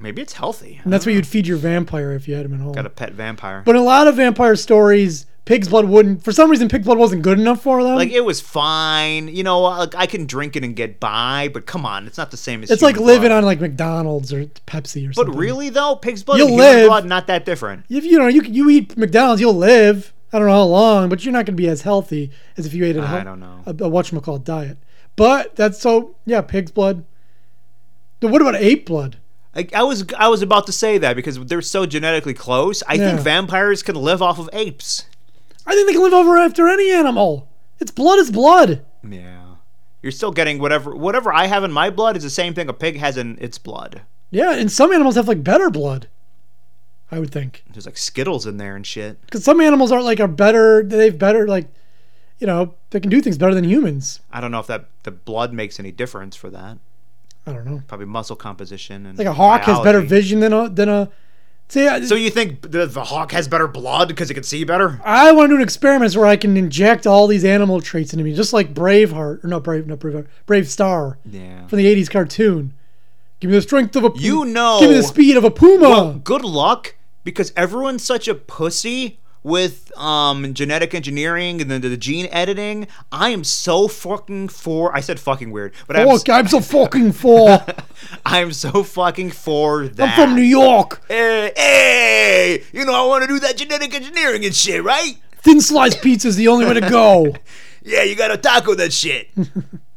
Maybe 0.00 0.22
it's 0.22 0.32
healthy. 0.32 0.80
and 0.82 0.92
that's 0.92 1.06
what 1.06 1.14
you'd 1.14 1.26
feed 1.26 1.46
your 1.46 1.56
vampire 1.56 2.12
if 2.12 2.26
you 2.26 2.34
had 2.34 2.46
him 2.46 2.54
at 2.54 2.60
home. 2.60 2.72
Got 2.72 2.86
a 2.86 2.90
pet 2.90 3.12
vampire. 3.12 3.62
But 3.64 3.76
a 3.76 3.80
lot 3.80 4.08
of 4.08 4.16
vampire 4.16 4.56
stories, 4.56 5.26
pig's 5.48 5.66
blood 5.66 5.86
wouldn't. 5.86 6.22
For 6.22 6.30
some 6.30 6.50
reason, 6.50 6.68
pig's 6.68 6.84
blood 6.84 6.98
wasn't 6.98 7.22
good 7.22 7.40
enough 7.40 7.62
for 7.62 7.82
them. 7.82 7.96
like 7.96 8.10
it 8.10 8.20
was 8.24 8.38
fine, 8.38 9.28
you 9.28 9.42
know. 9.42 9.64
Uh, 9.64 9.78
like 9.78 9.94
I 9.94 10.04
can 10.06 10.26
drink 10.26 10.56
it 10.56 10.62
and 10.62 10.76
get 10.76 11.00
by, 11.00 11.48
but 11.52 11.64
come 11.64 11.86
on, 11.86 12.06
it's 12.06 12.18
not 12.18 12.30
the 12.30 12.36
same 12.36 12.62
as. 12.62 12.70
it's 12.70 12.82
like 12.82 12.98
living 12.98 13.30
blood. 13.30 13.38
on 13.38 13.44
like 13.44 13.58
McDonald's 13.58 14.30
or 14.30 14.44
Pepsi 14.44 15.06
or 15.06 15.08
But 15.08 15.14
something. 15.16 15.32
But 15.34 15.40
really 15.40 15.70
though, 15.70 15.96
pig's 15.96 16.22
blood 16.22 16.38
You'll 16.38 16.54
live. 16.54 16.86
blood 16.88 17.06
not 17.06 17.26
that 17.28 17.46
different. 17.46 17.86
if 17.88 18.04
you 18.04 18.18
know 18.18 18.26
you 18.28 18.42
you 18.42 18.68
eat 18.68 18.96
McDonald's, 18.96 19.40
you'll 19.40 19.54
live. 19.54 20.12
I 20.32 20.38
don't 20.38 20.48
know 20.48 20.52
how 20.52 20.64
long, 20.64 21.08
but 21.08 21.24
you're 21.24 21.32
not 21.32 21.46
going 21.46 21.56
to 21.56 21.62
be 21.62 21.68
as 21.68 21.80
healthy 21.82 22.30
as 22.58 22.66
if 22.66 22.74
you 22.74 22.84
ate 22.84 22.98
a, 22.98 23.02
I 23.02 23.24
don't 23.24 23.40
know. 23.40 23.62
a, 23.64 23.70
a 23.70 23.90
whatchamacallit 23.90 24.44
diet. 24.44 24.76
But 25.16 25.56
that's 25.56 25.80
so 25.80 26.14
yeah, 26.26 26.42
pig's 26.42 26.70
blood. 26.70 27.06
But 28.20 28.30
what 28.30 28.42
about 28.42 28.56
ape 28.56 28.84
blood? 28.86 29.16
I, 29.54 29.66
I 29.74 29.82
was 29.84 30.04
I 30.18 30.28
was 30.28 30.42
about 30.42 30.66
to 30.66 30.72
say 30.72 30.98
that 30.98 31.16
because 31.16 31.42
they're 31.46 31.62
so 31.62 31.86
genetically 31.86 32.34
close. 32.34 32.82
I 32.86 32.98
think 32.98 33.20
vampires 33.20 33.82
can 33.82 33.96
live 33.96 34.20
off 34.20 34.38
of 34.38 34.50
apes. 34.52 35.06
I 35.68 35.74
think 35.74 35.86
they 35.86 35.92
can 35.92 36.02
live 36.02 36.14
over 36.14 36.38
after 36.38 36.66
any 36.68 36.90
animal. 36.90 37.48
It's 37.78 37.90
blood 37.90 38.18
is 38.18 38.30
blood. 38.30 38.84
Yeah, 39.08 39.56
you're 40.02 40.10
still 40.12 40.32
getting 40.32 40.58
whatever 40.58 40.96
whatever 40.96 41.32
I 41.32 41.46
have 41.46 41.62
in 41.62 41.70
my 41.70 41.90
blood 41.90 42.16
is 42.16 42.22
the 42.22 42.30
same 42.30 42.54
thing 42.54 42.68
a 42.68 42.72
pig 42.72 42.96
has 42.96 43.16
in 43.16 43.36
its 43.40 43.58
blood. 43.58 44.00
Yeah, 44.30 44.54
and 44.54 44.72
some 44.72 44.92
animals 44.92 45.14
have 45.16 45.28
like 45.28 45.44
better 45.44 45.70
blood. 45.70 46.08
I 47.10 47.18
would 47.18 47.30
think 47.30 47.64
There's 47.72 47.86
like 47.86 47.96
Skittles 47.96 48.46
in 48.46 48.56
there 48.58 48.76
and 48.76 48.86
shit. 48.86 49.20
because 49.22 49.44
some 49.44 49.60
animals 49.60 49.92
are 49.92 50.02
like 50.02 50.20
are 50.20 50.26
better. 50.28 50.82
They've 50.82 51.16
better 51.16 51.46
like, 51.48 51.66
you 52.38 52.46
know, 52.46 52.74
they 52.90 53.00
can 53.00 53.10
do 53.10 53.20
things 53.22 53.38
better 53.38 53.54
than 53.54 53.64
humans. 53.64 54.20
I 54.30 54.40
don't 54.40 54.50
know 54.50 54.58
if 54.60 54.66
that 54.66 54.86
the 55.04 55.10
blood 55.10 55.52
makes 55.52 55.78
any 55.78 55.92
difference 55.92 56.34
for 56.36 56.50
that. 56.50 56.78
I 57.46 57.52
don't 57.52 57.64
know. 57.64 57.82
Probably 57.86 58.06
muscle 58.06 58.36
composition 58.36 59.06
and 59.06 59.16
Like 59.16 59.26
a 59.26 59.32
hawk 59.32 59.62
has 59.62 59.80
better 59.80 60.00
vision 60.00 60.40
than 60.40 60.52
a 60.52 60.68
than 60.68 60.88
a. 60.88 61.10
See, 61.70 61.86
I, 61.86 62.00
So 62.02 62.14
you 62.14 62.30
think 62.30 62.62
the, 62.62 62.86
the 62.86 63.04
hawk 63.04 63.32
has 63.32 63.46
better 63.46 63.68
blood 63.68 64.08
because 64.08 64.30
it 64.30 64.34
can 64.34 64.42
see 64.42 64.64
better? 64.64 65.00
I 65.04 65.32
want 65.32 65.46
to 65.50 65.52
do 65.52 65.56
an 65.56 65.62
experiment 65.62 66.16
where 66.16 66.24
I 66.26 66.36
can 66.36 66.56
inject 66.56 67.06
all 67.06 67.26
these 67.26 67.44
animal 67.44 67.80
traits 67.82 68.12
into 68.14 68.24
me, 68.24 68.34
just 68.34 68.52
like 68.54 68.72
Braveheart 68.72 69.44
or 69.44 69.48
no 69.48 69.60
Brave, 69.60 69.86
not 69.86 69.98
Braveheart, 69.98 70.26
BraveStarr 70.46 71.16
Yeah. 71.30 71.66
from 71.66 71.76
the 71.78 71.84
'80s 71.86 72.08
cartoon. 72.10 72.72
Give 73.40 73.50
me 73.50 73.56
the 73.56 73.62
strength 73.62 73.94
of 73.96 74.04
a. 74.04 74.10
pu- 74.10 74.20
You 74.20 74.44
know- 74.46 74.78
Give 74.80 74.90
me 74.90 74.96
the 74.96 75.02
speed 75.02 75.36
of 75.36 75.44
a 75.44 75.50
puma. 75.50 75.88
Well, 75.90 76.14
good 76.14 76.42
luck 76.44 76.96
because 77.22 77.52
everyone's 77.54 78.02
such 78.02 78.28
a 78.28 78.34
pussy 78.34 79.18
with 79.48 79.90
um 79.98 80.54
genetic 80.54 80.94
engineering 80.94 81.60
and 81.60 81.70
then 81.70 81.80
the 81.80 81.96
gene 81.96 82.28
editing. 82.30 82.86
I 83.10 83.30
am 83.30 83.42
so 83.42 83.88
fucking 83.88 84.48
for. 84.48 84.94
I 84.94 85.00
said 85.00 85.18
fucking 85.18 85.50
weird, 85.50 85.72
but 85.86 85.96
I'm, 85.96 86.06
Fuck, 86.06 86.28
I'm 86.28 86.46
so 86.46 86.60
fucking 86.60 87.12
for. 87.12 87.64
I'm 88.26 88.52
so 88.52 88.82
fucking 88.82 89.30
for 89.30 89.88
that. 89.88 90.18
I'm 90.18 90.26
from 90.28 90.36
New 90.36 90.42
York. 90.42 91.02
Hey, 91.08 91.52
hey, 91.56 92.62
you 92.72 92.84
know 92.84 92.94
I 92.94 93.06
want 93.06 93.22
to 93.22 93.28
do 93.28 93.40
that 93.40 93.56
genetic 93.56 93.94
engineering 93.94 94.44
and 94.44 94.54
shit, 94.54 94.84
right? 94.84 95.16
Thin 95.38 95.60
sliced 95.60 96.02
pizza 96.02 96.28
is 96.28 96.36
the 96.36 96.48
only 96.48 96.66
way 96.66 96.74
to 96.74 96.88
go. 96.88 97.34
Yeah, 97.80 98.02
you 98.02 98.16
gotta 98.16 98.36
taco 98.36 98.74
that 98.74 98.92
shit. 98.92 99.30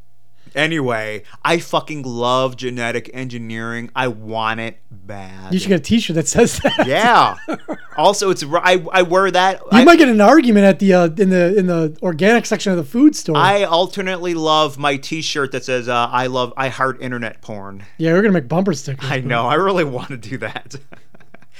anyway, 0.55 1.23
I 1.43 1.59
fucking 1.59 2.03
love 2.03 2.55
genetic 2.55 3.09
engineering. 3.13 3.91
I 3.95 4.07
want 4.07 4.59
it 4.59 4.79
bad. 4.89 5.53
You 5.53 5.59
should 5.59 5.69
get 5.69 5.79
a 5.79 5.83
T-shirt 5.83 6.15
that 6.15 6.27
says 6.27 6.59
that. 6.59 6.87
yeah. 6.87 7.35
also, 7.97 8.29
it's 8.29 8.43
I 8.43 8.83
I 8.91 9.01
wear 9.03 9.29
that. 9.31 9.59
You 9.71 9.79
I, 9.79 9.83
might 9.83 9.97
get 9.97 10.09
an 10.09 10.21
argument 10.21 10.65
at 10.65 10.79
the 10.79 10.93
uh, 10.93 11.05
in 11.05 11.29
the 11.29 11.57
in 11.57 11.67
the 11.67 11.97
organic 12.01 12.45
section 12.45 12.71
of 12.71 12.77
the 12.77 12.83
food 12.83 13.15
store. 13.15 13.37
I 13.37 13.63
alternately 13.63 14.33
love 14.33 14.77
my 14.77 14.97
T-shirt 14.97 15.51
that 15.51 15.63
says 15.63 15.87
uh, 15.87 16.07
"I 16.11 16.27
love 16.27 16.53
I 16.57 16.69
heart 16.69 17.01
internet 17.01 17.41
porn." 17.41 17.83
yeah, 17.97 18.13
we're 18.13 18.21
gonna 18.21 18.33
make 18.33 18.47
bumper 18.47 18.73
stickers. 18.73 19.09
I 19.09 19.19
know. 19.19 19.47
I 19.47 19.55
really 19.55 19.83
want 19.83 20.09
to 20.09 20.17
do 20.17 20.37
that. 20.39 20.75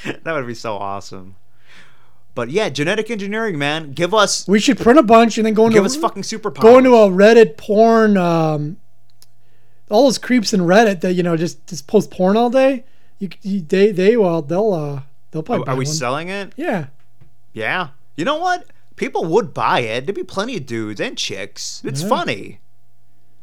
that 0.23 0.34
would 0.34 0.47
be 0.47 0.54
so 0.54 0.75
awesome. 0.75 1.36
But 2.34 2.50
yeah, 2.50 2.70
genetic 2.70 3.12
engineering, 3.12 3.58
man. 3.58 3.91
Give 3.91 4.13
us 4.13 4.48
We 4.48 4.60
should 4.60 4.80
print 4.80 4.98
a 4.98 5.04
bunch 5.04 5.38
and 5.38 5.46
then 5.46 5.54
go 5.54 5.65
into 5.65 5.76
give 5.76 5.86
us 5.86 5.96
fucking 5.98 6.24
superpowers. 6.24 6.62
go 6.62 6.78
into 6.78 6.96
a 6.96 7.10
Reddit 7.10 7.58
porn. 7.58 8.15
Um, 8.17 8.78
all 9.89 10.04
those 10.06 10.17
creeps 10.17 10.54
in 10.54 10.62
Reddit 10.62 11.02
that 11.02 11.13
you 11.13 11.24
know 11.24 11.36
just 11.36 11.67
just 11.67 11.88
post 11.88 12.10
porn 12.12 12.38
all 12.38 12.50
day. 12.50 12.86
You, 13.20 13.30
you 13.41 13.62
they 13.62 13.91
they 13.91 14.15
well 14.17 14.41
they'll 14.41 14.74
uh 14.74 15.02
they'll 15.32 15.44
probably 15.44 15.67
Are, 15.67 15.72
are 15.72 15.76
we 15.76 15.86
one. 15.86 15.94
selling 15.94 16.30
it? 16.30 16.54
Yeah, 16.56 16.88
Yeah. 17.54 17.89
You 18.15 18.26
know 18.26 18.38
what? 18.38 18.65
People 18.96 19.26
would 19.26 19.54
buy 19.54 19.80
it. 19.80 20.06
There'd 20.06 20.15
be 20.15 20.24
plenty 20.24 20.56
of 20.58 20.65
dudes 20.65 21.02
and 21.02 21.17
chicks. 21.17 21.82
It's 21.84 22.02
Yeah. 22.02 22.08
funny. 22.10 22.60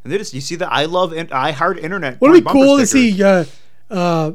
And 0.03 0.11
they 0.13 0.17
just 0.17 0.33
you 0.33 0.41
see 0.41 0.55
that 0.55 0.71
I 0.71 0.85
love 0.85 1.13
and 1.13 1.31
I 1.31 1.51
heart 1.51 1.77
internet. 1.77 2.19
would 2.21 2.35
it 2.35 2.43
be 2.43 2.49
cool 2.49 2.77
to 2.79 2.87
see 2.87 3.21
uh 3.21 3.45
uh 3.91 4.31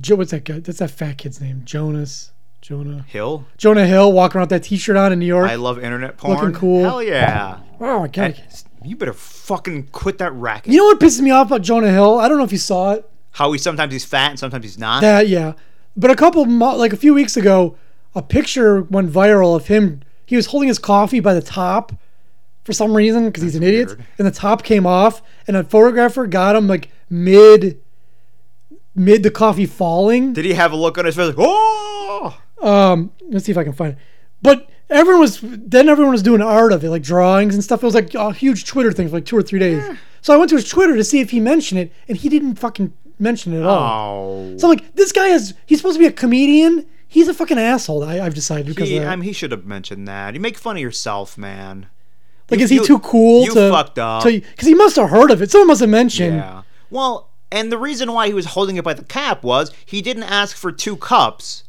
Joe? 0.00 0.14
What's 0.16 0.30
that 0.30 0.44
guy? 0.44 0.60
That's 0.60 0.78
that 0.78 0.90
fat 0.92 1.18
kid's 1.18 1.40
name. 1.40 1.62
Jonas. 1.66 2.30
Jonah. 2.62 3.04
Hill? 3.08 3.44
Jonah 3.58 3.86
Hill 3.86 4.12
walking 4.12 4.38
around 4.38 4.44
with 4.44 4.62
that 4.62 4.62
T-shirt 4.62 4.96
on 4.96 5.12
in 5.12 5.18
New 5.18 5.26
York. 5.26 5.50
I 5.50 5.56
love 5.56 5.82
internet 5.82 6.16
porn. 6.16 6.38
Looking 6.38 6.54
cool. 6.54 6.84
Hell 6.84 7.02
yeah. 7.02 7.58
oh 7.80 7.98
my 7.98 8.06
god. 8.06 8.40
You 8.84 8.94
better 8.94 9.12
fucking 9.12 9.88
quit 9.88 10.18
that 10.18 10.32
racket. 10.32 10.72
You 10.72 10.78
know 10.78 10.84
what 10.84 11.00
pisses 11.00 11.20
me 11.20 11.32
off 11.32 11.48
about 11.48 11.62
Jonah 11.62 11.90
Hill? 11.90 12.20
I 12.20 12.28
don't 12.28 12.38
know 12.38 12.44
if 12.44 12.52
you 12.52 12.58
saw 12.58 12.92
it. 12.92 13.10
How 13.32 13.50
he 13.50 13.58
sometimes 13.58 13.92
he's 13.92 14.04
fat 14.04 14.30
and 14.30 14.38
sometimes 14.38 14.64
he's 14.64 14.78
not. 14.78 15.00
That 15.00 15.26
yeah, 15.26 15.54
but 15.96 16.12
a 16.12 16.14
couple 16.16 16.46
like 16.46 16.92
a 16.92 16.96
few 16.96 17.14
weeks 17.14 17.36
ago, 17.36 17.76
a 18.14 18.22
picture 18.22 18.82
went 18.82 19.10
viral 19.10 19.56
of 19.56 19.66
him. 19.66 20.02
He 20.24 20.36
was 20.36 20.46
holding 20.46 20.68
his 20.68 20.78
coffee 20.78 21.18
by 21.18 21.34
the 21.34 21.42
top 21.42 21.92
for 22.62 22.72
some 22.72 22.94
reason 22.94 23.26
because 23.26 23.42
he's 23.42 23.56
an 23.56 23.64
idiot, 23.64 23.88
weird. 23.88 24.04
and 24.18 24.26
the 24.26 24.30
top 24.30 24.62
came 24.62 24.86
off, 24.86 25.20
and 25.48 25.56
a 25.56 25.64
photographer 25.64 26.28
got 26.28 26.54
him 26.54 26.68
like 26.68 26.90
mid 27.10 27.80
mid 28.94 29.22
the 29.22 29.30
coffee 29.30 29.66
falling. 29.66 30.32
Did 30.32 30.44
he 30.44 30.52
have 30.52 30.70
a 30.70 30.76
look 30.76 30.98
on 30.98 31.06
his 31.06 31.16
face 31.16 31.28
like, 31.28 31.36
oh? 31.38 32.38
Um, 32.62 33.12
let's 33.28 33.44
see 33.46 33.52
if 33.52 33.58
I 33.58 33.64
can 33.64 33.72
find 33.72 33.92
it. 33.92 33.98
But 34.40 34.68
everyone 34.90 35.20
was 35.20 35.40
then 35.42 35.88
everyone 35.88 36.12
was 36.12 36.22
doing 36.22 36.40
art 36.42 36.72
of 36.72 36.84
it, 36.84 36.90
like 36.90 37.02
drawings 37.02 37.54
and 37.54 37.62
stuff. 37.62 37.82
It 37.82 37.86
was 37.86 37.94
like 37.94 38.14
a 38.14 38.32
huge 38.32 38.64
Twitter 38.66 38.92
thing 38.92 39.08
for 39.08 39.14
like 39.16 39.24
two 39.24 39.36
or 39.36 39.42
three 39.42 39.58
days. 39.58 39.82
So 40.20 40.32
I 40.32 40.36
went 40.36 40.50
to 40.50 40.56
his 40.56 40.68
Twitter 40.68 40.96
to 40.96 41.04
see 41.04 41.20
if 41.20 41.30
he 41.30 41.40
mentioned 41.40 41.80
it, 41.80 41.92
and 42.08 42.16
he 42.16 42.28
didn't 42.28 42.54
fucking 42.56 42.92
mention 43.18 43.52
it 43.54 43.58
at 43.60 43.66
all. 43.66 44.52
Oh. 44.52 44.58
So 44.58 44.68
I'm 44.70 44.76
like, 44.76 44.94
this 44.94 45.12
guy 45.12 45.28
is 45.28 45.54
he's 45.66 45.78
supposed 45.78 45.96
to 45.96 46.00
be 46.00 46.06
a 46.06 46.12
comedian. 46.12 46.86
He's 47.08 47.28
a 47.28 47.34
fucking 47.34 47.58
asshole. 47.58 48.04
I, 48.04 48.20
I've 48.20 48.34
decided 48.34 48.66
because 48.66 48.88
He, 48.88 48.96
of 48.96 49.02
that. 49.04 49.12
I 49.12 49.16
mean, 49.16 49.24
he 49.24 49.32
should 49.32 49.50
have 49.52 49.66
mentioned 49.66 50.08
that. 50.08 50.32
You 50.34 50.40
make 50.40 50.56
fun 50.56 50.76
of 50.76 50.82
yourself, 50.82 51.36
man. 51.36 51.86
like, 52.50 52.58
you- 52.60 52.64
is 52.64 52.70
he 52.70 52.76
you- 52.76 52.86
too 52.86 52.98
cool 53.00 53.44
you 53.44 53.52
to? 53.52 53.70
fucked 53.70 53.98
up. 53.98 54.24
Because 54.24 54.66
he 54.66 54.74
must 54.74 54.96
have 54.96 55.10
heard 55.10 55.30
of 55.30 55.42
it. 55.42 55.50
Someone 55.50 55.68
must 55.68 55.80
have 55.82 55.90
mentioned. 55.90 56.36
Yeah. 56.36 56.62
Well, 56.88 57.28
and 57.50 57.70
the 57.70 57.76
reason 57.76 58.12
why 58.12 58.28
he 58.28 58.34
was 58.34 58.46
holding 58.46 58.76
it 58.76 58.84
by 58.84 58.94
the 58.94 59.04
cap 59.04 59.42
was 59.44 59.72
he 59.84 60.00
didn't 60.00 60.22
ask 60.22 60.56
for 60.56 60.72
two 60.72 60.96
cups. 60.96 61.64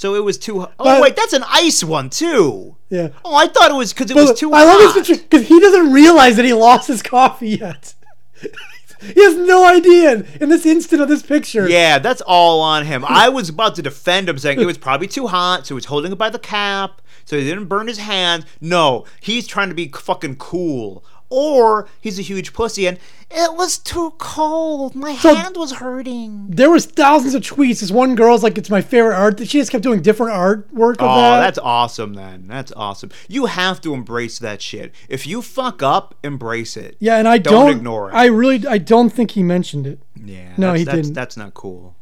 So 0.00 0.14
it 0.14 0.24
was 0.24 0.38
too. 0.38 0.60
Hot. 0.60 0.72
Oh 0.78 0.84
But- 0.84 1.02
wait, 1.02 1.14
that's 1.14 1.34
an 1.34 1.44
ice 1.46 1.84
one 1.84 2.08
too. 2.08 2.74
Yeah. 2.88 3.08
Oh, 3.22 3.34
I 3.34 3.48
thought 3.48 3.70
it 3.70 3.74
was 3.74 3.92
because 3.92 4.10
it 4.10 4.14
But 4.14 4.28
was 4.30 4.40
too 4.40 4.48
hot. 4.50 4.60
I 4.60 4.64
love 4.64 4.78
this 4.78 4.94
picture 4.94 5.22
because 5.22 5.46
he 5.46 5.60
doesn't 5.60 5.92
realize 5.92 6.36
that 6.36 6.46
he 6.46 6.54
lost 6.54 6.88
his 6.88 7.02
coffee 7.02 7.50
yet. 7.50 7.92
he 8.40 9.22
has 9.22 9.36
no 9.36 9.66
idea 9.66 10.24
in 10.40 10.48
this 10.48 10.64
instant 10.64 11.02
of 11.02 11.08
this 11.08 11.20
picture. 11.20 11.68
Yeah, 11.68 11.98
that's 11.98 12.22
all 12.22 12.62
on 12.62 12.86
him. 12.86 13.04
I 13.06 13.28
was 13.28 13.50
about 13.50 13.74
to 13.74 13.82
defend 13.82 14.30
him, 14.30 14.38
saying 14.38 14.58
it 14.58 14.64
was 14.64 14.78
probably 14.78 15.06
too 15.06 15.26
hot, 15.26 15.66
so 15.66 15.74
he 15.74 15.76
was 15.76 15.84
holding 15.84 16.12
it 16.12 16.18
by 16.18 16.30
the 16.30 16.38
cap, 16.38 17.02
so 17.26 17.36
he 17.36 17.44
didn't 17.44 17.66
burn 17.66 17.86
his 17.86 17.98
hand. 17.98 18.46
No, 18.58 19.04
he's 19.20 19.46
trying 19.46 19.68
to 19.68 19.74
be 19.74 19.88
fucking 19.88 20.36
cool. 20.36 21.04
Or 21.32 21.86
he's 22.00 22.18
a 22.18 22.22
huge 22.22 22.52
pussy 22.52 22.86
and 22.88 22.98
it 23.30 23.54
was 23.54 23.78
too 23.78 24.14
cold. 24.18 24.96
My 24.96 25.14
So- 25.16 25.32
hand 25.32 25.56
was 25.56 25.70
hurting. 25.74 26.46
There 26.48 26.68
was 26.70 26.86
thousands 26.86 27.34
of 27.36 27.42
tweets. 27.42 27.78
This 27.80 27.92
one 27.92 28.16
girl's 28.16 28.42
like, 28.42 28.58
"It's 28.58 28.68
my 28.68 28.80
favorite 28.82 29.14
art." 29.14 29.38
She 29.38 29.58
just 29.58 29.70
kept 29.70 29.84
doing 29.84 30.02
different 30.02 30.32
artwork 30.32 30.94
of 30.94 31.02
Oh, 31.02 31.14
that. 31.16 31.40
that's 31.40 31.58
awesome 31.58 32.14
then. 32.14 32.46
That's 32.48 32.72
awesome. 32.74 33.10
You 33.28 33.46
have 33.46 33.80
to 33.82 33.94
embrace 33.94 34.40
that 34.40 34.60
shit. 34.60 34.92
If 35.08 35.24
you 35.28 35.40
fuck 35.42 35.80
up, 35.82 36.16
embrace 36.24 36.76
it. 36.76 36.96
yeah, 36.98 37.18
and 37.18 37.28
I 37.28 37.38
Don't 37.38 37.52
don't, 37.66 37.76
ignore 37.76 38.10
it. 38.10 38.14
I 38.14 38.26
really, 38.26 38.66
I 38.66 38.78
don't 38.78 39.10
think 39.10 39.30
he 39.32 39.44
mentioned 39.44 39.86
it. 39.86 40.00
Yeah. 40.16 40.48
No, 40.56 40.68
that's, 40.68 40.78
he 40.80 40.84
that's, 40.84 40.96
didn't. 40.96 41.14
That's 41.14 41.36
not 41.36 41.54
cool. 41.54 41.94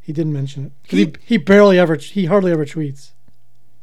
He 0.00 0.14
didn't 0.14 0.32
mention 0.32 0.64
it. 0.64 0.72
He- 0.84 0.96
He, 1.04 1.12
he 1.26 1.36
barely 1.36 1.78
ever, 1.78 1.96
he 1.96 2.24
hardly 2.24 2.50
ever 2.52 2.64
tweets. 2.64 3.10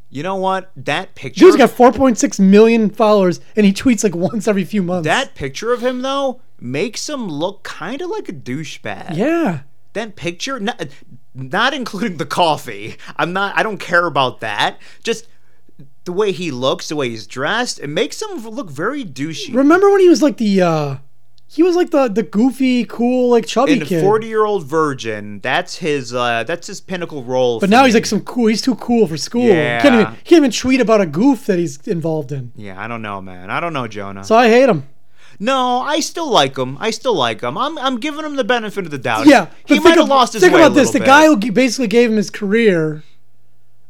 You 0.10 0.24
know 0.24 0.36
what? 0.38 0.72
That 0.76 1.14
picture 1.16 1.45
Dude's 1.45 1.55
got 1.57 1.70
4.6 1.70 2.39
million 2.39 2.89
followers, 2.89 3.39
and 3.55 3.66
he 3.66 3.72
tweets 3.74 4.03
like 4.03 4.16
once 4.16 4.47
every 4.47 4.66
few 4.66 4.82
months. 4.82 5.05
that 5.05 5.36
picture 5.36 5.72
of 5.72 5.82
him 5.84 6.01
though 6.01 6.41
makes 6.60 7.07
him 7.07 7.28
look 7.28 7.64
kind 7.64 8.01
of 8.01 8.10
like 8.10 8.28
a 8.28 8.34
douchebag. 8.34 9.16
yeah, 9.16 9.62
That 9.93 10.16
picture, 10.16 10.60
not, 10.60 10.84
not 11.36 11.74
including 11.74 12.18
the 12.18 12.26
coffee. 12.26 12.97
I'm 13.18 13.34
not. 13.34 13.57
I 13.57 13.64
don't 13.64 13.78
care 13.80 14.05
about 14.07 14.39
that. 14.39 14.78
Just 15.03 15.28
the 16.05 16.12
way 16.12 16.32
he 16.32 16.49
looks, 16.49 16.89
the 16.89 16.95
way 16.95 17.10
he's 17.10 17.28
dressed, 17.28 17.80
it 17.80 17.88
makes 17.88 18.22
him 18.22 18.43
look 18.47 18.70
very 18.70 19.05
douchey. 19.05 19.53
Remember 19.53 19.89
when 19.91 19.99
he 20.01 20.10
was 20.10 20.22
like 20.24 20.38
the 20.38 20.62
uh 20.62 20.95
he 21.52 21.64
was 21.64 21.76
like 21.76 21.89
the 21.89 22.08
the 22.08 22.22
goofy, 22.22 22.86
cool, 22.86 23.30
like 23.32 23.47
chubby 23.47 23.74
In 23.74 23.80
kid. 23.86 24.02
Forty 24.02 24.28
Year 24.28 24.45
Old 24.45 24.66
Virgin, 24.66 25.39
that's 25.41 25.78
his 25.78 26.14
uh, 26.14 26.43
that's 26.43 26.68
his 26.68 26.80
pinnacle 26.80 27.24
role. 27.24 27.60
but 27.60 27.70
now 27.72 27.86
he's 27.86 27.95
like 27.95 28.06
some 28.06 28.22
cool. 28.22 28.47
He's 28.47 28.62
too 28.62 28.76
cool 28.76 29.08
for 29.08 29.18
school. 29.18 29.45
Yeah. 29.47 29.82
Can't 29.82 29.95
even 29.95 30.08
he 30.14 30.22
can't 30.22 30.38
even 30.43 30.52
tweet 30.52 30.80
about 30.80 31.02
a 31.02 31.08
goof 31.08 31.47
that 31.47 31.58
he's 31.58 31.78
involved 31.88 32.32
in. 32.32 32.52
yeah, 32.56 32.80
I 32.80 32.88
don't 32.88 33.02
know, 33.02 33.20
man. 33.20 33.50
I 33.50 33.60
don't 33.60 33.74
know, 33.74 33.88
Jonah. 33.88 34.24
So 34.24 34.36
I 34.36 34.47
hate 34.47 34.70
him. 34.70 34.88
no, 35.39 35.80
I 35.80 36.02
still 36.02 36.30
like 36.30 36.56
him. 36.56 36.78
I 36.80 36.91
still 36.91 37.16
like 37.16 37.41
him. 37.41 37.58
I'm 37.58 37.78
I'm 37.80 38.00
giving 38.00 38.24
him 38.24 38.36
the 38.36 38.43
benefit 38.43 38.86
of 38.86 38.91
the 38.91 38.97
doubt. 39.00 39.26
Yeah, 39.26 39.47
he 39.66 39.80
might 39.80 39.95
have 39.95 40.04
of- 40.04 40.10
lost 40.10 40.34
his 40.34 40.43
Think 40.43 40.54
about 40.54 40.76
this: 40.76 40.91
the 40.91 41.00
guy 41.00 41.26
who 41.26 41.39
g- 41.39 41.50
basically 41.50 41.88
gave 41.88 42.12
him 42.12 42.18
his 42.18 42.30
career. 42.30 43.02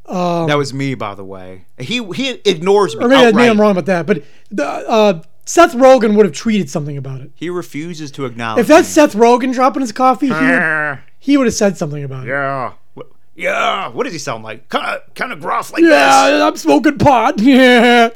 Um, 0.06 0.48
That 0.48 0.58
was 0.58 0.74
me, 0.74 0.96
by 0.96 1.14
the 1.14 1.24
way. 1.26 1.66
He 1.78 2.04
he 2.14 2.30
ignores 2.46 2.96
me 2.96 3.04
or 3.06 3.10
maybe, 3.10 3.28
outright. 3.28 3.50
I'm 3.50 3.62
wrong 3.62 3.72
about 3.72 3.86
that, 3.86 4.08
but 4.08 4.24
the, 4.50 4.66
uh, 4.66 5.22
Seth 5.50 5.74
Rogen 5.74 6.16
would 6.16 6.28
have 6.28 6.36
tweeted 6.36 6.70
something 6.70 6.96
about 6.96 7.22
it. 7.22 7.32
He 7.34 7.50
refuses 7.50 8.12
to 8.12 8.26
acknowledge. 8.26 8.62
If 8.62 8.68
that's 8.68 8.88
me. 8.88 8.94
Seth 8.94 9.14
Rogen 9.16 9.52
dropping 9.52 9.82
his 9.82 9.92
coffee, 9.92 10.28
he 10.28 10.32
would, 10.34 10.44
Eh, 10.44 10.98
he 11.18 11.38
would 11.38 11.48
have 11.48 11.56
said 11.56 11.76
something 11.76 12.04
about 12.04 12.28
it. 12.28 12.30
yeah. 12.30 12.74
What- 12.94 13.08
yeah, 13.36 13.88
what 13.88 14.04
does 14.04 14.14
he 14.14 14.20
sound 14.20 14.44
like? 14.44 14.70
Kind 14.70 14.86
of 14.86 15.14
kind 15.16 15.32
of 15.32 15.40
gruff 15.42 15.72
like 15.74 15.82
this. 15.82 15.90
Yeah, 15.92 16.46
I'm 16.46 16.56
smoking 16.56 17.00
pot. 17.00 17.40
Yeah. 17.42 18.10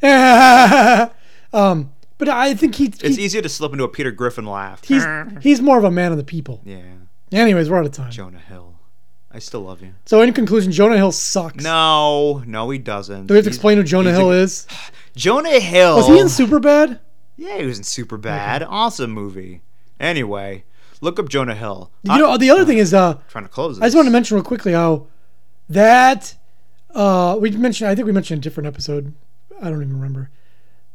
this. 0.00 1.10
um, 1.54 1.92
but 2.18 2.28
I 2.28 2.54
think 2.54 2.74
he, 2.74 2.86
it's 2.86 3.00
he 3.16 3.22
easier 3.24 3.40
to 3.40 3.48
slip 3.48 3.72
into 3.72 3.84
a 3.84 3.88
Peter 3.88 4.10
Griffin 4.10 4.44
laugh. 4.44 4.84
he's 4.84 5.04
he's 5.40 5.60
more 5.62 5.78
of 5.78 5.84
a 5.84 5.90
man 5.90 6.12
of 6.12 6.18
the 6.18 6.24
people. 6.24 6.60
yeah, 6.66 6.82
Anyways, 7.32 7.70
we're 7.70 7.78
out 7.78 7.86
of 7.86 7.92
time. 7.92 8.10
Jonah 8.10 8.38
Hill. 8.38 8.74
I 9.34 9.38
still 9.38 9.62
love 9.62 9.80
you. 9.80 9.94
So 10.04 10.20
in 10.20 10.32
conclusion, 10.34 10.72
Jonah 10.72 10.96
Hill 10.96 11.12
sucks. 11.12 11.64
No, 11.64 12.42
no, 12.46 12.68
he 12.68 12.78
doesn't. 12.78 13.28
Do 13.28 13.32
we 13.34 13.38
have 13.38 13.44
to 13.44 13.48
He's- 13.50 13.56
explain 13.56 13.78
who 13.78 13.84
Jonah 13.84 14.10
Hill 14.12 14.30
a- 14.32 14.42
is? 14.42 14.66
Jonah 15.16 15.60
Hill. 15.60 15.96
Was 15.96 16.06
he 16.06 16.18
in 16.18 16.26
Superbad? 16.26 17.00
Yeah, 17.36 17.58
he 17.58 17.66
was 17.66 17.78
in 17.78 17.84
Superbad. 17.84 18.66
Awesome 18.68 19.10
movie. 19.10 19.62
Anyway, 19.98 20.64
look 21.00 21.18
up 21.18 21.28
Jonah 21.28 21.54
Hill. 21.54 21.90
You 22.02 22.18
know, 22.18 22.36
the 22.36 22.50
other 22.50 22.64
thing 22.64 22.78
is, 22.78 22.92
uh, 22.92 23.18
trying 23.28 23.44
to 23.44 23.50
close 23.50 23.76
this. 23.76 23.82
I 23.82 23.86
just 23.86 23.96
want 23.96 24.06
to 24.06 24.12
mention 24.12 24.36
real 24.36 24.44
quickly 24.44 24.72
how 24.72 25.06
that 25.68 26.34
uh, 26.94 27.36
we 27.40 27.50
mentioned. 27.50 27.90
I 27.90 27.94
think 27.94 28.06
we 28.06 28.12
mentioned 28.12 28.38
a 28.38 28.42
different 28.42 28.66
episode. 28.66 29.14
I 29.60 29.70
don't 29.70 29.82
even 29.82 29.94
remember. 29.94 30.30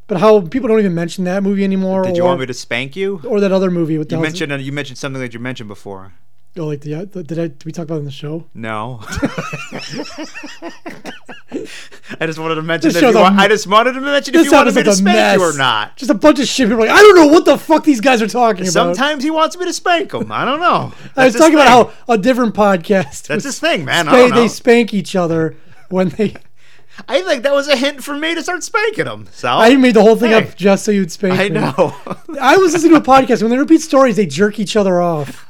But 0.07 0.21
how 0.21 0.41
people 0.41 0.69
don't 0.69 0.79
even 0.79 0.95
mention 0.95 1.25
that 1.25 1.43
movie 1.43 1.63
anymore. 1.63 2.03
Did 2.03 2.13
or, 2.13 2.15
you 2.15 2.23
want 2.23 2.39
me 2.39 2.45
to 2.45 2.53
spank 2.53 2.95
you? 2.95 3.21
or 3.27 3.41
that 3.41 3.51
other 3.51 3.69
movie 3.69 3.97
with 3.97 4.11
You 4.11 4.19
mentioned 4.19 4.53
uh, 4.53 4.55
you 4.55 4.71
mentioned 4.71 4.97
something 4.97 5.21
that 5.21 5.33
you 5.33 5.39
mentioned 5.39 5.67
before. 5.67 6.13
Oh, 6.57 6.65
like 6.65 6.81
the, 6.81 7.05
the 7.05 7.23
did 7.23 7.37
I 7.37 7.47
did 7.47 7.65
we 7.65 7.71
talk 7.71 7.85
about 7.85 7.95
it 7.95 7.99
in 7.99 8.05
the 8.05 8.11
show? 8.11 8.45
No. 8.53 9.01
I 12.19 12.25
just 12.25 12.39
wanted 12.39 12.55
to 12.55 12.61
mention 12.61 12.89
This 12.89 13.01
that. 13.01 13.07
If 13.07 13.13
you 13.13 13.19
a 13.19 13.21
want, 13.23 13.39
I 13.39 13.47
just 13.47 13.67
wanted 13.67 13.93
to 13.93 14.01
mention 14.01 14.33
if 14.35 14.39
This 14.41 14.45
you 14.51 14.57
wanted 14.57 14.75
me 14.75 14.83
to 14.83 14.89
a 14.89 14.91
mess. 14.91 14.97
spank 14.99 15.39
you 15.39 15.45
or 15.45 15.53
not. 15.57 15.97
Just 15.97 16.11
a 16.11 16.13
bunch 16.13 16.39
of 16.39 16.47
shit. 16.47 16.67
People 16.67 16.81
like, 16.85 16.89
I 16.89 17.01
don't 17.01 17.15
know 17.15 17.27
what 17.27 17.45
the 17.45 17.57
fuck 17.57 17.83
these 17.83 18.01
guys 18.01 18.21
are 18.21 18.27
talking 18.27 18.63
about. 18.63 18.71
Sometimes 18.73 19.23
he 19.23 19.29
wants 19.31 19.57
me 19.57 19.65
to 19.65 19.73
spank 19.73 20.13
him. 20.13 20.31
I 20.31 20.45
don't 20.45 20.59
know. 20.59 20.93
I 21.15 21.25
was 21.25 21.33
That's 21.33 21.37
talking 21.37 21.55
about 21.55 21.91
how 22.07 22.13
a 22.13 22.17
different 22.17 22.55
podcast. 22.55 23.27
That's 23.27 23.43
his 23.43 23.59
thing, 23.59 23.85
man. 23.85 24.05
Know. 24.07 24.29
they 24.29 24.47
spank 24.47 24.93
each 24.93 25.15
other 25.15 25.55
when 25.89 26.09
they. 26.09 26.35
I 27.07 27.21
think 27.21 27.43
that 27.43 27.53
was 27.53 27.67
a 27.67 27.75
hint 27.75 28.03
for 28.03 28.15
me 28.17 28.33
to 28.33 28.41
start 28.41 28.63
spanking 28.63 29.05
him. 29.05 29.27
So 29.31 29.49
I 29.49 29.75
made 29.75 29.93
the 29.93 30.01
whole 30.01 30.15
thing 30.15 30.31
Hey. 30.31 30.47
up 30.47 30.55
just 30.55 30.83
so 30.83 30.91
you'd 30.91 31.11
spank 31.11 31.39
I 31.39 31.43
me. 31.49 31.59
know. 31.59 31.95
I 32.41 32.57
was 32.57 32.73
listening 32.73 32.93
to 32.93 32.97
a 32.97 33.01
podcast 33.03 33.43
when 33.43 33.51
they 33.51 33.57
repeat 33.57 33.81
stories, 33.81 34.15
they 34.15 34.25
jerk 34.25 34.57
each 34.59 34.75
other 34.75 34.99
off, 34.99 35.45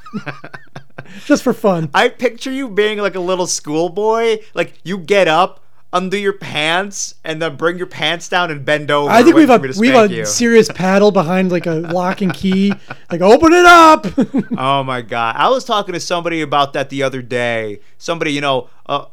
just 1.26 1.44
for 1.44 1.54
fun. 1.54 1.90
I 1.94 2.10
picture 2.10 2.52
you 2.52 2.70
being 2.70 2.98
like 3.00 3.16
a 3.16 3.22
little 3.22 3.48
schoolboy. 3.48 4.40
Like 4.54 4.74
you 4.84 4.98
get 4.98 5.30
up, 5.30 5.64
undo 5.94 6.18
your 6.18 6.34
pants, 6.34 7.16
and 7.24 7.42
then 7.42 7.56
bring 7.56 7.78
your 7.78 7.88
pants 7.88 8.28
down 8.30 8.52
and 8.52 8.64
bend 8.66 8.92
over. 8.92 9.10
I 9.10 9.24
think 9.24 9.36
we've 9.36 9.50
a 9.50 9.58
to 9.60 9.80
we 9.80 9.88
have 9.90 10.12
a 10.12 10.14
you. 10.14 10.26
serious 10.26 10.70
paddle 10.72 11.12
behind 11.12 11.52
like 11.52 11.66
a 11.66 11.72
lock 11.94 12.22
and 12.22 12.34
key. 12.34 12.74
Like 13.12 13.22
open 13.22 13.54
it 13.54 13.66
up. 13.66 14.06
Oh 14.58 14.84
my 14.84 15.02
god! 15.02 15.36
I 15.38 15.50
was 15.50 15.64
talking 15.64 15.94
to 15.94 16.00
somebody 16.00 16.42
about 16.42 16.74
that 16.74 16.90
the 16.90 17.04
other 17.04 17.22
day. 17.22 17.80
Somebody, 17.98 18.32
you 18.34 18.42
know, 18.42 18.70
uh, 18.88 19.06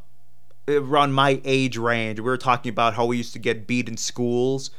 around 0.68 1.12
my 1.12 1.40
age 1.44 1.76
range, 1.76 2.18
we 2.18 2.24
were 2.24 2.36
talking 2.38 2.70
about 2.70 2.94
how 2.94 3.04
we 3.06 3.16
used 3.18 3.32
to 3.34 3.38
get 3.38 3.66
beat 3.66 3.88
in 3.88 3.96
schools, 3.96 4.70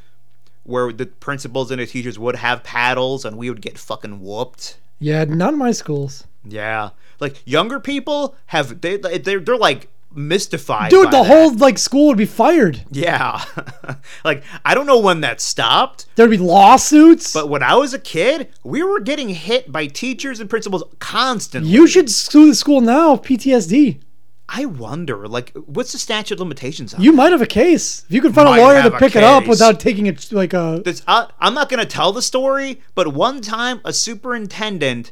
where 0.64 0.92
the 0.92 1.06
principals 1.06 1.70
and 1.70 1.80
the 1.80 1.86
teachers 1.86 2.18
would 2.18 2.36
have 2.36 2.62
paddles, 2.64 3.24
and 3.24 3.36
we 3.38 3.48
would 3.50 3.62
get 3.62 3.78
fucking 3.78 4.20
whooped. 4.20 4.78
yeah, 4.98 5.24
not 5.24 5.52
in 5.52 5.58
my 5.58 5.72
schools, 5.72 6.24
Yeah, 6.44 6.90
like 7.20 7.42
younger 7.46 7.78
people 7.80 8.34
have 8.46 8.80
they 8.80 8.96
they're, 8.96 9.40
they're 9.40 9.56
like 9.56 9.88
mystified. 10.16 10.90
dude. 10.90 11.06
The 11.06 11.22
that. 11.22 11.26
whole 11.26 11.54
like 11.54 11.78
school 11.78 12.08
would 12.08 12.18
be 12.18 12.26
fired. 12.26 12.84
yeah, 12.90 13.44
like 14.24 14.42
I 14.64 14.74
don't 14.74 14.86
know 14.86 14.98
when 14.98 15.20
that 15.20 15.40
stopped. 15.40 16.06
There'd 16.16 16.30
be 16.30 16.38
lawsuits. 16.38 17.32
But 17.32 17.48
when 17.48 17.62
I 17.62 17.76
was 17.76 17.94
a 17.94 17.98
kid, 17.98 18.52
we 18.64 18.82
were 18.82 19.00
getting 19.00 19.28
hit 19.28 19.70
by 19.70 19.86
teachers 19.86 20.40
and 20.40 20.48
principals 20.50 20.84
constantly. 20.98 21.70
you 21.70 21.86
should 21.86 22.10
sue 22.10 22.46
the 22.48 22.54
school 22.54 22.80
now. 22.80 23.16
PTSD. 23.16 24.00
I 24.48 24.64
wonder, 24.64 25.26
like, 25.26 25.52
what's 25.56 25.90
the 25.90 25.98
statute 25.98 26.34
of 26.34 26.40
limitations 26.40 26.94
on? 26.94 27.02
You 27.02 27.12
might 27.12 27.32
have 27.32 27.42
a 27.42 27.46
case 27.46 28.04
if 28.04 28.12
you 28.14 28.22
can 28.22 28.32
find 28.32 28.48
a 28.48 28.62
lawyer 28.62 28.82
to 28.82 28.96
pick 28.96 29.16
it 29.16 29.24
up 29.24 29.48
without 29.48 29.80
taking 29.80 30.06
it 30.06 30.30
like 30.32 30.52
a. 30.52 30.82
this? 30.84 31.02
I, 31.08 31.28
I'm 31.40 31.52
not 31.52 31.68
to 31.68 31.84
tell 31.84 32.12
the 32.12 32.22
story, 32.22 32.80
but 32.94 33.12
one 33.12 33.40
time 33.40 33.80
a 33.84 33.92
superintendent, 33.92 35.10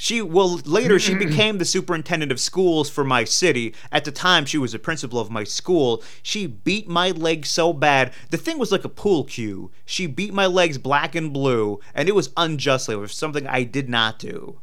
she 0.00 0.22
well 0.22 0.56
later 0.64 0.98
she 0.98 1.12
mm-hmm. 1.12 1.28
became 1.28 1.58
the 1.58 1.66
superintendent 1.66 2.32
of 2.32 2.40
schools 2.40 2.88
for 2.88 3.04
my 3.04 3.24
city. 3.24 3.74
At 3.92 4.06
the 4.06 4.10
time, 4.10 4.46
she 4.46 4.56
was 4.56 4.72
the 4.72 4.78
principal 4.78 5.20
of 5.20 5.30
my 5.30 5.44
school. 5.44 6.02
She 6.22 6.46
beat 6.46 6.88
my 6.88 7.10
legs 7.10 7.50
so 7.50 7.74
bad. 7.74 8.14
The 8.30 8.38
thing 8.38 8.58
was 8.58 8.72
like 8.72 8.84
a 8.84 8.88
pool 8.88 9.24
cue. 9.24 9.70
She 9.84 10.06
beat 10.06 10.32
my 10.32 10.46
legs 10.46 10.78
black 10.78 11.14
and 11.14 11.34
blue, 11.34 11.80
and 11.94 12.08
it 12.08 12.14
was 12.14 12.30
unjustly. 12.34 12.94
It 12.94 12.98
was 12.98 13.12
something 13.12 13.46
I 13.46 13.64
did 13.64 13.90
not 13.90 14.18
do. 14.18 14.60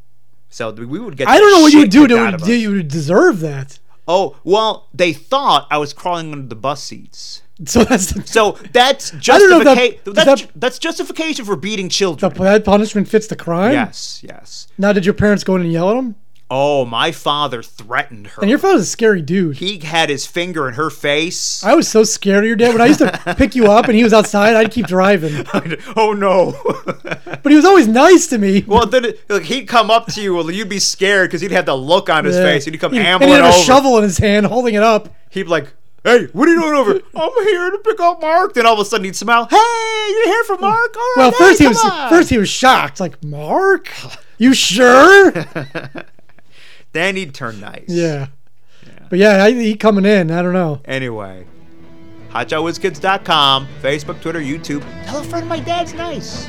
So 0.50 0.72
we 0.72 0.98
would 0.98 1.18
get. 1.18 1.28
I 1.28 1.38
don't 1.38 1.52
know 1.52 1.62
what 1.62 1.74
you 1.74 1.80
would 1.82 1.92
do 1.92 2.08
to 2.08 2.56
you 2.56 2.82
deserve 2.82 3.40
that. 3.42 3.78
Oh, 4.08 4.38
well, 4.44 4.88
they 4.92 5.14
thought 5.14 5.68
I 5.70 5.78
was 5.78 5.94
crawling 5.94 6.32
under 6.32 6.48
the 6.48 6.56
bus 6.56 6.82
seats. 6.84 7.44
So 7.66 7.84
that's 7.84 8.12
the, 8.14 8.22
So 8.28 8.52
that's 8.72 9.08
if 9.10 9.14
that- 9.14 9.22
justification. 9.22 10.00
that's, 10.06 10.42
that- 10.44 10.52
that's 10.56 10.78
justification 10.80 11.44
for 11.46 11.56
beating 11.56 11.90
children. 11.90 12.32
that 12.34 12.64
punishment 12.64 13.08
fits 13.08 13.28
the 13.28 13.36
crime. 13.36 13.74
yes, 13.74 14.22
yes. 14.24 14.68
Now, 14.78 14.94
did 14.94 15.06
your 15.06 15.16
parents 15.16 15.44
go 15.44 15.56
in 15.56 15.62
and 15.64 15.72
yell 15.72 15.90
at 15.90 15.98
him? 15.98 16.16
Oh, 16.50 16.86
my 16.86 17.12
father 17.12 17.62
threatened 17.62 18.28
her. 18.28 18.42
And 18.42 18.50
your 18.50 18.58
father's 18.60 18.84
a 18.84 18.86
scary 18.86 19.22
dude. 19.22 19.58
he 19.58 19.80
had 19.80 20.10
his 20.10 20.26
finger 20.26 20.66
in 20.70 20.76
her 20.76 20.90
face. 20.90 21.62
I 21.62 21.74
was 21.76 21.90
so 21.90 22.06
scared 22.06 22.46
of 22.46 22.48
your 22.48 22.56
dad 22.56 22.72
when 22.72 22.80
I 22.82 22.86
used 22.86 23.00
to 23.00 23.36
pick 23.38 23.54
you 23.54 23.70
up 23.70 23.88
and 23.88 23.96
he 23.96 24.04
was 24.04 24.14
outside. 24.14 24.56
I'd 24.56 24.72
keep 24.72 24.86
driving, 24.88 25.46
oh 25.98 26.14
no. 26.14 26.56
but 26.96 27.50
he 27.50 27.56
was 27.56 27.66
always 27.66 27.88
nice 27.88 28.28
to 28.28 28.38
me. 28.38 28.64
well, 28.66 28.86
then 28.86 29.04
it, 29.04 29.30
like, 29.30 29.44
he'd 29.44 29.66
come 29.66 29.92
up 29.92 30.08
to 30.14 30.22
you. 30.22 30.36
Well, 30.36 30.50
you'd 30.50 30.70
be 30.70 30.80
scared 30.80 31.30
because 31.30 31.42
he'd 31.42 31.52
have 31.52 31.66
the 31.66 31.76
look 31.76 32.10
on 32.10 32.24
his 32.24 32.38
Yeah. 32.38 32.44
face, 32.44 32.66
and 32.66 32.74
he'd 32.74 32.80
come 32.80 32.94
He- 32.94 33.00
and 33.00 33.08
ambling 33.08 33.30
he 33.32 33.36
had 33.36 33.44
a 33.44 33.48
over. 33.50 33.58
shovel 33.66 33.98
in 33.98 34.04
his 34.04 34.18
hand, 34.20 34.46
holding 34.46 34.76
it 34.76 34.84
up. 34.84 35.10
He'd 35.32 35.44
be 35.44 35.50
like, 35.50 35.74
"Hey, 36.08 36.26
what 36.34 36.48
are 36.48 36.54
you 36.54 36.62
doing 36.62 36.74
over? 36.74 36.92
I'm 37.16 37.44
here 37.48 37.70
to 37.72 37.78
pick 37.84 38.00
up 38.00 38.22
Mark." 38.22 38.54
Then 38.54 38.66
all 38.66 38.74
of 38.74 38.80
a 38.80 38.86
sudden 38.86 39.06
he'd 39.06 39.16
smile. 39.16 39.46
Hey, 39.50 40.08
you're 40.10 40.26
here 40.28 40.44
for 40.46 40.58
Mark? 40.58 40.96
All 40.96 41.02
right, 41.02 41.14
Well, 41.18 41.32
hey, 41.32 41.38
first 41.38 41.60
he 41.60 41.68
was 41.68 41.84
on." 41.84 42.10
first 42.10 42.30
he 42.30 42.38
was 42.38 42.50
shocked, 42.50 43.00
like 43.00 43.24
Mark, 43.24 43.90
you 44.38 44.54
sure? 44.54 45.32
Then 46.94 47.16
he'd 47.16 47.34
turn 47.36 47.60
nice. 47.60 47.84
yeah. 47.90 48.28
But 49.10 49.20
yeah, 49.20 49.44
I, 49.44 49.52
he 49.52 49.76
coming 49.76 50.06
in. 50.06 50.32
I 50.32 50.42
don't 50.42 50.54
know. 50.54 50.82
Anyway, 50.86 51.46
hotshotwhizkids.com, 52.32 53.68
Facebook, 53.82 54.20
Twitter, 54.22 54.40
YouTube. 54.40 54.82
Tell 55.06 55.20
a 55.20 55.24
friend 55.24 55.48
my 55.48 55.60
dad's 55.60 55.94
nice. 55.94 56.48